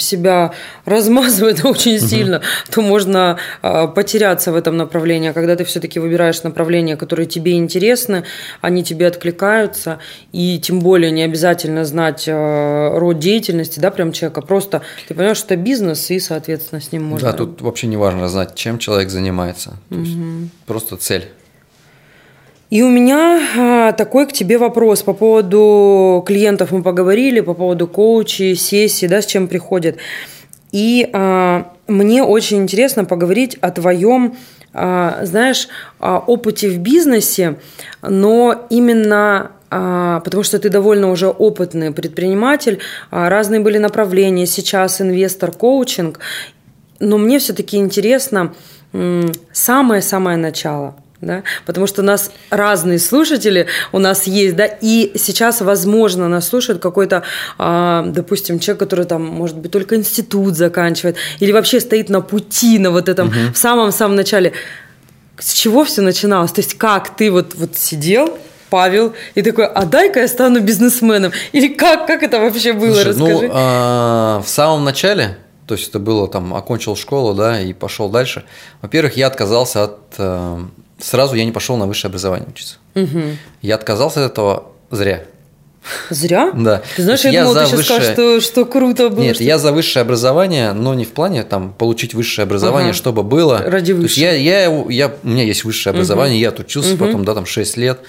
себя 0.01 0.53
размазывает 0.85 1.65
очень 1.65 1.99
сильно, 1.99 2.37
угу. 2.37 2.45
то 2.71 2.81
можно 2.81 3.37
а, 3.61 3.87
потеряться 3.87 4.51
в 4.51 4.55
этом 4.55 4.77
направлении. 4.77 5.29
А 5.29 5.33
когда 5.33 5.55
ты 5.55 5.63
все-таки 5.63 5.99
выбираешь 5.99 6.43
направления, 6.43 6.97
которые 6.97 7.27
тебе 7.27 7.53
интересны, 7.53 8.23
они 8.61 8.83
тебе 8.83 9.07
откликаются, 9.07 9.99
и 10.31 10.59
тем 10.59 10.79
более 10.79 11.11
не 11.11 11.23
обязательно 11.23 11.85
знать 11.85 12.25
а, 12.27 12.97
род 12.97 13.19
деятельности, 13.19 13.79
да, 13.79 13.91
прям 13.91 14.11
человека, 14.11 14.41
просто 14.41 14.81
ты 15.07 15.13
понимаешь, 15.13 15.37
что 15.37 15.53
это 15.53 15.61
бизнес, 15.61 16.11
и, 16.11 16.19
соответственно, 16.19 16.81
с 16.81 16.91
ним 16.91 17.03
можно... 17.03 17.31
Да, 17.31 17.37
тут 17.37 17.61
вообще 17.61 17.87
не 17.87 17.97
важно 17.97 18.29
знать, 18.29 18.55
чем 18.55 18.77
человек 18.77 19.09
занимается. 19.09 19.77
Угу. 19.89 20.49
просто 20.65 20.97
цель. 20.97 21.27
И 22.71 22.83
у 22.83 22.89
меня 22.89 23.41
а, 23.57 23.91
такой 23.91 24.25
к 24.25 24.31
тебе 24.31 24.57
вопрос. 24.57 25.03
По 25.03 25.11
поводу 25.11 26.23
клиентов 26.25 26.71
мы 26.71 26.81
поговорили, 26.81 27.41
по 27.41 27.53
поводу 27.53 27.85
коучей, 27.85 28.55
сессий, 28.55 29.09
да, 29.09 29.21
с 29.21 29.25
чем 29.25 29.49
приходят. 29.49 29.97
И 30.71 31.09
а, 31.11 31.73
мне 31.87 32.23
очень 32.23 32.59
интересно 32.59 33.03
поговорить 33.03 33.57
о 33.59 33.71
твоем, 33.71 34.37
а, 34.73 35.19
знаешь, 35.23 35.67
а, 35.99 36.19
опыте 36.19 36.69
в 36.69 36.77
бизнесе, 36.77 37.57
но 38.01 38.65
именно 38.69 39.51
а, 39.69 40.21
потому 40.21 40.43
что 40.43 40.57
ты 40.57 40.69
довольно 40.69 41.11
уже 41.11 41.27
опытный 41.27 41.91
предприниматель, 41.91 42.79
разные 43.09 43.59
были 43.59 43.79
направления, 43.79 44.45
сейчас 44.45 45.01
инвестор, 45.01 45.51
коучинг, 45.51 46.19
но 47.01 47.17
мне 47.17 47.39
все-таки 47.39 47.75
интересно 47.75 48.53
самое-самое 49.51 50.37
начало– 50.37 50.95
да, 51.21 51.43
потому 51.65 51.87
что 51.87 52.01
у 52.01 52.05
нас 52.05 52.31
разные 52.49 52.99
слушатели 52.99 53.67
у 53.91 53.99
нас 53.99 54.25
есть, 54.27 54.55
да, 54.55 54.65
и 54.65 55.11
сейчас, 55.15 55.61
возможно, 55.61 56.27
нас 56.27 56.47
слушает 56.47 56.81
какой-то, 56.81 57.23
а, 57.57 58.03
допустим, 58.07 58.59
человек, 58.59 58.79
который 58.79 59.05
там, 59.05 59.23
может 59.23 59.57
быть, 59.57 59.71
только 59.71 59.95
институт 59.95 60.57
заканчивает, 60.57 61.15
или 61.39 61.51
вообще 61.51 61.79
стоит 61.79 62.09
на 62.09 62.21
пути, 62.21 62.79
на 62.79 62.91
вот 62.91 63.07
этом, 63.07 63.27
угу. 63.27 63.53
в 63.53 63.57
самом-самом 63.57 64.15
начале. 64.15 64.53
С 65.37 65.53
чего 65.53 65.85
все 65.85 66.01
начиналось? 66.01 66.51
То 66.51 66.61
есть 66.61 66.75
как 66.75 67.15
ты 67.15 67.31
вот, 67.31 67.55
вот 67.55 67.75
сидел, 67.75 68.37
Павел, 68.69 69.13
и 69.35 69.41
такой, 69.41 69.65
а 69.65 69.85
дай-ка 69.85 70.21
я 70.21 70.27
стану 70.27 70.61
бизнесменом. 70.61 71.33
Или 71.51 71.67
как, 71.67 72.07
как 72.07 72.23
это 72.23 72.39
вообще 72.39 72.73
было, 72.73 72.93
Слушай, 72.93 73.15
ну, 73.17 73.27
расскажи. 73.27 73.47
Ну, 73.47 73.53
а, 73.53 74.41
в 74.41 74.47
самом 74.47 74.85
начале, 74.85 75.37
то 75.67 75.75
есть 75.75 75.89
это 75.89 75.99
было 75.99 76.27
там, 76.27 76.53
окончил 76.53 76.95
школу, 76.95 77.33
да, 77.33 77.59
и 77.59 77.73
пошел 77.73 78.09
дальше. 78.09 78.43
Во-первых, 78.81 79.17
я 79.17 79.27
отказался 79.27 79.83
от 79.83 79.99
э, 80.17 80.59
сразу 81.01 81.35
я 81.35 81.45
не 81.45 81.51
пошел 81.51 81.77
на 81.77 81.87
высшее 81.87 82.09
образование 82.09 82.47
учиться. 82.49 82.77
Угу. 82.95 83.21
Я 83.61 83.75
отказался 83.75 84.25
от 84.25 84.31
этого 84.31 84.71
зря. 84.89 85.23
Зря? 86.09 86.51
Да. 86.53 86.83
Ты 86.95 87.03
знаешь, 87.03 87.21
я, 87.21 87.31
я 87.31 87.43
думал, 87.43 87.55
ты 87.55 87.65
сейчас 87.65 87.79
высшее... 87.79 88.01
скажешь, 88.01 88.13
что, 88.13 88.41
что 88.41 88.65
круто 88.65 89.09
было. 89.09 89.23
Нет, 89.23 89.35
что... 89.35 89.43
я 89.43 89.57
за 89.57 89.71
высшее 89.71 90.01
образование, 90.01 90.73
но 90.73 90.93
не 90.93 91.05
в 91.05 91.11
плане 91.11 91.43
там 91.43 91.73
получить 91.73 92.13
высшее 92.13 92.43
образование, 92.43 92.91
ага. 92.91 92.97
чтобы 92.97 93.23
было. 93.23 93.57
Ради 93.65 93.93
высшего. 93.93 94.01
То 94.01 94.05
есть 94.05 94.17
я, 94.17 94.31
я, 94.33 94.85
я, 94.89 95.15
у 95.23 95.27
меня 95.27 95.43
есть 95.43 95.63
высшее 95.63 95.91
образование, 95.91 96.35
угу. 96.37 96.41
я 96.41 96.49
отучился 96.49 96.93
угу. 96.93 97.05
потом, 97.05 97.25
да, 97.25 97.33
там 97.33 97.45
6 97.47 97.77
лет. 97.77 97.99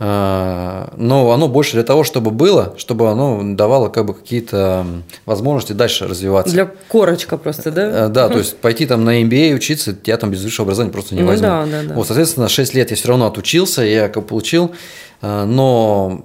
А, 0.00 0.92
но 0.96 1.32
оно 1.32 1.48
больше 1.48 1.72
для 1.72 1.82
того, 1.82 2.04
чтобы 2.04 2.30
было, 2.30 2.74
чтобы 2.76 3.10
оно 3.10 3.40
давало 3.54 3.88
как 3.88 4.06
бы 4.06 4.14
какие-то 4.14 4.86
возможности 5.26 5.72
дальше 5.72 6.06
развиваться. 6.06 6.54
Для 6.54 6.70
корочка 6.88 7.36
просто, 7.36 7.72
да? 7.72 8.06
Э, 8.06 8.08
да, 8.08 8.28
то 8.28 8.38
есть 8.38 8.58
пойти 8.58 8.86
там 8.86 9.04
на 9.04 9.20
MBA 9.22 9.54
учиться, 9.54 9.96
я 10.04 10.16
там 10.16 10.30
без 10.30 10.44
высшего 10.44 10.66
образования 10.66 10.92
просто 10.92 11.16
не 11.16 11.22
ну, 11.22 11.26
возьму. 11.26 11.48
Да, 11.48 11.66
да, 11.66 11.82
да. 11.82 11.94
Вот, 11.94 12.06
соответственно, 12.06 12.48
6 12.48 12.74
лет 12.74 12.90
я 12.90 12.96
все 12.96 13.08
равно 13.08 13.26
отучился, 13.26 13.82
я 13.82 14.08
как 14.08 14.24
получил, 14.28 14.72
э, 15.20 15.44
но 15.44 16.24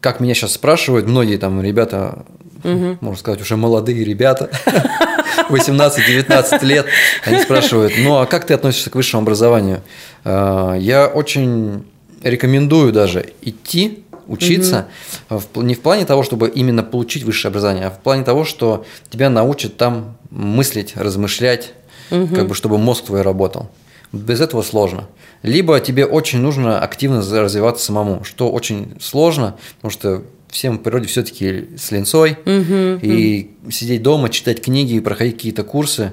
как 0.00 0.18
меня 0.18 0.34
сейчас 0.34 0.54
спрашивают, 0.54 1.06
многие 1.06 1.36
там 1.36 1.62
ребята, 1.62 2.24
угу. 2.64 2.98
можно 3.00 3.18
сказать, 3.18 3.40
уже 3.40 3.56
молодые 3.56 4.04
ребята, 4.04 4.50
18-19 5.50 6.64
лет, 6.64 6.86
они 7.24 7.38
спрашивают, 7.38 7.92
ну 7.96 8.16
а 8.16 8.26
как 8.26 8.44
ты 8.44 8.54
относишься 8.54 8.90
к 8.90 8.96
высшему 8.96 9.22
образованию? 9.22 9.82
Э, 10.24 10.74
я 10.76 11.06
очень 11.06 11.84
рекомендую 12.28 12.92
даже 12.92 13.32
идти 13.42 14.02
учиться 14.26 14.88
угу. 15.30 15.42
в, 15.54 15.62
не 15.62 15.74
в 15.74 15.80
плане 15.80 16.04
того, 16.04 16.22
чтобы 16.22 16.48
именно 16.48 16.82
получить 16.82 17.22
высшее 17.22 17.50
образование, 17.50 17.86
а 17.86 17.90
в 17.90 18.00
плане 18.00 18.24
того, 18.24 18.44
что 18.44 18.84
тебя 19.08 19.30
научат 19.30 19.76
там 19.76 20.16
мыслить, 20.30 20.96
размышлять, 20.96 21.72
угу. 22.10 22.34
как 22.34 22.48
бы 22.48 22.54
чтобы 22.54 22.78
мозг 22.78 23.04
твой 23.04 23.22
работал. 23.22 23.70
Без 24.12 24.40
этого 24.40 24.62
сложно. 24.62 25.08
Либо 25.42 25.78
тебе 25.80 26.06
очень 26.06 26.40
нужно 26.40 26.80
активно 26.80 27.18
развиваться 27.18 27.84
самому, 27.84 28.24
что 28.24 28.50
очень 28.50 28.96
сложно, 29.00 29.56
потому 29.76 29.90
что 29.90 30.22
всем 30.48 30.78
в 30.78 30.82
природе 30.82 31.06
все-таки 31.06 31.68
с 31.76 31.90
линцой, 31.90 32.38
угу, 32.44 33.00
и 33.02 33.50
угу. 33.62 33.70
сидеть 33.70 34.02
дома, 34.02 34.28
читать 34.30 34.62
книги 34.62 34.94
и 34.94 35.00
проходить 35.00 35.36
какие-то 35.36 35.64
курсы, 35.64 36.12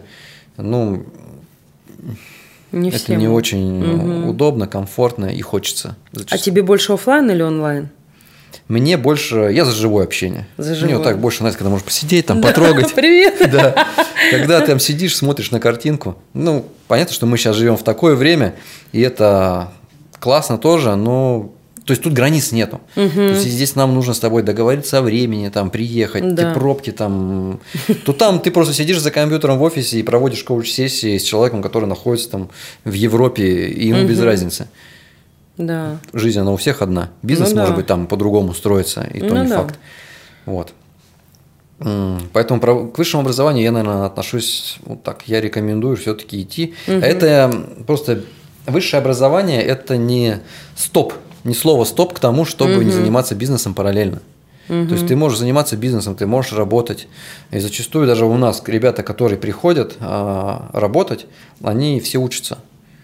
ну, 0.57 1.05
не 2.73 2.89
это 2.89 2.97
всем. 2.97 3.19
не 3.19 3.27
очень 3.27 3.83
угу. 3.83 4.29
удобно, 4.31 4.67
комфортно 4.67 5.27
и 5.27 5.41
хочется. 5.41 5.95
Зачастую. 6.11 6.39
А 6.39 6.43
тебе 6.43 6.61
больше 6.61 6.93
офлайн 6.93 7.29
или 7.31 7.41
онлайн? 7.41 7.89
Мне 8.67 8.97
больше, 8.97 9.49
я 9.51 9.65
за 9.65 9.71
живое 9.71 10.05
общение. 10.05 10.47
За 10.57 10.73
живое. 10.73 10.87
Мне 10.87 10.97
вот 10.97 11.03
так 11.03 11.19
больше 11.19 11.39
нравится, 11.39 11.59
когда 11.59 11.69
можешь 11.69 11.85
посидеть, 11.85 12.25
там, 12.25 12.41
потрогать. 12.41 12.93
Привет. 12.95 13.51
Да. 13.51 13.87
Когда 14.31 14.61
ты 14.61 14.67
там 14.67 14.79
сидишь, 14.79 15.15
смотришь 15.15 15.51
на 15.51 15.59
картинку. 15.59 16.17
Ну, 16.33 16.65
понятно, 16.87 17.13
что 17.13 17.25
мы 17.25 17.37
сейчас 17.37 17.55
живем 17.55 17.77
в 17.77 17.83
такое 17.83 18.15
время, 18.15 18.55
и 18.91 19.01
это 19.01 19.71
классно 20.19 20.57
тоже, 20.57 20.95
но 20.95 21.51
То 21.85 21.91
есть 21.91 22.01
тут 22.01 22.13
границ 22.13 22.51
нету. 22.53 22.79
Угу. 22.95 23.09
То 23.09 23.33
есть 23.33 23.47
здесь 23.47 23.75
нам 23.75 23.93
нужно 23.93 24.13
с 24.13 24.19
тобой 24.19 24.41
договориться 24.43 24.99
о 24.99 25.01
времени, 25.01 25.49
там, 25.49 25.69
приехать, 25.69 26.33
да. 26.33 26.53
ты 26.53 26.59
пробки 26.59 26.91
там. 26.91 27.59
То 28.05 28.13
там 28.13 28.39
ты 28.39 28.51
просто 28.51 28.73
сидишь 28.73 28.99
за 28.99 29.11
компьютером 29.11 29.57
в 29.57 29.63
офисе 29.63 29.99
и 29.99 30.03
проводишь 30.03 30.43
коуч-сессии 30.43 31.17
с 31.17 31.23
человеком, 31.23 31.61
который 31.61 31.85
находится 31.85 32.29
там 32.29 32.49
в 32.85 32.93
Европе, 32.93 33.67
и 33.67 33.87
ему 33.87 33.99
угу. 33.99 34.07
без 34.07 34.19
разницы. 34.21 34.67
Да. 35.57 35.97
Жизнь, 36.13 36.39
она 36.39 36.51
у 36.51 36.57
всех 36.57 36.81
одна. 36.81 37.09
Бизнес, 37.21 37.51
ну, 37.51 37.57
может 37.57 37.73
да. 37.73 37.77
быть, 37.77 37.87
там 37.87 38.07
по-другому 38.07 38.53
строится, 38.53 39.07
и 39.13 39.19
то 39.19 39.35
ну, 39.35 39.43
не 39.43 39.49
да. 39.49 39.57
факт. 39.57 39.79
Вот. 40.45 40.73
Поэтому 42.31 42.61
к 42.61 42.97
высшему 42.97 43.21
образованию 43.21 43.63
я, 43.63 43.71
наверное, 43.71 44.05
отношусь 44.05 44.77
вот 44.85 45.03
так. 45.03 45.23
Я 45.27 45.41
рекомендую 45.41 45.97
все-таки 45.97 46.41
идти. 46.41 46.75
Угу. 46.87 46.95
Это 46.95 47.65
просто 47.85 48.23
высшее 48.65 49.01
образование– 49.01 49.61
это 49.63 49.97
не 49.97 50.39
стоп, 50.75 51.13
не 51.43 51.53
слово 51.53 51.85
стоп 51.85 52.13
к 52.13 52.19
тому, 52.19 52.45
чтобы 52.45 52.75
угу. 52.75 52.81
не 52.83 52.91
заниматься 52.91 53.35
бизнесом 53.35 53.73
параллельно. 53.73 54.21
Угу. 54.69 54.87
То 54.87 54.93
есть 54.93 55.07
ты 55.07 55.15
можешь 55.15 55.39
заниматься 55.39 55.75
бизнесом, 55.75 56.15
ты 56.15 56.25
можешь 56.25 56.53
работать. 56.53 57.07
И 57.51 57.59
зачастую 57.59 58.07
даже 58.07 58.25
у 58.25 58.37
нас 58.37 58.63
ребята, 58.65 59.03
которые 59.03 59.37
приходят 59.37 59.95
а, 59.99 60.69
работать, 60.73 61.25
они 61.61 61.99
все 61.99 62.17
учатся. 62.19 62.59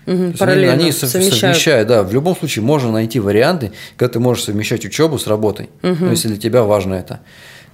Угу, 0.06 0.38
параллельно 0.40 0.74
они, 0.74 0.84
они 0.84 0.92
совмещают. 0.92 1.36
совмещают, 1.36 1.88
да. 1.88 2.04
В 2.04 2.14
любом 2.14 2.36
случае 2.36 2.64
можно 2.64 2.92
найти 2.92 3.20
варианты, 3.20 3.72
когда 3.98 4.14
ты 4.14 4.20
можешь 4.20 4.46
совмещать 4.46 4.86
учебу 4.86 5.20
с 5.20 5.28
работой, 5.28 5.70
угу. 5.84 5.98
ну, 6.00 6.12
если 6.12 6.30
для 6.30 6.38
тебя 6.38 6.64
важно 6.64 6.96
это. 6.96 7.20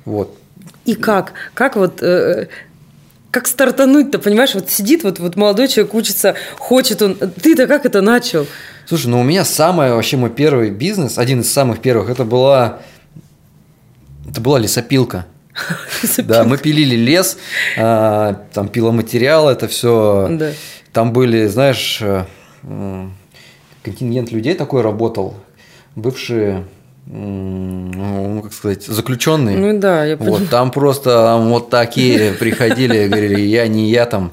Вот. 0.03 0.35
И 0.85 0.95
как? 0.95 1.33
Как 1.53 1.75
вот 1.75 2.01
э, 2.01 2.47
как 3.31 3.47
стартануть-то, 3.47 4.19
понимаешь? 4.19 4.53
Вот 4.55 4.69
сидит 4.69 5.03
вот, 5.03 5.19
вот 5.19 5.35
молодой 5.35 5.67
человек, 5.67 5.93
учится, 5.93 6.35
хочет 6.57 7.01
он. 7.01 7.15
Ты-то 7.15 7.67
как 7.67 7.85
это 7.85 8.01
начал? 8.01 8.47
Слушай, 8.87 9.07
ну 9.07 9.19
у 9.19 9.23
меня 9.23 9.43
самый 9.43 9.91
вообще 9.91 10.17
мой 10.17 10.29
первый 10.29 10.69
бизнес, 10.69 11.17
один 11.17 11.41
из 11.41 11.51
самых 11.51 11.79
первых, 11.79 12.09
это 12.09 12.23
была, 12.23 12.79
это 14.29 14.41
была 14.41 14.59
лесопилка. 14.59 15.25
Да, 16.17 16.43
мы 16.43 16.57
пилили 16.57 16.95
лес, 16.95 17.37
а, 17.77 18.45
там 18.53 18.67
пиломатериал, 18.67 19.49
это 19.49 19.67
все. 19.67 20.27
Да. 20.29 20.51
Там 20.91 21.13
были, 21.13 21.47
знаешь, 21.47 21.99
э, 22.01 22.25
контингент 23.83 24.31
людей 24.31 24.53
такой 24.53 24.81
работал, 24.81 25.35
бывшие 25.95 26.65
ну, 27.07 28.41
как 28.41 28.53
сказать, 28.53 28.83
заключенные. 28.83 29.57
Ну 29.57 29.79
да, 29.79 30.05
я 30.05 30.17
понимаю. 30.17 30.41
Вот, 30.41 30.49
там 30.49 30.71
просто 30.71 31.11
там 31.11 31.49
вот 31.49 31.69
такие 31.69 32.33
приходили, 32.39 33.07
говорили, 33.07 33.41
я 33.41 33.67
не 33.67 33.91
я 33.91 34.05
там. 34.05 34.31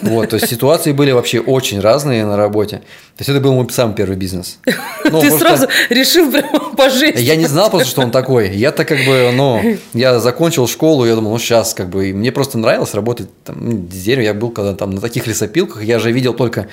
Вот, 0.00 0.30
то 0.30 0.36
есть 0.36 0.48
ситуации 0.48 0.92
были 0.92 1.10
вообще 1.10 1.40
очень 1.40 1.80
разные 1.80 2.24
на 2.24 2.36
работе. 2.36 2.82
То 3.16 3.20
есть 3.20 3.30
это 3.30 3.40
был 3.40 3.54
мой 3.54 3.68
самый 3.70 3.94
первый 3.94 4.16
бизнес. 4.16 4.58
Ну, 5.10 5.20
Ты 5.20 5.30
сразу 5.30 5.68
решил 5.90 6.32
прямо 6.32 6.74
пожить. 6.74 7.20
Я 7.20 7.36
не 7.36 7.44
знал 7.46 7.68
просто, 7.68 7.88
что 7.88 8.00
он 8.00 8.10
такой. 8.10 8.50
Я-то 8.56 8.86
как 8.86 9.04
бы, 9.04 9.30
ну, 9.34 9.76
я 9.92 10.18
закончил 10.18 10.66
школу, 10.66 11.04
я 11.04 11.14
думал, 11.14 11.32
ну 11.32 11.38
сейчас 11.38 11.74
как 11.74 11.90
бы, 11.90 12.14
мне 12.14 12.32
просто 12.32 12.56
нравилось 12.56 12.94
работать 12.94 13.28
там, 13.44 13.56
ну, 13.60 13.86
с 13.92 14.02
деревом. 14.02 14.24
Я 14.24 14.32
был 14.32 14.50
когда 14.50 14.74
там 14.74 14.92
на 14.92 15.02
таких 15.02 15.26
лесопилках, 15.26 15.84
я 15.84 15.98
же 15.98 16.10
видел 16.10 16.32
только 16.32 16.68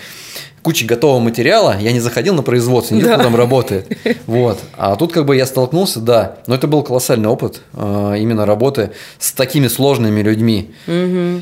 кучи 0.61 0.85
готового 0.85 1.19
материала, 1.19 1.77
я 1.79 1.91
не 1.91 1.99
заходил 1.99 2.33
на 2.35 2.43
производство, 2.43 2.95
не 2.95 3.01
да. 3.01 3.15
кто 3.15 3.23
там 3.23 3.35
работает. 3.35 3.87
Вот. 4.27 4.59
А 4.77 4.95
тут 4.95 5.11
как 5.11 5.25
бы 5.25 5.35
я 5.35 5.45
столкнулся, 5.45 5.99
да. 5.99 6.37
Но 6.47 6.55
это 6.55 6.67
был 6.67 6.83
колоссальный 6.83 7.27
опыт 7.27 7.61
а, 7.73 8.13
именно 8.13 8.45
работы 8.45 8.91
с 9.19 9.31
такими 9.31 9.67
сложными 9.67 10.21
людьми. 10.21 10.71
Угу. 10.87 11.41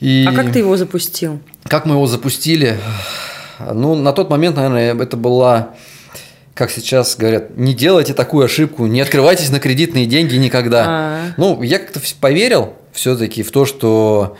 И... 0.00 0.26
А 0.28 0.32
как 0.32 0.52
ты 0.52 0.60
его 0.60 0.76
запустил? 0.76 1.40
Как 1.64 1.86
мы 1.86 1.94
его 1.94 2.06
запустили? 2.06 2.78
Ну, 3.58 3.94
на 3.94 4.12
тот 4.12 4.28
момент, 4.28 4.56
наверное, 4.56 4.94
это 4.94 5.16
была, 5.16 5.70
как 6.54 6.70
сейчас 6.70 7.16
говорят, 7.16 7.56
не 7.56 7.74
делайте 7.74 8.12
такую 8.12 8.44
ошибку, 8.44 8.86
не 8.86 9.00
открывайтесь 9.00 9.50
на 9.50 9.60
кредитные 9.60 10.06
деньги 10.06 10.36
никогда. 10.36 10.84
А-а-а. 10.84 11.34
Ну, 11.36 11.62
я 11.62 11.78
как-то 11.78 12.00
поверил 12.20 12.74
все-таки 12.92 13.42
в 13.42 13.50
то, 13.50 13.64
что 13.66 14.36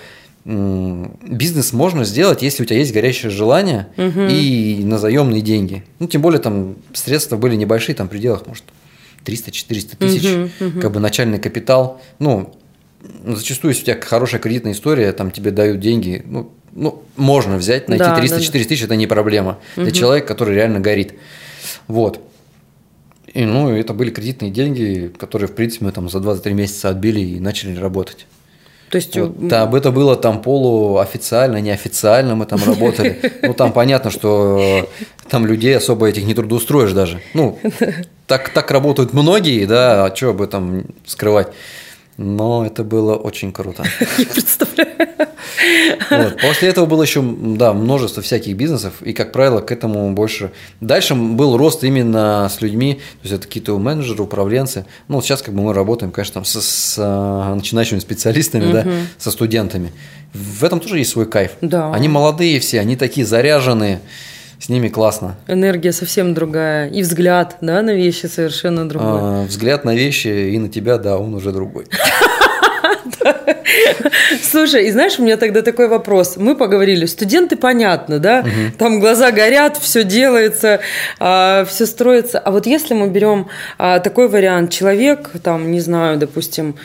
бизнес 0.47 1.73
можно 1.73 2.05
сделать, 2.05 2.43
если 2.43 2.63
у 2.63 2.67
тебя 2.67 2.79
есть 2.79 2.93
горячее 2.93 3.31
желание 3.31 3.89
угу. 3.97 4.21
и 4.31 4.81
на 4.85 4.97
заемные 4.99 5.43
деньги. 5.43 5.85
Ну, 5.99 6.07
тем 6.07 6.23
более 6.23 6.41
там 6.41 6.77
средства 6.95 7.37
были 7.37 7.57
небольшие, 7.57 7.97
там 7.97 8.07
в 8.07 8.11
пределах, 8.11 8.47
может, 8.47 8.63
300-400 9.25 9.97
тысяч, 9.97 10.25
угу, 10.25 10.69
угу. 10.69 10.81
как 10.81 10.93
бы 10.93 11.01
начальный 11.01 11.41
капитал. 11.41 12.01
Ну, 12.21 12.55
зачастую, 13.25 13.73
если 13.73 13.83
у 13.83 13.87
тебя 13.87 14.01
хорошая 14.01 14.41
кредитная 14.41 14.73
история, 14.73 15.13
там 15.13 15.33
тебе 15.33 15.51
дают 15.51 15.81
деньги, 15.81 16.23
ну, 16.25 16.53
ну 16.73 17.03
можно 17.17 17.57
взять, 17.57 17.89
найти 17.89 18.05
да, 18.05 18.17
300-400 18.17 18.53
да, 18.53 18.69
тысяч, 18.69 18.85
это 18.85 18.95
не 18.95 19.09
проблема 19.09 19.59
угу. 19.77 19.83
для 19.83 19.91
человека, 19.91 20.29
который 20.29 20.55
реально 20.55 20.79
горит. 20.79 21.15
Вот. 21.89 22.21
И, 23.35 23.45
ну, 23.45 23.71
это 23.71 23.95
были 23.95 24.11
кредитные 24.11 24.53
деньги, 24.53 25.13
которые, 25.19 25.49
в 25.49 25.57
принципе, 25.57 25.87
мы 25.87 25.93
там 25.93 26.09
за 26.09 26.19
2-3 26.19 26.53
месяца 26.53 26.89
отбили 26.89 27.21
и 27.21 27.41
начали 27.41 27.77
работать. 27.77 28.27
То 28.91 28.97
есть... 28.97 29.17
Вот, 29.17 29.49
да, 29.49 29.71
это 29.73 29.91
было 29.91 30.17
там 30.17 30.43
полуофициально, 30.43 31.61
неофициально 31.61 32.35
мы 32.35 32.47
там 32.47 32.61
работали. 32.65 33.21
Ну, 33.43 33.55
там 33.55 33.73
понятно, 33.73 34.11
что 34.11 34.89
там 35.29 35.47
людей 35.47 35.77
особо 35.77 36.09
этих 36.09 36.25
не 36.25 36.35
трудоустроишь 36.35 36.93
даже. 36.93 37.21
Ну, 37.35 37.59
так, 38.27 38.51
так 38.51 38.71
работают 38.71 39.13
многие, 39.13 39.67
да, 39.67 40.05
а 40.05 40.15
что 40.15 40.31
об 40.31 40.43
этом 40.43 40.87
скрывать. 41.05 41.49
Но 42.17 42.65
это 42.65 42.83
было 42.83 43.15
очень 43.15 43.53
круто. 43.53 43.85
Я 44.19 44.27
представляю. 44.27 44.89
Вот. 46.11 46.41
После 46.41 46.69
этого 46.69 46.87
было 46.87 47.03
еще 47.03 47.23
да, 47.23 47.73
множество 47.73 48.23
всяких 48.23 48.57
бизнесов, 48.57 49.03
и, 49.03 49.13
как 49.13 49.33
правило, 49.33 49.61
к 49.61 49.71
этому 49.73 50.13
больше... 50.13 50.53
Дальше 50.81 51.15
был 51.15 51.57
рост 51.57 51.85
именно 51.85 52.49
с 52.51 52.61
людьми, 52.61 52.95
то 52.95 53.29
есть 53.29 53.35
это 53.35 53.47
какие-то 53.47 53.79
менеджеры, 53.79 54.23
управленцы. 54.23 54.87
Ну, 55.09 55.17
вот 55.17 55.25
сейчас 55.25 55.43
как 55.43 55.55
бы 55.55 55.63
мы 55.63 55.75
работаем, 55.75 56.13
конечно, 56.13 56.35
там 56.35 56.45
с, 56.45 56.61
с 56.61 56.97
а, 56.99 57.55
начинающими 57.55 57.99
специалистами, 57.99 58.65
угу. 58.65 58.73
да, 58.73 58.87
со 59.19 59.31
студентами. 59.31 59.93
В 60.33 60.65
этом 60.65 60.81
тоже 60.81 60.99
есть 60.99 61.11
свой 61.11 61.27
кайф. 61.27 61.53
Да. 61.61 61.93
Они 61.93 62.09
молодые 62.09 62.61
все, 62.61 62.81
они 62.81 62.97
такие 62.97 63.27
заряженные 63.27 64.01
с 64.59 64.69
ними 64.69 64.89
классно. 64.89 65.37
Энергия 65.49 65.93
совсем 65.93 66.35
другая. 66.35 66.89
И 66.89 67.03
взгляд, 67.03 67.57
да, 67.61 67.83
на 67.83 67.95
вещи 67.95 68.27
совершенно 68.27 68.89
другой. 68.89 69.21
А, 69.21 69.45
взгляд 69.45 69.85
на 69.85 69.95
вещи 69.95 70.29
и 70.29 70.59
на 70.59 70.69
тебя, 70.69 70.99
да, 70.99 71.19
он 71.19 71.35
уже 71.35 71.53
другой. 71.53 71.87
Слушай, 74.43 74.89
и 74.89 74.93
знаешь, 74.93 75.19
у 75.19 75.23
меня 75.23 75.37
тогда 75.37 75.63
такой 75.63 75.89
вопрос. 75.89 76.37
Мы 76.37 76.57
поговорили, 76.57 77.07
студенты 77.07 77.57
понятно, 77.57 78.19
да? 78.19 78.45
Там 78.79 79.01
глаза 79.01 79.31
горят, 79.31 79.77
все 79.77 80.05
делается, 80.05 80.81
а, 81.19 81.65
все 81.67 81.87
строится. 81.87 82.39
А 82.39 82.51
вот 82.51 82.67
если 82.67 82.95
мы 82.95 83.09
берем 83.09 83.49
а, 83.79 83.99
такой 83.99 84.29
вариант, 84.29 84.71
человек, 84.71 85.31
там, 85.43 85.71
не 85.71 85.81
знаю, 85.81 86.19
допустим, 86.19 86.77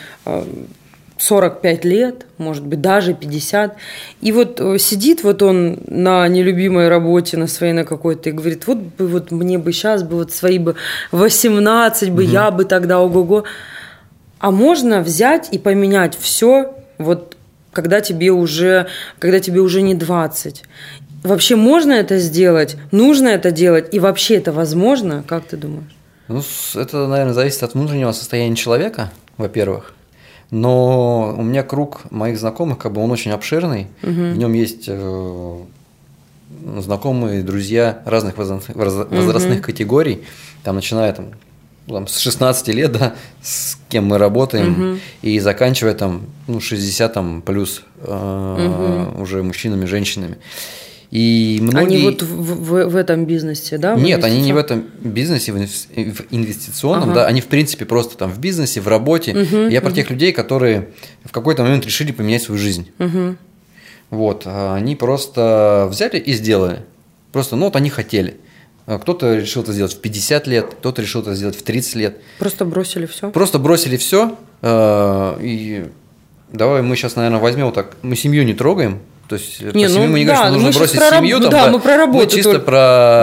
45 1.22 1.84
лет, 1.84 2.26
может 2.38 2.66
быть, 2.66 2.80
даже 2.80 3.14
50. 3.14 3.76
И 4.22 4.32
вот 4.32 4.60
э, 4.60 4.78
сидит 4.78 5.22
вот 5.22 5.40
он 5.42 5.78
на 5.86 6.26
нелюбимой 6.26 6.88
работе, 6.88 7.36
на 7.36 7.46
своей 7.46 7.72
на 7.72 7.84
какой-то, 7.84 8.30
и 8.30 8.32
говорит, 8.32 8.66
вот 8.66 8.78
бы 8.78 9.06
вот 9.06 9.30
мне 9.30 9.56
бы 9.56 9.72
сейчас 9.72 10.02
бы 10.02 10.16
вот 10.16 10.32
свои 10.32 10.58
бы 10.58 10.74
18 11.12 12.10
бы, 12.10 12.24
угу. 12.24 12.32
я 12.32 12.50
бы 12.50 12.64
тогда 12.64 12.98
ого-го. 12.98 13.44
А 14.40 14.50
можно 14.50 15.00
взять 15.00 15.48
и 15.52 15.58
поменять 15.58 16.18
все 16.18 16.74
вот 16.98 17.36
когда 17.72 18.00
тебе 18.00 18.32
уже, 18.32 18.88
когда 19.20 19.38
тебе 19.38 19.60
уже 19.60 19.80
не 19.80 19.94
20. 19.94 20.64
Вообще 21.22 21.54
можно 21.54 21.92
это 21.92 22.18
сделать? 22.18 22.76
Нужно 22.90 23.28
это 23.28 23.52
делать? 23.52 23.94
И 23.94 24.00
вообще 24.00 24.38
это 24.38 24.50
возможно? 24.50 25.24
Как 25.28 25.44
ты 25.44 25.56
думаешь? 25.56 25.96
Ну, 26.26 26.42
это, 26.74 27.06
наверное, 27.06 27.32
зависит 27.32 27.62
от 27.62 27.74
внутреннего 27.74 28.10
состояния 28.10 28.56
человека, 28.56 29.12
во-первых. 29.38 29.94
Но 30.52 31.34
у 31.36 31.42
меня 31.42 31.62
круг 31.62 32.02
моих 32.10 32.38
знакомых, 32.38 32.76
как 32.76 32.92
бы 32.92 33.02
он 33.02 33.10
очень 33.10 33.30
обширный. 33.30 33.86
Угу. 34.02 34.12
В 34.12 34.36
нем 34.36 34.52
есть 34.52 34.84
э, 34.86 35.58
знакомые, 36.78 37.42
друзья 37.42 38.02
разных 38.04 38.36
возрастных, 38.36 38.76
возрастных 38.76 39.58
угу. 39.58 39.64
категорий. 39.64 40.24
Там 40.62 40.76
начиная 40.76 41.14
там, 41.14 41.30
там, 41.88 42.06
с 42.06 42.18
16 42.18 42.68
лет, 42.68 42.92
да, 42.92 43.14
с 43.40 43.78
кем 43.88 44.04
мы 44.04 44.18
работаем, 44.18 44.72
угу. 44.90 44.98
и 45.22 45.38
заканчивая 45.40 45.94
там 45.94 46.26
ну, 46.46 46.60
60 46.60 47.14
там, 47.14 47.40
плюс 47.40 47.82
э, 48.02 49.08
угу. 49.14 49.22
уже 49.22 49.42
мужчинами, 49.42 49.86
женщинами. 49.86 50.36
И 51.12 51.58
многие... 51.60 51.96
Они 51.98 52.04
вот 52.04 52.22
в, 52.22 52.26
в, 52.26 52.88
в 52.88 52.96
этом 52.96 53.26
бизнесе, 53.26 53.76
да? 53.76 53.94
Нет, 53.96 54.24
они 54.24 54.40
не 54.40 54.54
в 54.54 54.56
этом 54.56 54.86
бизнесе, 54.98 55.52
в 55.52 55.58
инвестиционном, 56.30 57.10
ага. 57.10 57.20
да, 57.20 57.26
они 57.26 57.42
в 57.42 57.48
принципе 57.48 57.84
просто 57.84 58.16
там 58.16 58.32
в 58.32 58.38
бизнесе, 58.38 58.80
в 58.80 58.88
работе. 58.88 59.32
Угу, 59.32 59.56
Я 59.68 59.80
угу. 59.80 59.88
про 59.88 59.94
тех 59.94 60.10
людей, 60.10 60.32
которые 60.32 60.88
в 61.22 61.30
какой-то 61.30 61.64
момент 61.64 61.84
решили 61.84 62.12
поменять 62.12 62.42
свою 62.42 62.58
жизнь. 62.58 62.90
Угу. 62.98 63.36
Вот, 64.08 64.44
а 64.46 64.74
они 64.74 64.96
просто 64.96 65.86
взяли 65.90 66.18
и 66.18 66.32
сделали. 66.32 66.80
Просто, 67.30 67.56
ну 67.56 67.66
вот 67.66 67.76
они 67.76 67.90
хотели. 67.90 68.38
А 68.86 68.98
кто-то 68.98 69.36
решил 69.36 69.62
это 69.62 69.74
сделать 69.74 69.92
в 69.92 70.00
50 70.00 70.46
лет, 70.46 70.74
кто-то 70.78 71.02
решил 71.02 71.20
это 71.20 71.34
сделать 71.34 71.56
в 71.56 71.62
30 71.62 71.94
лет. 71.96 72.16
Просто 72.38 72.64
бросили 72.64 73.04
все? 73.04 73.30
Просто 73.30 73.58
бросили 73.58 73.98
все. 73.98 74.38
И 74.64 75.84
давай 76.50 76.80
мы 76.80 76.96
сейчас, 76.96 77.16
наверное, 77.16 77.38
возьмем 77.38 77.70
так, 77.72 77.98
мы 78.00 78.16
семью 78.16 78.44
не 78.44 78.54
трогаем, 78.54 79.00
то 79.32 79.38
есть 79.38 79.62
не, 79.62 79.86
по 79.86 79.92
ну, 79.94 80.06
мы 80.08 80.18
не 80.18 80.24
да, 80.26 80.34
говорим, 80.34 80.52
что 80.52 80.64
нужно 80.66 80.78
бросить 80.78 80.98
про 80.98 81.16
семью, 81.16 81.40
там, 81.40 81.50
да, 81.50 81.64
да, 81.64 81.72
мы 81.72 81.80
про 81.80 81.96
работу. 81.96 82.24
Мы 82.24 82.30
чисто 82.30 82.50
только. 82.50 82.66
про 82.66 82.74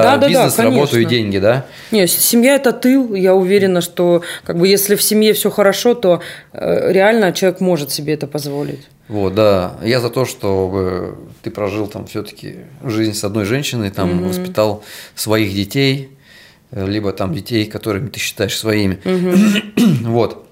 да, 0.03 0.17
да, 0.17 0.27
бизнес, 0.27 0.55
да, 0.55 0.63
работу 0.63 0.99
и 0.99 1.05
деньги, 1.05 1.37
да? 1.37 1.67
Нет, 1.91 2.09
семья 2.09 2.55
это 2.55 2.71
тыл. 2.71 3.13
Я 3.13 3.35
уверена, 3.35 3.81
что 3.81 4.23
как 4.43 4.57
бы 4.57 4.67
если 4.67 4.95
в 4.95 5.03
семье 5.03 5.33
все 5.33 5.51
хорошо, 5.51 5.93
то 5.93 6.21
э, 6.51 6.91
реально 6.91 7.31
человек 7.31 7.59
может 7.59 7.91
себе 7.91 8.15
это 8.15 8.25
позволить. 8.25 8.87
Вот, 9.07 9.35
да. 9.35 9.77
Я 9.83 9.99
за 9.99 10.09
то, 10.09 10.25
чтобы 10.25 11.15
ты 11.43 11.51
прожил 11.51 11.85
там 11.85 12.07
все-таки 12.07 12.55
жизнь 12.83 13.13
с 13.13 13.23
одной 13.23 13.45
женщиной, 13.45 13.91
там 13.91 14.21
угу. 14.21 14.29
воспитал 14.29 14.83
своих 15.13 15.53
детей, 15.53 16.17
либо 16.71 17.11
там 17.11 17.35
детей, 17.35 17.65
которыми 17.65 18.09
ты 18.09 18.19
считаешь 18.19 18.57
своими. 18.57 18.97
Угу. 19.05 19.85
вот. 20.09 20.48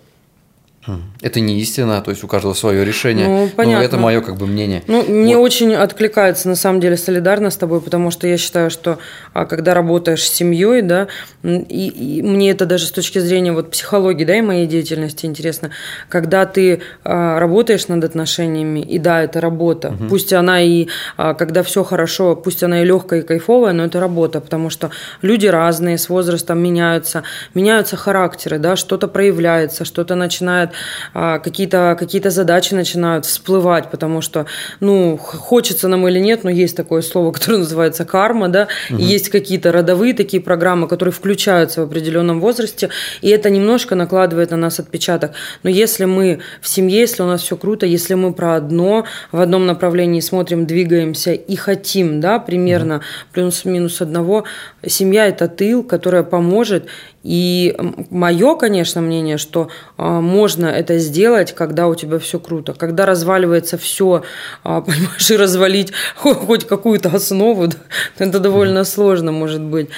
Это 1.21 1.39
не 1.39 1.59
истина, 1.59 2.01
то 2.01 2.11
есть 2.11 2.23
у 2.23 2.27
каждого 2.27 2.53
свое 2.53 2.85
решение. 2.85 3.27
Ну, 3.27 3.49
понятно. 3.55 3.79
Но 3.79 3.85
это 3.85 3.97
мое 3.97 4.21
как 4.21 4.37
бы 4.37 4.45
мнение. 4.45 4.83
Ну, 4.87 4.97
вот. 4.97 5.09
мне 5.09 5.37
очень 5.37 5.75
откликается 5.75 6.47
на 6.47 6.55
самом 6.55 6.79
деле 6.79 6.97
солидарно 6.97 7.49
с 7.49 7.57
тобой, 7.57 7.81
потому 7.81 8.11
что 8.11 8.27
я 8.27 8.37
считаю, 8.37 8.69
что 8.69 8.99
а, 9.33 9.45
когда 9.45 9.73
работаешь 9.73 10.23
с 10.23 10.33
семьей, 10.33 10.81
да, 10.81 11.07
и, 11.43 12.19
и 12.19 12.21
мне 12.21 12.51
это 12.51 12.65
даже 12.65 12.85
с 12.85 12.91
точки 12.91 13.19
зрения 13.19 13.51
вот 13.51 13.71
психологии, 13.71 14.25
да, 14.25 14.37
и 14.37 14.41
моей 14.41 14.67
деятельности 14.67 15.25
интересно, 15.25 15.71
когда 16.09 16.45
ты 16.45 16.81
а, 17.03 17.39
работаешь 17.39 17.87
над 17.87 18.03
отношениями, 18.03 18.79
и 18.79 18.99
да, 18.99 19.23
это 19.23 19.41
работа, 19.41 19.89
угу. 19.89 20.09
пусть 20.09 20.33
она 20.33 20.61
и, 20.61 20.87
а, 21.17 21.33
когда 21.33 21.63
все 21.63 21.83
хорошо, 21.83 22.35
пусть 22.35 22.63
она 22.63 22.81
и 22.81 22.85
легкая 22.85 23.21
и 23.21 23.23
кайфовая, 23.23 23.73
но 23.73 23.85
это 23.85 23.99
работа, 23.99 24.41
потому 24.41 24.69
что 24.69 24.91
люди 25.21 25.47
разные, 25.47 25.97
с 25.97 26.09
возрастом 26.09 26.59
меняются, 26.59 27.23
меняются 27.53 27.97
характеры, 27.97 28.59
да, 28.59 28.75
что-то 28.75 29.07
проявляется, 29.07 29.85
что-то 29.85 30.15
начинает 30.15 30.71
какие-то 31.13 31.95
какие 31.97 32.21
задачи 32.29 32.73
начинают 32.73 33.25
всплывать, 33.25 33.89
потому 33.91 34.21
что, 34.21 34.45
ну, 34.79 35.17
хочется 35.17 35.87
нам 35.87 36.07
или 36.07 36.19
нет, 36.19 36.43
но 36.43 36.49
есть 36.49 36.75
такое 36.75 37.01
слово, 37.01 37.31
которое 37.37 37.59
называется 37.59 38.05
карма, 38.05 38.49
да, 38.49 38.67
угу. 38.89 38.99
и 38.99 39.03
есть 39.03 39.29
какие-то 39.29 39.71
родовые 39.71 40.13
такие 40.13 40.41
программы, 40.41 40.87
которые 40.87 41.13
включаются 41.13 41.81
в 41.81 41.85
определенном 41.85 42.39
возрасте, 42.39 42.89
и 43.21 43.29
это 43.29 43.49
немножко 43.49 43.95
накладывает 43.95 44.51
на 44.51 44.57
нас 44.57 44.79
отпечаток. 44.79 45.31
Но 45.63 45.69
если 45.69 46.05
мы 46.05 46.39
в 46.61 46.67
семье, 46.67 47.01
если 47.01 47.23
у 47.23 47.27
нас 47.27 47.41
все 47.41 47.57
круто, 47.57 47.85
если 47.85 48.13
мы 48.15 48.33
про 48.33 48.55
одно, 48.55 49.05
в 49.31 49.39
одном 49.39 49.65
направлении 49.65 50.19
смотрим, 50.19 50.65
двигаемся 50.65 51.33
и 51.33 51.55
хотим, 51.55 52.19
да, 52.19 52.39
примерно 52.39 52.95
угу. 52.97 53.03
плюс-минус 53.33 54.01
одного, 54.01 54.45
семья– 54.85 55.27
это 55.27 55.47
тыл, 55.47 55.83
которая 55.83 56.23
поможет 56.23 56.87
и 57.27 57.75
мое, 58.09 58.55
конечно, 58.55 59.01
мнение, 59.01 59.37
что 59.37 59.67
а, 59.97 60.21
можно 60.21 60.67
это 60.67 60.97
сделать, 60.97 61.53
когда 61.53 61.87
у 61.87 61.95
тебя 61.95 62.19
все 62.19 62.39
круто, 62.39 62.73
когда 62.73 63.05
разваливается 63.05 63.77
все, 63.77 64.23
а, 64.63 64.79
понимаешь, 64.87 65.29
и 65.29 65.35
развалить 65.35 65.91
хоть 66.15 66.65
какую-то 66.65 67.09
основу, 67.09 67.67
это 68.17 68.39
довольно 68.39 68.85
сложно, 68.85 69.33
может 69.33 69.61
быть. 69.61 69.89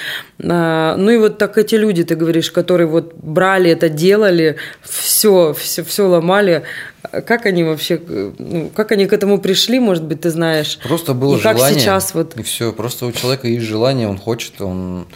А, 0.42 0.96
ну 0.96 1.12
и 1.12 1.18
вот 1.18 1.38
так 1.38 1.56
эти 1.56 1.76
люди, 1.76 2.02
ты 2.02 2.16
говоришь, 2.16 2.50
которые 2.50 2.88
вот 2.88 3.14
брали 3.14 3.70
это, 3.70 3.88
делали, 3.88 4.56
все, 4.82 5.54
все, 5.56 5.84
все 5.84 6.08
ломали, 6.08 6.64
как 7.12 7.46
они 7.46 7.62
вообще, 7.62 8.00
ну, 8.38 8.70
как 8.74 8.90
они 8.92 9.06
к 9.06 9.12
этому 9.12 9.38
пришли, 9.38 9.78
может 9.78 10.04
быть, 10.04 10.22
ты 10.22 10.30
знаешь? 10.30 10.78
Просто 10.82 11.14
было 11.14 11.36
и 11.36 11.40
желание. 11.40 11.62
Как 11.62 11.80
сейчас 11.80 12.14
вот. 12.14 12.36
И 12.36 12.42
все, 12.42 12.72
просто 12.72 13.06
у 13.06 13.12
человека 13.12 13.46
есть 13.46 13.64
желание, 13.64 14.08
он 14.08 14.18
хочет, 14.18 14.60
он 14.60 15.06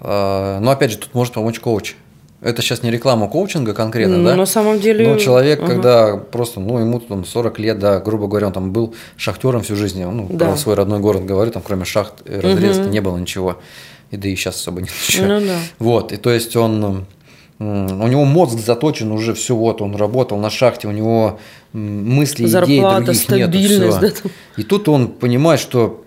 но 0.00 0.70
опять 0.70 0.92
же, 0.92 0.98
тут 0.98 1.14
может 1.14 1.34
помочь 1.34 1.58
коуч. 1.60 1.94
Это 2.40 2.62
сейчас 2.62 2.84
не 2.84 2.90
реклама 2.92 3.26
коучинга 3.28 3.74
конкретно, 3.74 4.18
ну, 4.18 4.24
да? 4.24 4.36
На 4.36 4.46
самом 4.46 4.78
деле. 4.78 5.08
Но 5.08 5.16
человек, 5.18 5.58
ага. 5.58 5.68
когда 5.68 6.16
просто, 6.16 6.60
ну, 6.60 6.78
ему 6.78 7.00
там 7.00 7.24
40 7.24 7.58
лет, 7.58 7.78
да, 7.80 7.98
грубо 7.98 8.28
говоря, 8.28 8.46
он 8.46 8.52
там 8.52 8.72
был 8.72 8.94
шахтером 9.16 9.62
всю 9.62 9.74
жизнь, 9.74 10.04
ну, 10.04 10.28
да. 10.30 10.46
про 10.46 10.56
свой 10.56 10.76
родной 10.76 11.00
город 11.00 11.24
говорю, 11.24 11.50
там 11.50 11.62
кроме 11.66 11.84
шахт 11.84 12.22
и 12.26 12.34
разрезки 12.34 12.82
угу. 12.82 12.90
не 12.90 13.00
было 13.00 13.18
ничего. 13.18 13.58
И 14.12 14.16
да 14.16 14.28
и 14.28 14.36
сейчас 14.36 14.54
особо 14.56 14.80
нет 14.82 14.90
ничего. 15.08 15.26
Ну, 15.26 15.40
да. 15.40 15.56
Вот, 15.80 16.12
и 16.12 16.16
то 16.16 16.30
есть 16.30 16.54
он, 16.54 17.06
у 17.58 17.64
него 17.64 18.24
мозг 18.24 18.60
заточен 18.60 19.10
уже 19.10 19.34
все, 19.34 19.56
вот, 19.56 19.82
он 19.82 19.96
работал 19.96 20.38
на 20.38 20.48
шахте, 20.48 20.86
у 20.86 20.92
него 20.92 21.40
мысли, 21.72 22.46
Зарплата, 22.46 23.12
идей 23.12 23.46
других 23.46 23.70
нет. 23.80 24.00
Да, 24.00 24.30
И 24.56 24.62
тут 24.62 24.88
он 24.88 25.08
понимает, 25.08 25.58
что 25.58 26.04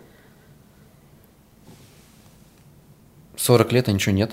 40 3.42 3.72
лет, 3.72 3.90
а 3.90 3.92
ничего 3.92 4.14
нет. 4.14 4.32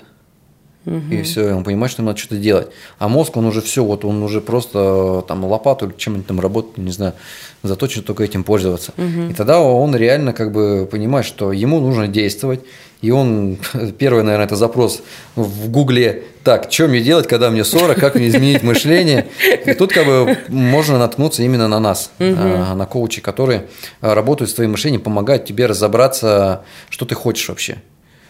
Угу. 0.86 1.12
И 1.12 1.22
все, 1.22 1.52
он 1.52 1.64
понимает, 1.64 1.92
что 1.92 2.02
надо 2.02 2.18
что-то 2.18 2.36
делать. 2.36 2.68
А 2.98 3.08
мозг, 3.08 3.36
он 3.36 3.46
уже 3.46 3.60
все, 3.60 3.84
вот 3.84 4.04
он 4.04 4.22
уже 4.22 4.40
просто 4.40 5.24
там 5.28 5.44
лопату 5.44 5.86
или 5.86 5.94
чем-нибудь 5.96 6.26
там 6.26 6.40
работает, 6.40 6.78
не 6.78 6.92
знаю, 6.92 7.14
заточен 7.62 8.02
только 8.02 8.24
этим 8.24 8.44
пользоваться. 8.44 8.92
Угу. 8.96 9.30
И 9.30 9.34
тогда 9.34 9.60
он 9.60 9.94
реально 9.94 10.32
как 10.32 10.52
бы 10.52 10.88
понимает, 10.90 11.26
что 11.26 11.52
ему 11.52 11.80
нужно 11.80 12.08
действовать. 12.08 12.60
И 13.02 13.10
он, 13.10 13.58
первый, 13.98 14.22
наверное, 14.22 14.46
это 14.46 14.56
запрос 14.56 15.02
в 15.36 15.70
Гугле, 15.70 16.24
так, 16.42 16.72
что 16.72 16.88
мне 16.88 17.00
делать, 17.00 17.26
когда 17.26 17.50
мне 17.50 17.64
40, 17.64 17.98
как 17.98 18.14
мне 18.14 18.28
изменить 18.28 18.62
мышление. 18.62 19.26
И 19.66 19.74
тут 19.74 19.92
как 19.92 20.06
бы 20.06 20.38
можно 20.48 20.98
наткнуться 20.98 21.42
именно 21.42 21.68
на 21.68 21.80
нас, 21.80 22.12
угу. 22.18 22.34
на 22.74 22.86
коучи, 22.86 23.20
которые 23.20 23.66
работают 24.00 24.50
с 24.50 24.54
твоим 24.54 24.72
мышлением, 24.72 25.02
помогают 25.02 25.44
тебе 25.44 25.66
разобраться, 25.66 26.62
что 26.88 27.04
ты 27.04 27.14
хочешь 27.14 27.48
вообще. 27.48 27.78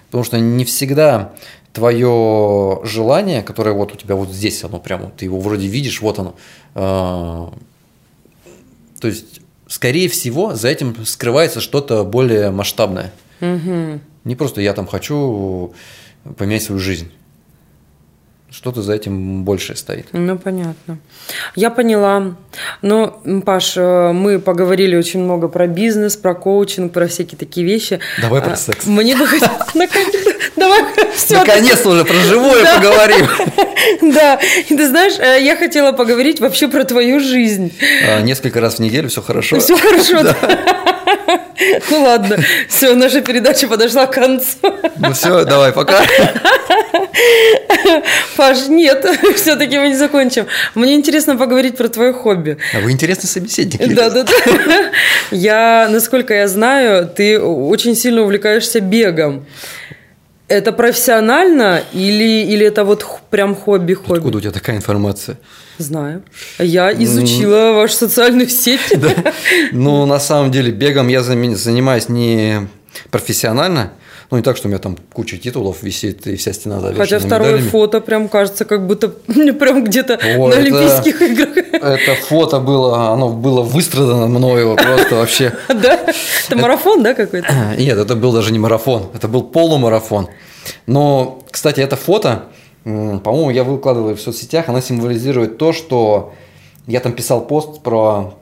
Потому 0.09 0.25
что 0.25 0.39
не 0.39 0.65
всегда 0.65 1.33
твое 1.73 2.81
желание, 2.85 3.43
которое 3.43 3.73
вот 3.73 3.93
у 3.93 3.97
тебя 3.97 4.15
вот 4.15 4.31
здесь, 4.31 4.65
оно 4.65 4.79
прямо, 4.79 5.11
ты 5.11 5.27
его 5.27 5.39
вроде 5.41 5.67
видишь, 5.67 6.01
вот 6.01 6.19
оно. 6.19 6.35
А, 6.75 7.53
то 9.01 9.09
есть, 9.09 9.41
скорее 9.67 10.09
всего, 10.09 10.55
за 10.55 10.69
этим 10.69 11.05
скрывается 11.05 11.61
что-то 11.61 12.05
более 12.05 12.51
масштабное. 12.51 13.13
Угу. 13.41 14.01
Не 14.25 14.35
просто 14.35 14.61
я 14.61 14.73
там 14.73 14.87
хочу 14.87 15.75
поменять 16.37 16.63
свою 16.63 16.81
жизнь 16.81 17.13
что-то 18.51 18.83
за 18.83 18.95
этим 18.95 19.45
больше 19.45 19.77
стоит. 19.77 20.07
Ну, 20.13 20.39
понятно. 20.39 20.99
Я 21.55 21.71
поняла. 21.71 22.37
Но, 22.83 23.21
Паш, 23.45 23.77
э, 23.77 24.13
мы 24.13 24.39
поговорили 24.39 24.97
очень 24.97 25.21
много 25.21 25.49
про 25.49 25.67
бизнес, 25.67 26.17
про 26.17 26.35
коучинг, 26.35 26.93
про 26.93 27.07
всякие 27.09 27.39
такие 27.39 27.67
вещи. 27.67 28.01
Давай 28.21 28.41
про 28.41 28.53
а, 28.53 28.57
секс. 28.57 28.87
Мне 28.87 29.17
бы 29.17 29.27
хотелось... 29.27 30.25
Давай 30.59 30.83
Наконец-то 31.31 31.91
уже 31.91 32.05
про 32.05 32.15
живое 32.15 32.65
поговорим. 32.77 33.29
Да, 34.03 34.39
и 34.69 34.77
ты 34.77 34.89
знаешь, 34.89 35.15
э, 35.19 35.43
я 35.43 35.57
хотела 35.57 35.93
поговорить 35.93 36.41
вообще 36.41 36.69
про 36.69 36.85
твою 36.85 37.21
жизнь. 37.21 37.73
А, 38.09 38.21
несколько 38.21 38.61
раз 38.61 38.77
в 38.77 38.79
неделю, 38.81 39.09
все 39.09 39.23
хорошо. 39.23 39.61
Все 39.61 39.77
хорошо, 39.77 40.23
да. 40.23 40.37
Ну 41.91 42.03
ладно, 42.03 42.39
все, 42.69 42.95
наша 42.95 43.21
передача 43.21 43.69
подошла 43.69 44.07
к 44.07 44.15
концу. 44.15 44.57
Ну 44.99 45.13
все, 45.13 45.45
давай, 45.45 45.73
пока. 45.73 46.03
Паш, 48.37 48.69
нет, 48.69 49.07
все-таки 49.37 49.79
мы 49.79 49.89
не 49.89 49.97
закончим. 49.97 50.47
Мне 50.75 50.95
интересно 50.95 51.37
поговорить 51.37 51.77
про 51.77 51.89
твое 51.89 52.13
хобби. 52.13 52.59
А 52.75 52.81
вы 52.81 52.91
интересный 52.93 53.29
собеседник. 53.29 53.95
Да, 53.95 54.11
да, 54.11 54.25
да. 54.25 54.91
Я, 55.31 55.89
насколько 55.91 56.35
я 56.35 56.49
знаю, 56.49 57.07
ты 57.09 57.41
очень 57.41 57.95
сильно 57.95 58.23
увлекаешься 58.23 58.81
бегом. 58.81 59.47
Это 60.49 60.73
профессионально 60.73 61.83
или, 61.93 62.43
или 62.51 62.65
это 62.65 62.85
вот 62.85 63.05
прям 63.31 63.55
хобби-хобби? 63.55 64.17
Откуда 64.17 64.39
у 64.39 64.41
тебя 64.41 64.51
такая 64.51 64.77
информация? 64.77 65.39
Знаю. 65.77 66.23
Я 66.59 66.91
изучила 66.93 67.73
вашу 67.75 67.95
социальную 67.95 68.49
сеть. 68.49 68.81
Да. 68.99 69.33
Ну, 69.73 70.07
на 70.07 70.19
самом 70.19 70.51
деле, 70.51 70.73
бегом 70.73 71.09
я 71.09 71.23
занимаюсь 71.23 72.09
не 72.09 72.67
профессионально, 73.11 73.93
ну, 74.31 74.37
не 74.37 74.43
так, 74.43 74.59
что 74.59 74.69
у 74.69 74.71
меня 74.71 74.79
там 74.79 74.99
куча 75.13 75.39
титулов 75.39 75.83
висит 75.83 76.27
и 76.27 76.37
вся 76.37 76.53
стена 76.53 76.81
завешена 76.81 77.05
Хотя 77.05 77.19
второе 77.19 77.53
медалями. 77.53 77.71
фото 77.71 78.01
прям 78.03 78.29
кажется, 78.29 78.67
как 78.67 78.87
будто 78.87 79.09
прям 79.59 79.85
где-то 79.85 80.19
О, 80.37 80.49
на 80.49 80.53
это, 80.53 80.59
Олимпийских 80.59 81.23
играх. 81.23 81.57
Это 81.73 82.15
фото 82.27 82.61
было, 82.61 83.11
оно 83.11 83.31
было 83.31 83.63
выстрадано 83.63 84.27
мною 84.27 84.77
просто 84.77 85.15
вообще. 85.15 85.55
Да? 85.69 85.99
Это 86.47 86.57
марафон, 86.57 87.03
да, 87.03 87.15
какой-то? 87.15 87.49
Нет, 87.79 87.97
это 87.97 88.17
был 88.17 88.33
даже 88.33 88.53
не 88.53 88.59
марафон, 88.59 89.07
это 89.15 89.29
был 89.29 89.43
полумарафон. 89.45 90.29
Но, 90.87 91.43
кстати, 91.51 91.81
это 91.81 91.97
фото, 91.97 92.45
по-моему, 92.85 93.51
я 93.51 93.65
выкладываю 93.65 94.15
в 94.15 94.21
соцсетях, 94.21 94.69
она 94.69 94.83
символизирует 94.83 95.57
то, 95.57 95.73
что 95.73 96.35
я 96.87 97.01
там 97.01 97.13
писал 97.13 97.47
пост 97.47 97.83
про 97.83 98.35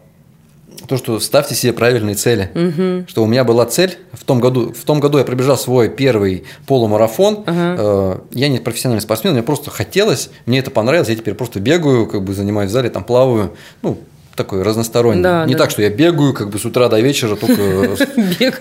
то, 0.87 0.97
что 0.97 1.20
ставьте 1.20 1.55
себе 1.55 1.72
правильные 1.72 2.14
цели. 2.14 2.51
Угу. 2.55 3.09
Что 3.09 3.22
у 3.22 3.26
меня 3.26 3.45
была 3.45 3.66
цель 3.66 3.99
в 4.12 4.24
том 4.24 4.41
году. 4.41 4.72
В 4.72 4.84
том 4.84 5.01
году 5.01 5.18
я 5.18 5.24
пробежал 5.24 5.57
свой 5.57 5.89
первый 5.89 6.45
полумарафон. 6.66 7.45
Ага. 7.47 7.76
Э, 7.78 8.18
я 8.32 8.49
не 8.49 8.59
профессиональный 8.59 9.03
спортсмен, 9.03 9.32
мне 9.32 9.43
просто 9.43 9.70
хотелось, 9.70 10.30
мне 10.47 10.59
это 10.61 10.70
понравилось. 10.70 11.09
Я 11.09 11.16
теперь 11.16 11.34
просто 11.34 11.61
бегаю, 11.61 12.07
как 12.07 12.22
бы 12.22 12.34
занимаюсь 12.34 12.70
в 12.70 12.72
зале, 12.72 12.91
там 12.91 13.05
плаваю. 13.05 13.55
Ну, 13.82 13.99
такой 14.37 14.62
разносторонний. 14.62 15.22
Да, 15.22 15.45
не 15.47 15.55
да. 15.55 15.59
так, 15.61 15.70
что 15.70 15.82
я 15.82 15.91
бегаю 15.91 16.32
как 16.32 16.51
бы 16.51 16.59
с 16.59 16.64
утра 16.64 16.89
до 16.89 17.01
вечера, 17.01 17.34
только 17.37 17.62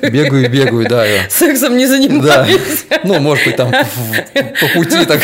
бегаю 0.10 0.50
бегаю, 0.50 0.88
да. 0.90 1.06
Сексом 1.30 1.78
не 1.78 1.86
занимаюсь. 1.86 2.86
Да. 2.90 3.02
Ну, 3.04 3.20
может 3.20 3.46
быть, 3.46 3.56
там 3.58 3.72
по 3.72 4.68
пути 4.74 5.06
так 5.06 5.22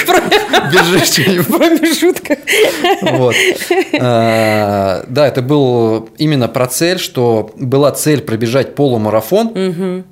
бежишь 0.71 1.07
что-нибудь. 1.07 1.47
В 1.47 1.57
промежутках. 1.57 2.37
Вот. 3.01 3.35
А, 3.99 5.03
да, 5.07 5.27
это 5.27 5.41
был 5.41 6.09
именно 6.17 6.47
про 6.47 6.67
цель, 6.67 6.99
что 6.99 7.51
была 7.55 7.91
цель 7.91 8.21
пробежать 8.21 8.75
полумарафон, 8.75 10.03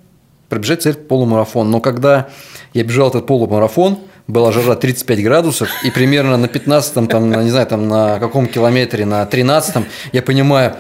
пробежать 0.47 0.83
цель 0.83 0.95
полумарафон. 0.95 1.69
Но 1.69 1.79
когда 1.81 2.29
я 2.73 2.83
бежал 2.83 3.09
этот 3.09 3.27
полумарафон, 3.27 3.99
была 4.29 4.51
жара 4.51 4.75
35 4.75 5.23
градусов, 5.23 5.69
и 5.83 5.89
примерно 5.89 6.37
на 6.37 6.45
15-м, 6.45 7.07
там, 7.07 7.29
на, 7.29 7.43
не 7.43 7.49
знаю, 7.49 7.65
там 7.65 7.87
на 7.87 8.19
каком 8.19 8.45
километре, 8.45 9.05
на 9.05 9.23
13-м, 9.23 9.85
я 10.13 10.21
понимаю, 10.21 10.75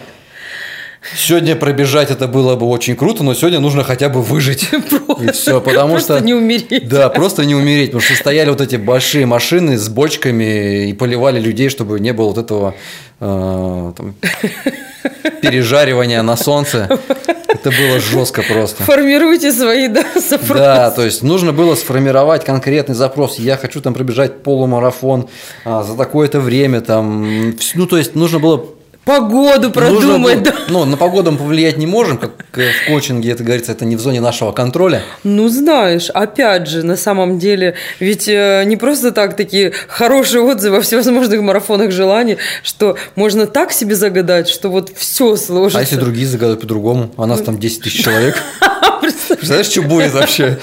Сегодня 1.15 1.55
пробежать 1.55 2.11
это 2.11 2.27
было 2.27 2.55
бы 2.55 2.67
очень 2.67 2.95
круто, 2.95 3.23
но 3.23 3.33
сегодня 3.33 3.59
нужно 3.59 3.83
хотя 3.83 4.09
бы 4.09 4.21
выжить. 4.21 4.69
Просто, 4.89 5.23
и 5.23 5.31
все, 5.31 5.61
потому 5.61 5.93
просто 5.93 6.17
что... 6.17 6.25
не 6.25 6.33
умереть. 6.33 6.87
Да, 6.87 7.09
просто 7.09 7.45
не 7.45 7.55
умереть, 7.55 7.87
потому 7.87 8.01
что 8.01 8.15
стояли 8.15 8.49
вот 8.49 8.61
эти 8.61 8.75
большие 8.75 9.25
машины 9.25 9.77
с 9.77 9.89
бочками 9.89 10.89
и 10.89 10.93
поливали 10.93 11.39
людей, 11.39 11.69
чтобы 11.69 11.99
не 11.99 12.13
было 12.13 12.27
вот 12.27 12.37
этого 12.37 12.75
э, 13.19 13.93
там, 13.95 14.15
пережаривания 15.41 16.21
на 16.21 16.37
солнце. 16.37 16.99
Это 17.47 17.71
было 17.71 17.99
жестко 17.99 18.43
просто. 18.43 18.83
Формируйте 18.83 19.51
свои 19.51 19.87
да, 19.87 20.05
запросы. 20.15 20.53
Да, 20.53 20.91
то 20.91 21.03
есть 21.03 21.23
нужно 21.23 21.51
было 21.51 21.75
сформировать 21.75 22.45
конкретный 22.45 22.95
запрос. 22.95 23.39
Я 23.39 23.57
хочу 23.57 23.81
там 23.81 23.93
пробежать 23.93 24.43
полумарафон 24.43 25.27
а, 25.65 25.83
за 25.83 25.95
такое-то 25.95 26.39
время. 26.39 26.81
Там, 26.81 27.55
ну, 27.73 27.85
то 27.85 27.97
есть 27.97 28.15
нужно 28.15 28.39
было 28.39 28.65
погоду 29.09 29.71
продумать. 29.71 30.43
Было, 30.43 30.53
Ну, 30.67 30.85
на 30.85 30.95
погоду 30.95 31.31
мы 31.31 31.37
повлиять 31.37 31.77
не 31.77 31.87
можем, 31.87 32.17
как 32.17 32.31
в 32.53 32.87
коучинге 32.87 33.31
это 33.31 33.43
говорится, 33.43 33.71
это 33.71 33.85
не 33.85 33.95
в 33.95 33.99
зоне 33.99 34.21
нашего 34.21 34.51
контроля. 34.51 35.01
Ну, 35.23 35.49
знаешь, 35.49 36.09
опять 36.11 36.67
же, 36.67 36.83
на 36.83 36.95
самом 36.95 37.39
деле, 37.39 37.73
ведь 37.99 38.27
э, 38.27 38.63
не 38.65 38.77
просто 38.77 39.11
так 39.11 39.35
такие 39.35 39.73
хорошие 39.87 40.43
отзывы 40.43 40.77
во 40.77 40.81
всевозможных 40.81 41.41
марафонах 41.41 41.91
желаний, 41.91 42.37
что 42.63 42.97
можно 43.15 43.47
так 43.47 43.71
себе 43.71 43.95
загадать, 43.95 44.47
что 44.47 44.69
вот 44.69 44.91
все 44.95 45.35
сложится. 45.35 45.79
А 45.79 45.81
если 45.81 45.95
другие 45.95 46.27
загадают 46.27 46.61
по-другому? 46.61 47.11
А 47.17 47.25
нас 47.25 47.41
там 47.41 47.57
10 47.57 47.81
тысяч 47.81 48.03
человек. 48.03 48.37
Представляешь, 49.01 49.67
что 49.67 49.81
будет 49.81 50.13
вообще? 50.13 50.59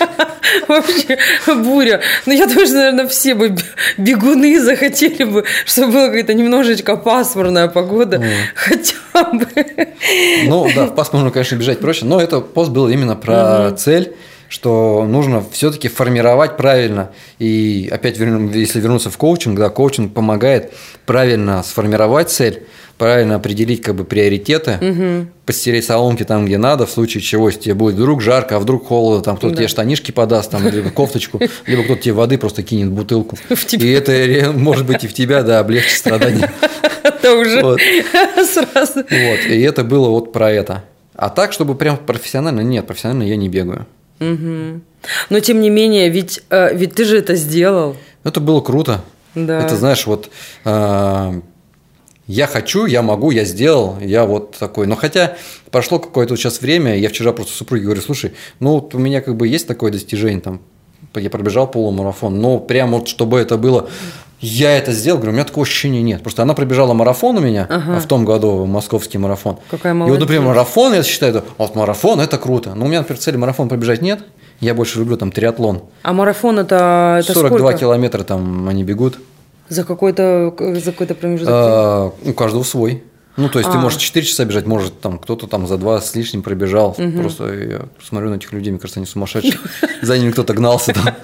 Вообще 0.68 1.18
буря. 1.46 2.00
Но 2.26 2.32
ну, 2.32 2.38
я 2.38 2.46
тоже, 2.46 2.74
наверное, 2.74 3.08
все 3.08 3.34
бы 3.34 3.56
бегуны 3.96 4.60
захотели 4.60 5.24
бы, 5.24 5.44
чтобы 5.64 5.92
была 5.92 6.06
какая-то 6.06 6.34
немножечко 6.34 6.96
пасмурная 6.96 7.68
погода. 7.68 8.16
Mm. 8.16 8.32
Хотя 8.54 9.32
бы. 9.32 9.46
Ну 10.44 10.68
да, 10.74 10.86
в 10.86 10.94
пасмурную, 10.94 11.32
конечно, 11.32 11.56
бежать 11.56 11.80
проще, 11.80 12.04
но 12.04 12.20
это 12.20 12.40
пост 12.40 12.70
был 12.70 12.88
именно 12.88 13.16
про 13.16 13.34
mm-hmm. 13.34 13.76
цель 13.76 14.14
что 14.48 15.06
нужно 15.06 15.44
все-таки 15.50 15.88
формировать 15.88 16.56
правильно. 16.56 17.10
И 17.38 17.88
опять, 17.92 18.18
если 18.18 18.80
вернуться 18.80 19.10
в 19.10 19.16
коучинг, 19.16 19.58
да, 19.58 19.68
коучинг 19.68 20.12
помогает 20.14 20.72
правильно 21.04 21.62
сформировать 21.62 22.30
цель, 22.30 22.64
правильно 22.98 23.36
определить 23.36 23.82
как 23.82 23.94
бы 23.94 24.04
приоритеты, 24.04 24.78
угу. 24.80 25.28
постелить 25.44 25.84
соломки 25.84 26.24
там, 26.24 26.46
где 26.46 26.58
надо, 26.58 26.86
в 26.86 26.90
случае 26.90 27.22
чего, 27.22 27.48
если 27.48 27.60
тебе 27.60 27.74
будет 27.74 27.96
вдруг 27.96 28.22
жарко, 28.22 28.56
а 28.56 28.58
вдруг 28.58 28.86
холодно, 28.86 29.22
там 29.22 29.36
кто-то 29.36 29.54
да. 29.54 29.58
тебе 29.58 29.68
штанишки 29.68 30.12
подаст, 30.12 30.50
там, 30.50 30.66
либо 30.66 30.90
кофточку, 30.90 31.40
либо 31.66 31.82
кто-то 31.84 32.02
тебе 32.02 32.14
воды 32.14 32.38
просто 32.38 32.62
кинет 32.62 32.90
бутылку. 32.90 33.36
И 33.72 33.90
это 33.90 34.52
может 34.52 34.86
быть 34.86 35.04
и 35.04 35.08
в 35.08 35.12
тебя, 35.12 35.42
да, 35.42 35.60
облегчит 35.60 35.98
страдания. 35.98 36.50
Это 37.02 37.34
уже 37.34 37.60
сразу. 37.60 38.94
Вот, 38.94 39.40
и 39.48 39.60
это 39.60 39.84
было 39.84 40.08
вот 40.08 40.32
про 40.32 40.50
это. 40.50 40.84
А 41.14 41.28
так, 41.28 41.52
чтобы 41.52 41.74
прям 41.76 41.96
профессионально, 41.96 42.60
нет, 42.60 42.86
профессионально 42.86 43.22
я 43.22 43.36
не 43.36 43.48
бегаю. 43.48 43.86
Угу. 44.20 44.80
Но 45.30 45.40
тем 45.40 45.60
не 45.60 45.70
менее, 45.70 46.08
ведь, 46.08 46.42
э, 46.50 46.74
ведь 46.74 46.94
ты 46.94 47.04
же 47.04 47.18
это 47.18 47.34
сделал. 47.34 47.96
Это 48.24 48.40
было 48.40 48.60
круто. 48.60 49.02
Да. 49.34 49.60
Это, 49.60 49.76
знаешь, 49.76 50.06
вот 50.06 50.30
э, 50.64 51.40
я 52.26 52.46
хочу, 52.46 52.86
я 52.86 53.02
могу, 53.02 53.30
я 53.30 53.44
сделал, 53.44 53.98
я 54.00 54.24
вот 54.24 54.56
такой. 54.56 54.86
Но 54.86 54.96
хотя 54.96 55.36
прошло 55.70 55.98
какое-то 55.98 56.36
сейчас 56.36 56.60
время, 56.60 56.98
я 56.98 57.08
вчера 57.08 57.32
просто 57.32 57.54
супруге 57.54 57.84
говорю, 57.84 58.00
слушай, 58.00 58.32
ну 58.58 58.72
вот 58.72 58.94
у 58.94 58.98
меня 58.98 59.20
как 59.20 59.36
бы 59.36 59.46
есть 59.46 59.66
такое 59.66 59.92
достижение, 59.92 60.40
там, 60.40 60.60
я 61.14 61.30
пробежал 61.30 61.70
полумарафон, 61.70 62.40
но 62.40 62.58
прям 62.58 62.92
вот 62.92 63.08
чтобы 63.08 63.38
это 63.38 63.56
было, 63.56 63.88
я 64.40 64.76
это 64.76 64.92
сделал, 64.92 65.18
говорю, 65.18 65.32
у 65.32 65.34
меня 65.34 65.44
такого 65.44 65.64
ощущения 65.64 66.02
нет. 66.02 66.22
Просто 66.22 66.42
она 66.42 66.54
пробежала 66.54 66.92
марафон 66.92 67.38
у 67.38 67.40
меня 67.40 67.66
ага. 67.68 68.00
в 68.00 68.06
том 68.06 68.24
году, 68.24 68.66
московский 68.66 69.18
марафон. 69.18 69.58
Какая 69.70 69.94
молодец. 69.94 70.10
И 70.10 70.18
вот, 70.18 70.20
например, 70.20 70.42
марафон, 70.46 70.94
я 70.94 71.02
считаю, 71.02 71.42
вот 71.58 71.74
марафон– 71.74 72.20
это 72.20 72.36
круто. 72.38 72.74
Но 72.74 72.84
у 72.84 72.88
меня, 72.88 72.98
например, 72.98 73.20
цели 73.20 73.36
марафон 73.36 73.68
пробежать 73.68 74.02
нет. 74.02 74.20
Я 74.60 74.74
больше 74.74 74.98
люблю 74.98 75.16
там 75.16 75.32
триатлон. 75.32 75.82
А 76.02 76.12
марафон– 76.12 76.58
это, 76.60 77.18
это 77.20 77.32
42 77.32 77.58
сколько? 77.58 77.78
километра 77.78 78.24
там 78.24 78.68
они 78.68 78.84
бегут. 78.84 79.18
За 79.68 79.84
какой-то 79.84 80.54
за 80.58 80.92
какой-то 80.92 81.14
промежуток? 81.14 81.52
А, 81.52 82.12
у 82.24 82.32
каждого 82.32 82.62
свой. 82.62 83.02
Ну, 83.36 83.48
то 83.48 83.58
есть 83.58 83.68
а. 83.68 83.72
ты 83.72 83.78
можешь 83.78 84.00
4 84.00 84.24
часа 84.24 84.44
бежать, 84.44 84.66
может, 84.66 85.00
там 85.00 85.18
кто-то 85.18 85.46
там 85.46 85.66
за 85.66 85.76
2 85.76 86.00
с 86.00 86.14
лишним 86.14 86.42
пробежал. 86.42 86.94
Угу. 86.98 87.20
Просто 87.20 87.52
я 87.52 87.80
смотрю 88.02 88.30
на 88.30 88.36
этих 88.36 88.52
людей, 88.52 88.70
мне 88.70 88.78
кажется, 88.78 89.00
они 89.00 89.06
сумасшедшие. 89.06 89.58
За 90.02 90.18
ними 90.18 90.30
кто-то 90.30 90.54
гнался 90.54 90.92
там. 90.92 91.14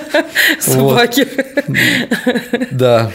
Собаки. 0.60 1.26
Да. 2.70 3.10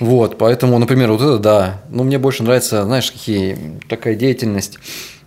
Вот, 0.00 0.38
поэтому, 0.38 0.78
например, 0.78 1.12
вот 1.12 1.20
это 1.20 1.38
да. 1.38 1.82
Ну, 1.88 2.02
мне 2.02 2.18
больше 2.18 2.42
нравится, 2.42 2.84
знаешь, 2.84 3.12
какие 3.12 3.56
такая 3.88 4.16
деятельность 4.16 4.78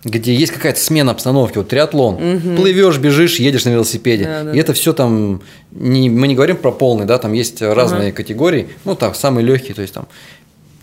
где 0.04 0.32
есть 0.32 0.52
какая-то 0.52 0.78
смена 0.78 1.10
обстановки, 1.10 1.58
вот 1.58 1.68
триатлон, 1.68 2.14
угу. 2.14 2.56
плывешь, 2.56 2.98
бежишь, 2.98 3.40
едешь 3.40 3.64
на 3.64 3.70
велосипеде, 3.70 4.24
да, 4.24 4.44
да, 4.44 4.52
и 4.52 4.58
это 4.58 4.72
все 4.72 4.92
там, 4.92 5.42
не, 5.72 6.08
мы 6.08 6.28
не 6.28 6.36
говорим 6.36 6.56
про 6.56 6.70
полный, 6.70 7.06
да, 7.06 7.18
там 7.18 7.32
есть 7.32 7.60
разные 7.60 8.10
угу. 8.10 8.16
категории, 8.16 8.68
ну 8.84 8.94
так, 8.94 9.16
самые 9.16 9.44
легкие, 9.44 9.74
то 9.74 9.82
есть 9.82 9.94
там 9.94 10.06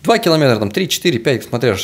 2 0.04 0.18
километра, 0.20 0.58
там 0.58 0.70
3, 0.70 0.90
4, 0.90 1.20
5, 1.20 1.44
смотря 1.46 1.76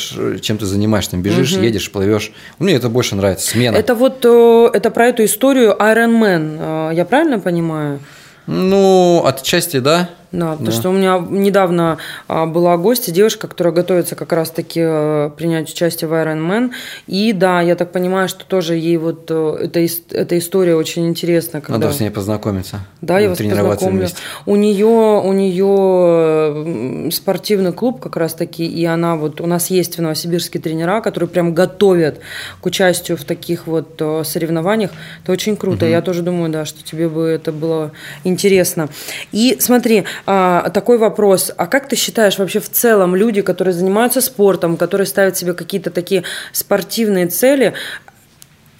чем 0.41 0.57
ты 0.57 0.65
занимаешься, 0.65 1.11
там 1.11 1.21
бежишь, 1.21 1.53
угу. 1.53 1.63
едешь, 1.63 1.89
плывешь. 1.89 2.33
Мне 2.59 2.73
это 2.73 2.89
больше 2.89 3.15
нравится, 3.15 3.47
смена. 3.47 3.77
Это 3.77 3.95
вот, 3.95 4.25
э, 4.25 4.69
это 4.73 4.91
про 4.91 5.07
эту 5.07 5.23
историю 5.23 5.75
Iron 5.79 6.19
Man, 6.19 6.91
э, 6.91 6.95
я 6.95 7.05
правильно 7.05 7.39
понимаю? 7.39 7.99
Ну, 8.45 9.23
отчасти, 9.25 9.79
да. 9.79 10.09
Да, 10.31 10.51
потому 10.51 10.67
да. 10.67 10.71
что 10.71 10.89
у 10.89 10.93
меня 10.93 11.17
недавно 11.27 11.97
а, 12.27 12.45
была 12.45 12.77
гостья, 12.77 13.11
девушка, 13.11 13.47
которая 13.47 13.73
готовится 13.73 14.15
как 14.15 14.31
раз-таки 14.31 14.79
а, 14.83 15.29
принять 15.29 15.71
участие 15.71 16.07
в 16.07 16.13
Iron 16.13 16.47
Man. 16.47 16.71
И 17.07 17.33
да, 17.33 17.61
я 17.61 17.75
так 17.75 17.91
понимаю, 17.91 18.29
что 18.29 18.45
тоже 18.45 18.75
ей 18.75 18.97
вот 18.97 19.25
а, 19.31 19.57
эта, 19.57 19.79
эта 20.11 20.37
история 20.37 20.75
очень 20.75 21.07
интересна. 21.07 21.61
Когда... 21.61 21.79
Надо 21.79 21.93
с 21.93 21.99
ней 21.99 22.11
познакомиться. 22.11 22.81
Да, 23.01 23.17
я 23.17 23.29
вас 23.29 23.39
познакомлю. 23.39 23.99
Вместе. 23.99 24.17
У 24.45 24.55
нее, 24.55 24.85
у 24.85 25.33
нее 25.33 27.11
спортивный 27.11 27.73
клуб 27.73 27.99
как 27.99 28.15
раз-таки, 28.15 28.65
и 28.65 28.85
она 28.85 29.15
вот, 29.15 29.41
у 29.41 29.47
нас 29.47 29.71
есть 29.71 29.97
в 29.97 30.01
Новосибирске 30.01 30.59
тренера, 30.59 31.01
которые 31.01 31.27
прям 31.27 31.55
готовят 31.55 32.19
к 32.61 32.65
участию 32.67 33.17
в 33.17 33.23
таких 33.23 33.65
вот 33.65 33.99
соревнованиях. 34.23 34.91
Это 35.23 35.31
очень 35.31 35.57
круто. 35.57 35.85
Угу. 35.85 35.91
Я 35.91 36.01
тоже 36.01 36.21
думаю, 36.21 36.51
да, 36.51 36.65
что 36.65 36.83
тебе 36.83 37.09
бы 37.09 37.23
это 37.23 37.51
было 37.51 37.91
интересно. 38.23 38.89
И 39.31 39.57
смотри, 39.59 40.05
а, 40.25 40.69
такой 40.69 40.97
вопрос. 40.97 41.51
А 41.55 41.67
как 41.67 41.87
ты 41.87 41.95
считаешь 41.95 42.37
вообще 42.37 42.59
в 42.59 42.69
целом 42.69 43.15
люди, 43.15 43.41
которые 43.41 43.73
занимаются 43.73 44.21
спортом, 44.21 44.77
которые 44.77 45.07
ставят 45.07 45.37
себе 45.37 45.53
какие-то 45.53 45.89
такие 45.89 46.23
спортивные 46.51 47.27
цели, 47.27 47.73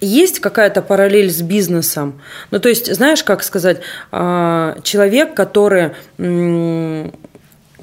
есть 0.00 0.40
какая-то 0.40 0.82
параллель 0.82 1.30
с 1.30 1.42
бизнесом? 1.42 2.20
Ну, 2.50 2.58
то 2.58 2.68
есть, 2.68 2.92
знаешь, 2.94 3.22
как 3.22 3.42
сказать, 3.42 3.80
а, 4.10 4.78
человек, 4.82 5.34
который 5.34 5.92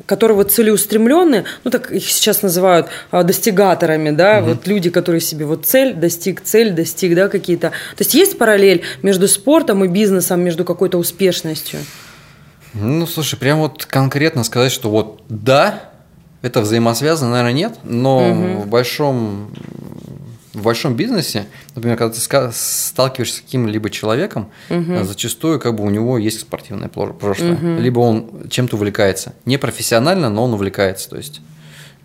которые 0.06 0.38
вот 0.38 0.52
целеустремленные, 0.52 1.44
ну 1.64 1.72
так 1.72 1.92
их 1.92 2.04
сейчас 2.10 2.42
называют 2.42 2.88
а, 3.12 3.24
достигаторами, 3.24 4.12
да, 4.12 4.40
угу. 4.40 4.50
вот 4.50 4.68
люди, 4.68 4.90
которые 4.90 5.22
себе 5.22 5.46
вот 5.46 5.66
цель 5.66 5.94
достиг, 5.94 6.42
цель 6.42 6.72
достиг, 6.72 7.14
да, 7.16 7.28
какие-то. 7.28 7.70
То 7.70 8.02
есть 8.02 8.14
есть 8.14 8.38
параллель 8.38 8.84
между 9.02 9.28
спортом 9.28 9.84
и 9.84 9.88
бизнесом, 9.88 10.42
между 10.42 10.64
какой-то 10.64 10.98
успешностью? 10.98 11.80
Ну, 12.74 13.06
слушай, 13.08 13.38
прям 13.38 13.60
вот 13.60 13.86
конкретно 13.86 14.44
сказать, 14.44 14.72
что 14.72 14.90
вот 14.90 15.24
да, 15.30 15.92
это 16.42 16.62
взаимосвязано, 16.62 17.32
наверное, 17.32 17.54
нет, 17.54 17.80
но 17.84 18.32
угу. 18.32 18.62
в 18.62 18.68
большом 18.68 19.52
в 20.54 20.64
большом 20.64 20.96
бизнесе, 20.96 21.46
например, 21.76 21.98
когда 21.98 22.16
ты 22.16 22.52
сталкиваешься 22.52 23.38
с 23.38 23.42
каким-либо 23.42 23.92
человеком, 23.92 24.50
угу. 24.70 25.04
зачастую 25.04 25.60
как 25.60 25.76
бы 25.76 25.84
у 25.84 25.90
него 25.90 26.18
есть 26.18 26.40
спортивное 26.40 26.90
прошлое, 26.90 27.54
угу. 27.54 27.80
либо 27.80 28.00
он 28.00 28.50
чем-то 28.50 28.76
увлекается, 28.76 29.34
не 29.46 29.58
профессионально, 29.58 30.30
но 30.30 30.44
он 30.46 30.54
увлекается, 30.54 31.10
то 31.12 31.18
есть 31.18 31.42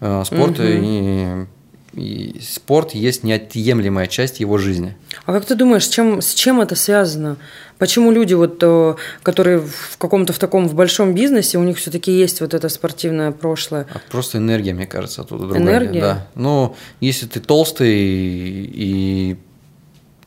э, 0.01 0.23
спорт 0.27 0.59
угу. 0.59 0.69
и 0.69 1.47
и 1.95 2.41
спорт 2.41 2.95
есть 2.95 3.23
неотъемлемая 3.23 4.07
часть 4.07 4.41
его 4.41 4.59
жизни. 4.59 4.97
А 5.27 5.33
как 5.33 5.45
ты 5.45 5.55
думаешь, 5.55 5.85
с 5.85 5.89
чем, 5.89 6.21
с 6.21 6.33
чем 6.35 6.61
это 6.61 6.75
связано? 6.75 7.37
Почему 7.79 8.11
люди, 8.11 8.35
вот, 8.35 8.59
э, 8.63 8.95
которые 9.23 9.61
в 9.61 9.99
каком-то 9.99 10.33
в 10.33 10.39
таком 10.39 10.69
в 10.69 10.75
большом 10.75 11.15
бизнесе, 11.15 11.59
у 11.59 11.65
них 11.65 11.79
все-таки 11.79 12.13
есть 12.13 12.41
вот 12.41 12.55
это 12.55 12.69
спортивное 12.69 13.33
прошлое? 13.33 13.87
А 13.93 14.01
просто 14.11 14.39
энергия, 14.39 14.73
мне 14.73 14.87
кажется, 14.87 15.23
оттуда 15.23 15.49
другая. 15.49 15.63
Энергия? 15.63 16.01
Да. 16.01 16.27
Ну, 16.35 16.77
если 17.01 17.27
ты 17.27 17.41
толстый 17.41 17.93
и, 17.93 18.71
и 18.75 19.37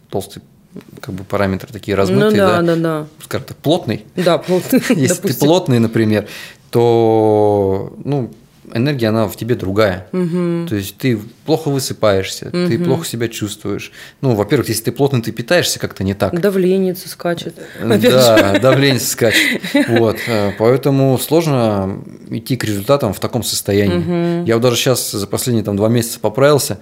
толстый 0.09 0.41
как 0.99 1.15
бы 1.15 1.23
параметры 1.23 1.71
такие 1.71 1.95
размытые, 1.95 2.29
ну, 2.31 2.37
да, 2.37 2.61
да, 2.61 2.75
да, 2.75 2.75
да. 2.75 3.07
скажем 3.23 3.47
так, 3.47 3.57
плотный. 3.57 4.05
Да, 4.15 4.37
плотный. 4.37 4.81
Если 4.89 5.21
ты 5.29 5.33
плотный, 5.33 5.79
например, 5.79 6.27
то 6.71 7.93
ну, 8.03 8.33
энергия, 8.73 9.07
она 9.07 9.27
в 9.27 9.35
тебе 9.35 9.55
другая. 9.55 10.07
Угу. 10.11 10.67
То 10.69 10.75
есть 10.75 10.97
ты 10.97 11.19
плохо 11.45 11.69
высыпаешься, 11.69 12.47
угу. 12.47 12.67
ты 12.67 12.79
плохо 12.79 13.05
себя 13.05 13.27
чувствуешь. 13.27 13.91
Ну, 14.21 14.35
во-первых, 14.35 14.69
если 14.69 14.85
ты 14.85 14.91
плотный, 14.91 15.21
ты 15.21 15.31
питаешься 15.31 15.79
как-то 15.79 16.03
не 16.03 16.13
так. 16.13 16.39
Давление 16.39 16.95
скачет. 16.95 17.55
Да, 17.81 18.59
давление 18.59 18.99
скачет. 18.99 19.61
Вот. 19.87 20.17
Э, 20.27 20.51
поэтому 20.57 21.17
сложно 21.17 22.03
идти 22.29 22.55
к 22.57 22.63
результатам 22.63 23.13
в 23.13 23.19
таком 23.19 23.43
состоянии. 23.43 24.41
Угу. 24.41 24.47
Я 24.47 24.55
вот 24.55 24.63
даже 24.63 24.75
сейчас 24.75 25.11
за 25.11 25.27
последние 25.27 25.63
там, 25.63 25.75
два 25.77 25.89
месяца 25.89 26.19
поправился 26.19 26.79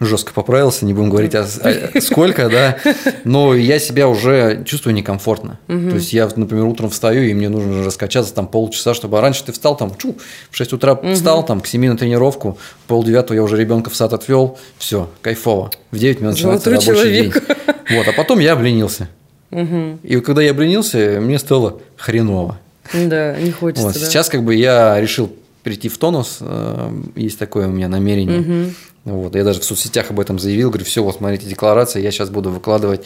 жестко 0.00 0.32
поправился, 0.32 0.84
не 0.84 0.94
будем 0.94 1.10
говорить, 1.10 1.34
а, 1.34 1.46
а 1.62 2.00
сколько, 2.00 2.48
да, 2.48 2.78
но 3.24 3.54
я 3.54 3.78
себя 3.78 4.08
уже 4.08 4.62
чувствую 4.64 4.94
некомфортно. 4.94 5.58
Угу. 5.68 5.90
То 5.90 5.94
есть 5.96 6.12
я, 6.12 6.28
например, 6.36 6.64
утром 6.64 6.90
встаю, 6.90 7.22
и 7.22 7.34
мне 7.34 7.48
нужно 7.48 7.84
раскачаться 7.84 8.32
там 8.34 8.46
полчаса, 8.46 8.94
чтобы... 8.94 9.18
А 9.18 9.20
раньше 9.20 9.44
ты 9.44 9.52
встал 9.52 9.76
там, 9.76 9.94
чу, 9.96 10.16
в 10.50 10.56
6 10.56 10.72
утра 10.74 10.94
угу. 10.94 11.14
встал, 11.14 11.44
там, 11.44 11.60
к 11.60 11.66
7 11.66 11.86
на 11.86 11.96
тренировку, 11.96 12.58
пол 12.86 13.04
девятого 13.04 13.34
я 13.34 13.42
уже 13.42 13.56
ребенка 13.56 13.90
в 13.90 13.96
сад 13.96 14.12
отвел, 14.12 14.58
все, 14.78 15.10
кайфово. 15.22 15.70
В 15.90 15.98
9 15.98 16.20
минут 16.20 16.34
начинается 16.34 16.70
рабочий 16.70 16.86
человек. 16.86 17.34
день. 17.34 17.56
Вот, 17.90 18.06
а 18.06 18.12
потом 18.12 18.38
я 18.38 18.52
обленился. 18.52 19.08
Угу. 19.50 20.00
И 20.02 20.20
когда 20.20 20.42
я 20.42 20.50
обленился, 20.50 21.20
мне 21.22 21.38
стало 21.38 21.80
хреново. 21.96 22.58
Да, 22.92 23.34
не 23.38 23.50
хочется. 23.50 23.86
Вот, 23.86 23.94
да. 23.94 24.00
Сейчас 24.00 24.28
как 24.28 24.44
бы 24.44 24.54
я 24.54 25.00
решил 25.00 25.32
прийти 25.62 25.88
в 25.88 25.98
тонус, 25.98 26.38
э, 26.40 26.90
есть 27.16 27.38
такое 27.38 27.68
у 27.68 27.70
меня 27.70 27.88
намерение. 27.88 28.40
Угу. 28.40 28.74
Вот. 29.08 29.34
Я 29.34 29.44
даже 29.44 29.60
в 29.60 29.64
соцсетях 29.64 30.10
об 30.10 30.20
этом 30.20 30.38
заявил, 30.38 30.68
говорю, 30.70 30.84
все, 30.84 31.02
вот 31.02 31.16
смотрите, 31.16 31.46
декларация, 31.46 32.02
я 32.02 32.10
сейчас 32.10 32.30
буду 32.30 32.50
выкладывать, 32.50 33.04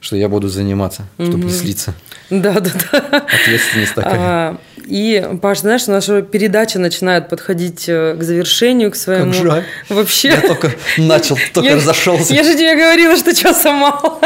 что 0.00 0.16
я 0.16 0.28
буду 0.28 0.48
заниматься, 0.48 1.04
чтобы 1.14 1.38
угу. 1.38 1.44
не 1.44 1.52
слиться. 1.52 1.94
Да, 2.30 2.54
да, 2.54 2.70
да. 2.90 3.18
Ответственность 3.18 3.94
такая. 3.94 4.16
А, 4.18 4.56
и, 4.86 5.38
Паш, 5.40 5.60
знаешь, 5.60 5.86
наша 5.86 6.22
передача 6.22 6.78
начинает 6.78 7.28
подходить 7.28 7.84
э, 7.88 8.16
к 8.18 8.22
завершению, 8.22 8.90
к 8.90 8.96
своему... 8.96 9.32
Как 9.32 9.42
жаль. 9.42 9.64
Вообще. 9.88 10.28
Я 10.28 10.40
только 10.40 10.72
начал, 10.96 11.38
только 11.52 11.70
я, 11.70 11.76
разошелся. 11.76 12.32
Я 12.32 12.42
же 12.42 12.54
тебе 12.54 12.74
говорила, 12.74 13.16
что 13.16 13.34
часа 13.34 13.72
мало. 13.72 14.18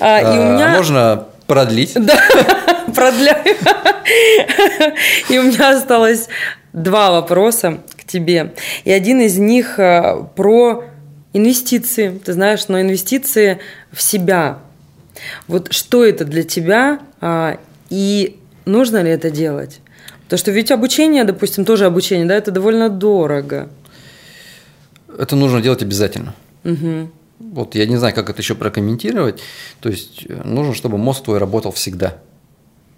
А, 0.00 0.20
и 0.20 0.38
у 0.38 0.42
меня... 0.54 0.70
Можно 0.76 1.28
продлить? 1.46 1.92
Да, 1.94 2.20
продляю. 2.94 3.56
И 5.28 5.38
у 5.38 5.44
меня 5.44 5.76
осталось 5.76 6.28
два 6.72 7.12
вопроса 7.12 7.78
тебе. 8.08 8.54
И 8.84 8.90
один 8.90 9.20
из 9.20 9.38
них 9.38 9.78
э, 9.78 10.24
про 10.34 10.84
инвестиции. 11.32 12.18
Ты 12.24 12.32
знаешь, 12.32 12.66
но 12.68 12.80
инвестиции 12.80 13.58
в 13.92 14.02
себя. 14.02 14.58
Вот 15.46 15.72
что 15.72 16.04
это 16.04 16.24
для 16.24 16.42
тебя 16.42 17.00
а, 17.20 17.58
и 17.90 18.38
нужно 18.64 19.02
ли 19.02 19.10
это 19.10 19.30
делать? 19.30 19.80
Потому 20.24 20.38
что 20.38 20.50
ведь 20.50 20.70
обучение, 20.70 21.24
допустим, 21.24 21.64
тоже 21.64 21.86
обучение, 21.86 22.26
да, 22.26 22.34
это 22.34 22.50
довольно 22.50 22.88
дорого. 22.88 23.68
Это 25.18 25.36
нужно 25.36 25.60
делать 25.60 25.82
обязательно. 25.82 26.34
Угу. 26.64 27.10
Вот 27.40 27.74
я 27.74 27.86
не 27.86 27.96
знаю, 27.96 28.14
как 28.14 28.30
это 28.30 28.40
еще 28.40 28.54
прокомментировать. 28.54 29.40
То 29.80 29.88
есть 29.88 30.26
э, 30.28 30.42
нужно, 30.44 30.74
чтобы 30.74 30.98
мозг 30.98 31.24
твой 31.24 31.38
работал 31.38 31.72
всегда. 31.72 32.18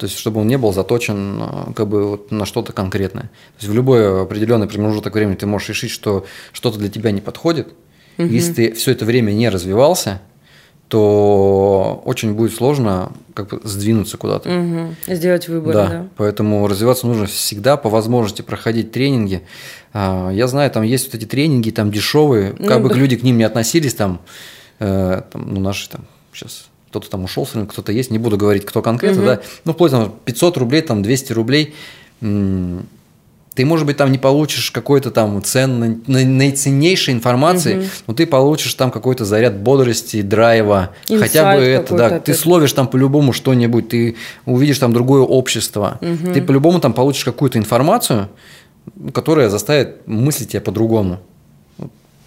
То 0.00 0.06
есть, 0.06 0.18
чтобы 0.18 0.40
он 0.40 0.46
не 0.46 0.56
был 0.56 0.72
заточен 0.72 1.42
э, 1.42 1.72
как 1.74 1.86
бы 1.86 2.08
вот 2.08 2.30
на 2.30 2.46
что-то 2.46 2.72
конкретное. 2.72 3.24
То 3.24 3.58
есть, 3.58 3.68
в 3.68 3.74
любой 3.74 4.22
определенный 4.22 4.66
промежуток 4.66 5.14
времени 5.14 5.34
ты 5.34 5.44
можешь 5.44 5.68
решить, 5.68 5.90
что 5.90 6.24
что-то 6.52 6.78
для 6.78 6.88
тебя 6.88 7.10
не 7.10 7.20
подходит. 7.20 7.68
Угу. 8.16 8.26
Если 8.26 8.52
ты 8.54 8.72
все 8.72 8.92
это 8.92 9.04
время 9.04 9.32
не 9.32 9.50
развивался, 9.50 10.22
то 10.88 12.00
очень 12.06 12.32
будет 12.32 12.54
сложно 12.54 13.12
как 13.34 13.50
бы 13.50 13.60
сдвинуться 13.62 14.16
куда-то. 14.16 14.48
Угу. 14.48 15.14
Сделать 15.14 15.48
выбор, 15.48 15.74
да. 15.74 15.86
да. 15.86 16.08
Поэтому 16.16 16.66
развиваться 16.66 17.06
нужно 17.06 17.26
всегда, 17.26 17.76
по 17.76 17.90
возможности 17.90 18.40
проходить 18.40 18.92
тренинги. 18.92 19.42
А, 19.92 20.30
я 20.30 20.48
знаю, 20.48 20.70
там 20.70 20.82
есть 20.82 21.08
вот 21.08 21.14
эти 21.14 21.26
тренинги, 21.26 21.68
там 21.68 21.92
дешевые, 21.92 22.52
как 22.52 22.78
ну, 22.78 22.80
бы 22.80 22.88
да. 22.88 22.94
люди 22.94 23.16
к 23.16 23.22
ним 23.22 23.36
не 23.36 23.44
относились, 23.44 23.92
там, 23.92 24.22
э, 24.78 25.20
там 25.30 25.54
ну, 25.54 25.60
наши 25.60 25.90
там 25.90 26.06
сейчас 26.32 26.69
кто-то 26.90 27.08
там 27.08 27.24
ушел 27.24 27.46
с 27.46 27.54
рынка, 27.54 27.72
кто-то 27.72 27.92
есть, 27.92 28.10
не 28.10 28.18
буду 28.18 28.36
говорить, 28.36 28.64
кто 28.64 28.82
конкретно, 28.82 29.20
угу. 29.20 29.26
да, 29.26 29.40
ну, 29.64 29.72
вплоть 29.72 29.92
там 29.92 30.12
500 30.24 30.56
рублей, 30.58 30.82
там 30.82 31.02
200 31.02 31.32
рублей, 31.32 31.74
ты, 32.20 33.64
может 33.64 33.86
быть, 33.86 33.96
там 33.96 34.10
не 34.10 34.18
получишь 34.18 34.70
какой-то 34.70 35.10
там 35.10 35.42
ценной, 35.42 35.98
наиценнейшей 36.06 37.14
информации, 37.14 37.78
угу. 37.78 37.84
но 38.08 38.14
ты 38.14 38.26
получишь 38.26 38.74
там 38.74 38.90
какой-то 38.90 39.24
заряд 39.24 39.56
бодрости, 39.56 40.22
драйва, 40.22 40.90
Инсайт 41.08 41.22
хотя 41.30 41.56
бы 41.56 41.62
это, 41.62 41.94
да, 41.94 42.06
опять. 42.06 42.24
ты 42.24 42.34
словишь 42.34 42.72
там 42.72 42.88
по-любому 42.88 43.32
что-нибудь, 43.32 43.88
ты 43.88 44.16
увидишь 44.44 44.78
там 44.78 44.92
другое 44.92 45.22
общество, 45.22 45.98
угу. 46.00 46.32
ты 46.32 46.42
по-любому 46.42 46.80
там 46.80 46.92
получишь 46.92 47.24
какую-то 47.24 47.58
информацию, 47.58 48.28
которая 49.12 49.48
заставит 49.48 50.06
мыслить 50.08 50.50
тебя 50.50 50.60
по-другому. 50.60 51.20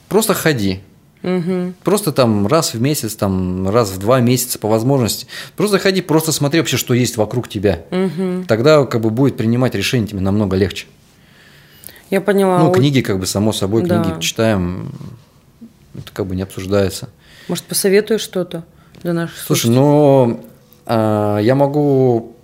Просто 0.07 0.33
ходи, 0.33 0.81
Угу. 1.23 1.73
Просто 1.83 2.11
там 2.11 2.47
раз 2.47 2.73
в 2.73 2.81
месяц, 2.81 3.15
там 3.15 3.69
раз 3.69 3.91
в 3.91 3.97
два 3.97 4.19
месяца 4.19 4.59
по 4.59 4.67
возможности. 4.67 5.25
Просто 5.55 5.79
ходи, 5.79 6.01
просто 6.01 6.31
смотри 6.31 6.59
вообще, 6.59 6.77
что 6.77 6.93
есть 6.93 7.17
вокруг 7.17 7.47
тебя. 7.47 7.83
Угу. 7.91 8.45
Тогда 8.47 8.85
как 8.85 9.01
бы 9.01 9.09
будет 9.09 9.37
принимать 9.37 9.73
решение 9.73 10.07
тебе 10.07 10.19
намного 10.19 10.57
легче. 10.57 10.87
Я 12.09 12.21
поняла. 12.21 12.59
Ну, 12.59 12.71
книги, 12.71 13.01
как 13.01 13.19
бы, 13.19 13.25
само 13.25 13.53
собой, 13.53 13.83
да. 13.83 14.03
книги 14.03 14.19
читаем, 14.19 14.91
это 15.95 16.11
как 16.11 16.27
бы 16.27 16.35
не 16.35 16.43
обсуждается. 16.43 17.09
Может, 17.47 17.63
посоветуешь 17.65 18.21
что-то 18.21 18.65
для 19.01 19.13
наших 19.13 19.37
Слушай, 19.37 19.71
ну, 19.71 20.45
а, 20.85 21.39
я 21.39 21.55
могу, 21.55 22.35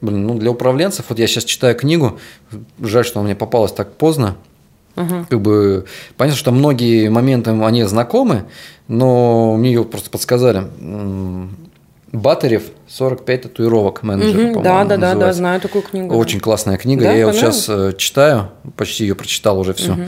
блин, 0.00 0.26
ну, 0.26 0.34
для 0.34 0.50
управленцев, 0.50 1.06
вот 1.08 1.18
я 1.18 1.26
сейчас 1.26 1.44
читаю 1.44 1.74
книгу, 1.76 2.18
жаль, 2.80 3.04
что 3.04 3.20
она 3.20 3.26
мне 3.26 3.36
попалась 3.36 3.72
так 3.72 3.92
поздно, 3.94 4.36
Угу. 4.96 5.26
Как 5.28 5.40
бы 5.40 5.84
понятно, 6.16 6.38
что 6.38 6.52
многие 6.52 7.08
моменты 7.08 7.50
они 7.50 7.84
знакомы, 7.84 8.44
но 8.88 9.56
мне 9.56 9.72
ее 9.72 9.84
просто 9.84 10.10
подсказали. 10.10 10.64
Батарев 12.12 12.62
45 12.88 13.42
татуировок 13.42 14.02
менеджер, 14.02 14.52
угу, 14.52 14.62
Да, 14.62 14.84
да, 14.84 14.96
да, 14.96 15.14
да, 15.14 15.32
знаю 15.32 15.60
такую 15.60 15.82
книгу. 15.82 16.16
Очень 16.16 16.40
классная 16.40 16.78
книга. 16.78 17.04
Да, 17.04 17.10
я 17.10 17.18
ее 17.18 17.26
вот 17.26 17.34
сейчас 17.34 17.66
э, 17.68 17.92
читаю, 17.98 18.48
почти 18.76 19.04
ее 19.04 19.14
прочитал 19.14 19.58
уже 19.58 19.74
все. 19.74 19.92
Угу. 19.92 20.02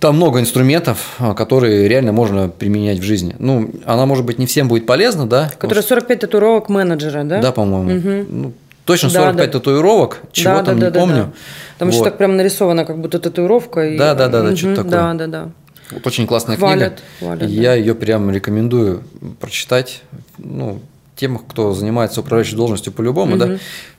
Там 0.00 0.16
много 0.16 0.40
инструментов, 0.40 1.16
э, 1.18 1.34
которые 1.34 1.88
реально 1.88 2.12
можно 2.12 2.48
применять 2.48 2.98
в 2.98 3.02
жизни. 3.02 3.34
Ну, 3.38 3.70
она, 3.86 4.06
может 4.06 4.24
быть, 4.26 4.38
не 4.38 4.46
всем 4.46 4.68
будет 4.68 4.86
полезна, 4.86 5.26
да? 5.26 5.50
Которая 5.58 5.82
45 5.82 6.20
татуировок 6.20 6.68
менеджера, 6.68 7.24
да? 7.24 7.40
Да, 7.40 7.52
по-моему. 7.52 7.98
Угу. 7.98 8.26
Ну, 8.28 8.52
точно 8.88 9.10
45 9.10 9.36
да, 9.36 9.44
да. 9.44 9.52
татуировок, 9.52 10.20
чего 10.32 10.54
да, 10.54 10.62
там 10.62 10.78
да, 10.78 10.86
не 10.86 10.92
да, 10.92 11.00
помню. 11.00 11.16
Да, 11.16 11.24
да. 11.24 11.32
Там 11.76 11.88
вот. 11.88 11.94
еще 11.94 12.04
так 12.04 12.16
прям 12.16 12.36
нарисована, 12.38 12.86
как 12.86 12.98
будто 12.98 13.18
татуировка. 13.18 13.86
И... 13.86 13.98
Да, 13.98 14.14
да, 14.14 14.28
да, 14.28 14.42
да, 14.42 14.48
угу, 14.48 14.56
что-то 14.56 14.76
такое. 14.76 14.90
Да, 14.90 15.14
да, 15.14 15.26
да. 15.26 15.50
Вот 15.90 16.06
очень 16.06 16.26
классная 16.26 16.56
хвалят, 16.56 17.02
книга. 17.18 17.36
Хвалят, 17.36 17.50
я 17.50 17.70
да. 17.70 17.74
ее 17.74 17.94
прям 17.94 18.30
рекомендую 18.30 19.02
прочитать. 19.40 20.02
Ну, 20.38 20.80
тем, 21.16 21.36
кто 21.36 21.74
занимается 21.74 22.20
управляющей 22.20 22.56
должностью 22.56 22.90
по-любому, 22.94 23.32
угу. 23.32 23.38
да. 23.38 23.58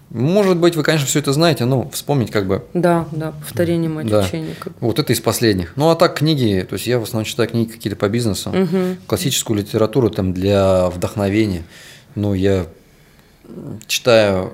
Может 0.09 0.57
быть, 0.57 0.75
вы, 0.75 0.81
конечно, 0.81 1.05
все 1.05 1.19
это 1.19 1.33
знаете, 1.33 1.65
но 1.65 1.87
вспомнить 1.91 2.31
как 2.31 2.47
бы. 2.47 2.65
Да, 2.73 3.07
да, 3.11 3.31
повторение 3.31 3.91
мать 3.91 4.07
да. 4.07 4.27
Как... 4.59 4.73
Вот 4.79 4.97
это 4.97 5.13
из 5.13 5.21
последних. 5.21 5.73
Ну, 5.75 5.91
а 5.91 5.95
так 5.95 6.17
книги, 6.17 6.65
то 6.67 6.73
есть 6.73 6.87
я 6.87 6.97
в 6.97 7.03
основном 7.03 7.25
читаю 7.25 7.47
книги 7.47 7.69
какие-то 7.69 7.95
по 7.95 8.09
бизнесу, 8.09 8.49
угу. 8.49 8.97
классическую 9.05 9.59
литературу 9.59 10.09
там 10.09 10.33
для 10.33 10.89
вдохновения. 10.89 11.61
Ну, 12.15 12.33
я 12.33 12.65
читаю 13.87 14.53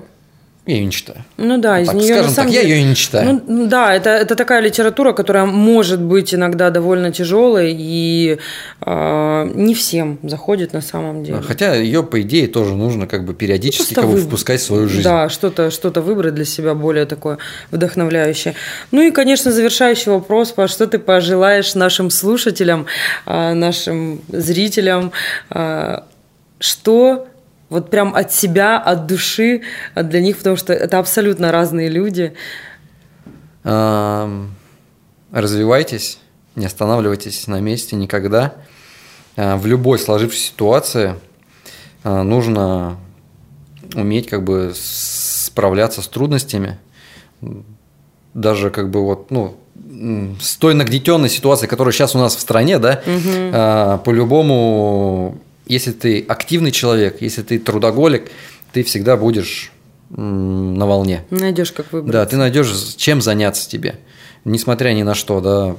я 0.66 0.74
ее 0.74 0.84
не 0.84 0.90
читаю. 0.90 1.24
Ну 1.36 1.58
да, 1.58 1.80
из 1.80 1.86
так, 1.86 1.96
нее 1.96 2.06
скажем 2.06 2.26
на 2.26 2.30
самом 2.30 2.52
так, 2.52 2.60
деле... 2.60 2.68
я 2.68 2.76
ее 2.76 2.88
не 2.88 2.94
читаю. 2.94 3.40
Ну 3.46 3.66
да, 3.66 3.94
это, 3.94 4.10
это 4.10 4.34
такая 4.34 4.60
литература, 4.60 5.12
которая 5.12 5.44
может 5.44 6.00
быть 6.00 6.34
иногда 6.34 6.70
довольно 6.70 7.12
тяжелой 7.12 7.74
и 7.78 8.38
э, 8.80 9.50
не 9.54 9.74
всем 9.74 10.18
заходит 10.22 10.72
на 10.72 10.80
самом 10.80 11.22
деле. 11.24 11.40
Хотя 11.40 11.74
ее, 11.74 12.02
по 12.02 12.20
идее, 12.20 12.48
тоже 12.48 12.74
нужно 12.74 13.06
как 13.06 13.24
бы 13.24 13.32
периодически 13.32 13.94
ну, 13.94 14.02
как 14.02 14.10
бы 14.10 14.18
впускать 14.18 14.60
в 14.60 14.64
свою 14.64 14.88
жизнь. 14.88 15.04
Да, 15.04 15.28
что-то 15.28 15.70
что 15.70 15.90
выбрать 16.00 16.34
для 16.34 16.44
себя 16.44 16.74
более 16.74 17.06
такое 17.06 17.38
вдохновляющее. 17.70 18.54
Ну 18.90 19.02
и, 19.02 19.10
конечно, 19.10 19.52
завершающий 19.52 20.10
вопрос, 20.10 20.52
Паш, 20.52 20.72
что 20.72 20.86
ты 20.86 20.98
пожелаешь 20.98 21.74
нашим 21.74 22.10
слушателям, 22.10 22.86
а, 23.24 23.54
нашим 23.54 24.20
зрителям, 24.28 25.12
а, 25.50 26.04
что 26.58 27.28
вот 27.68 27.90
прям 27.90 28.14
от 28.14 28.32
себя, 28.32 28.78
от 28.78 29.06
души, 29.06 29.62
для 29.94 30.20
них, 30.20 30.38
потому 30.38 30.56
что 30.56 30.72
это 30.72 30.98
абсолютно 30.98 31.50
разные 31.50 31.88
люди. 31.88 32.34
Развивайтесь, 35.32 36.18
Не 36.54 36.66
останавливайтесь 36.66 37.46
на 37.48 37.60
месте 37.60 37.96
никогда. 37.96 38.54
А, 39.36 39.56
в 39.56 39.66
любой 39.66 39.98
сложившейся 39.98 40.46
ситуации 40.46 41.14
а, 42.02 42.22
нужно 42.22 42.96
уметь 43.94 44.28
как 44.28 44.44
бы 44.44 44.72
справляться 44.74 46.00
с 46.00 46.08
трудностями. 46.08 46.78
Даже 48.32 48.70
как 48.70 48.90
бы 48.90 49.04
вот, 49.04 49.30
ну, 49.30 49.56
с 50.40 50.56
той 50.56 50.74
нагнетенной 50.74 51.28
ситуацией, 51.28 51.68
которая 51.68 51.92
сейчас 51.92 52.14
у 52.14 52.18
нас 52.18 52.34
в 52.34 52.40
стране, 52.40 52.78
да, 52.78 53.02
угу. 53.06 54.02
по-любому, 54.04 55.38
если 55.66 55.92
ты 55.92 56.24
активный 56.26 56.70
человек, 56.70 57.20
если 57.20 57.42
ты 57.42 57.58
трудоголик, 57.58 58.30
ты 58.72 58.82
всегда 58.82 59.16
будешь 59.16 59.72
на 60.10 60.86
волне. 60.86 61.24
Найдешь, 61.30 61.72
как 61.72 61.92
выбрать. 61.92 62.12
Да, 62.12 62.26
ты 62.26 62.36
найдешь, 62.36 62.72
чем 62.96 63.20
заняться 63.20 63.68
тебе. 63.68 63.96
Несмотря 64.44 64.90
ни 64.90 65.02
на 65.02 65.14
что, 65.14 65.40
да, 65.40 65.76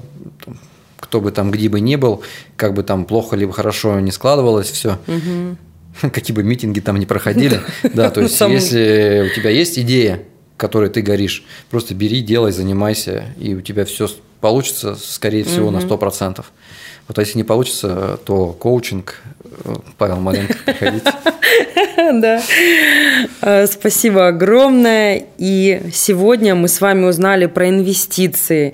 кто 0.99 1.21
бы 1.21 1.31
там 1.31 1.51
где 1.51 1.69
бы 1.69 1.79
ни 1.79 1.95
был, 1.95 2.21
как 2.57 2.73
бы 2.73 2.83
там 2.83 3.05
плохо 3.05 3.35
либо 3.35 3.53
хорошо 3.53 3.99
не 3.99 4.11
складывалось, 4.11 4.69
все. 4.69 4.99
Угу. 5.07 6.09
Какие 6.11 6.35
бы 6.35 6.43
митинги 6.43 6.81
там 6.81 6.97
не 6.97 7.05
проходили. 7.05 7.61
Да, 7.93 8.09
то 8.09 8.21
есть, 8.21 8.39
если 8.41 9.29
у 9.31 9.35
тебя 9.35 9.49
есть 9.49 9.79
идея, 9.79 10.23
которой 10.57 10.89
ты 10.89 11.01
горишь, 11.01 11.45
просто 11.69 11.93
бери, 11.93 12.21
делай, 12.21 12.51
занимайся, 12.51 13.25
и 13.39 13.53
у 13.55 13.61
тебя 13.61 13.85
все 13.85 14.09
получится, 14.41 14.97
скорее 14.99 15.43
всего, 15.43 15.71
на 15.71 15.77
100%. 15.77 16.43
Вот 17.07 17.17
а 17.17 17.21
если 17.21 17.37
не 17.37 17.43
получится, 17.43 18.17
то 18.25 18.53
коучинг, 18.53 19.21
э, 19.63 19.75
Павел 19.97 20.19
Маленко, 20.19 20.57
приходите. 20.65 21.13
Да. 22.21 22.41
Э, 23.41 23.67
спасибо 23.67 24.27
огромное. 24.27 25.25
И 25.37 25.81
сегодня 25.93 26.55
мы 26.55 26.67
с 26.67 26.81
вами 26.81 27.05
узнали 27.05 27.45
про 27.45 27.69
инвестиции. 27.69 28.73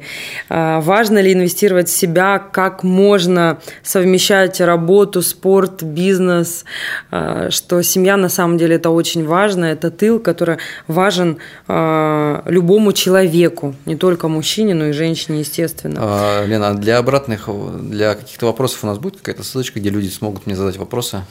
Э, 0.49 0.79
важно 0.81 1.19
ли 1.19 1.34
инвестировать 1.34 1.89
в 1.89 1.95
себя, 1.95 2.39
как 2.39 2.84
можно 2.84 3.59
совмещать 3.84 4.61
работу, 4.61 5.21
спорт, 5.21 5.84
бизнес, 5.84 6.63
э, 7.11 7.49
что 7.49 7.81
семья 7.81 8.17
на 8.17 8.29
самом 8.29 8.57
деле 8.57 8.75
это 8.75 8.89
очень 8.89 9.25
важно, 9.25 9.65
это 9.65 9.91
тыл, 9.91 10.19
который 10.19 10.57
важен 10.88 11.38
любому 11.67 12.93
человеку, 12.93 13.75
не 13.86 13.95
только 13.95 14.27
мужчине, 14.27 14.73
но 14.73 14.88
и 14.88 14.91
женщине, 14.91 15.39
естественно. 15.39 15.99
А, 15.99 16.45
Лена, 16.45 16.75
для 16.75 16.97
обратных, 16.97 17.49
для 17.81 18.15
каких-то 18.15 18.45
вопросов 18.47 18.84
у 18.84 18.88
нас 18.88 18.97
будет 18.97 19.17
какая-то 19.17 19.43
ссылочка, 19.43 19.79
где 19.79 19.89
люди 19.89 20.09
смогут 20.09 20.45
мне 20.45 20.55
задать 20.55 20.77
вопросы? 20.77 21.21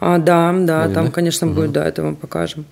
А, 0.00 0.18
да, 0.18 0.52
да, 0.52 0.82
Будет, 0.82 0.94
там, 0.94 1.10
конечно, 1.10 1.46
угу. 1.52 1.60
будет, 1.60 1.72
да, 1.72 1.86
это 1.86 2.02
мы 2.02 2.14
покажем. 2.14 2.64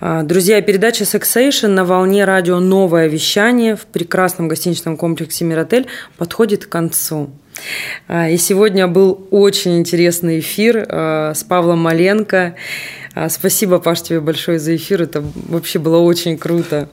А, 0.00 0.22
друзья, 0.22 0.60
передача 0.62 1.04
Sexation 1.04 1.68
на 1.68 1.84
волне 1.84 2.24
радио 2.24 2.60
«Новое 2.60 3.08
вещание» 3.08 3.76
в 3.76 3.86
прекрасном 3.86 4.48
гостиничном 4.48 4.96
комплексе 4.96 5.44
«Миротель» 5.44 5.86
подходит 6.16 6.66
к 6.66 6.68
концу. 6.68 7.30
А, 8.06 8.28
и 8.28 8.36
сегодня 8.36 8.86
был 8.86 9.26
очень 9.30 9.78
интересный 9.78 10.40
эфир 10.40 10.86
а, 10.88 11.32
с 11.34 11.42
Павлом 11.44 11.80
Маленко. 11.80 12.54
Спасибо, 13.30 13.80
Паш, 13.80 14.02
тебе 14.02 14.20
большое 14.20 14.60
за 14.60 14.76
эфир. 14.76 15.02
Это 15.02 15.24
вообще 15.48 15.80
было 15.80 15.98
очень 15.98 16.38
круто. 16.38 16.88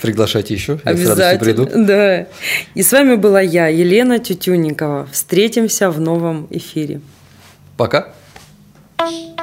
Приглашайте 0.00 0.54
еще. 0.54 0.78
Я 0.84 0.90
Обязательно. 0.92 1.38
приду. 1.38 1.68
Да. 1.74 2.26
И 2.74 2.82
с 2.82 2.92
вами 2.92 3.16
была 3.16 3.40
я, 3.40 3.66
Елена 3.66 4.20
Тютюнникова. 4.20 5.08
Встретимся 5.10 5.90
в 5.90 5.98
новом 5.98 6.46
эфире. 6.50 7.00
Пока. 7.76 8.12
Эй, 8.98 9.36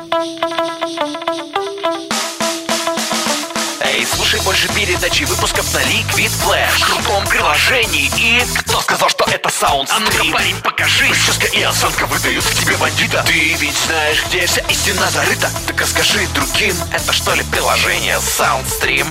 слушай 4.06 4.42
больше 4.42 4.68
передачи 4.70 5.26
выпусков 5.26 5.72
на 5.74 5.80
Liquid 5.80 6.32
Flash. 6.44 6.80
В 6.80 6.86
крутом 6.86 7.28
приложении. 7.28 8.10
И... 8.18 8.42
Кто 8.60 8.80
сказал, 8.82 9.10
что 9.10 9.26
это 9.26 9.50
саунд 9.50 9.92
А 9.92 10.00
ну-ка, 10.00 10.24
парень, 10.32 10.56
покажи. 10.62 11.08
Прическа 11.08 11.46
и 11.48 11.62
осанка 11.62 12.06
выдают 12.08 12.44
в 12.44 12.60
тебе 12.60 12.76
бандита. 12.78 13.24
Ты 13.28 13.54
ведь 13.54 13.78
знаешь, 13.86 14.24
где 14.28 14.48
вся 14.48 14.62
истина 14.70 15.08
зарыта? 15.12 15.52
Так 15.68 15.82
а 15.82 15.86
скажи 15.86 16.28
другим, 16.34 16.76
это 16.92 17.14
что 17.14 17.36
ли 17.36 17.44
приложение 17.44 18.18
Soundstream? 18.18 19.06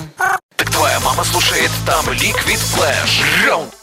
Так 0.57 0.69
твоя 0.71 0.99
мама 0.99 1.23
слушает 1.23 1.71
там 1.85 2.05
Liquid 2.09 2.59
Flash. 2.75 3.23
Раунд 3.47 3.73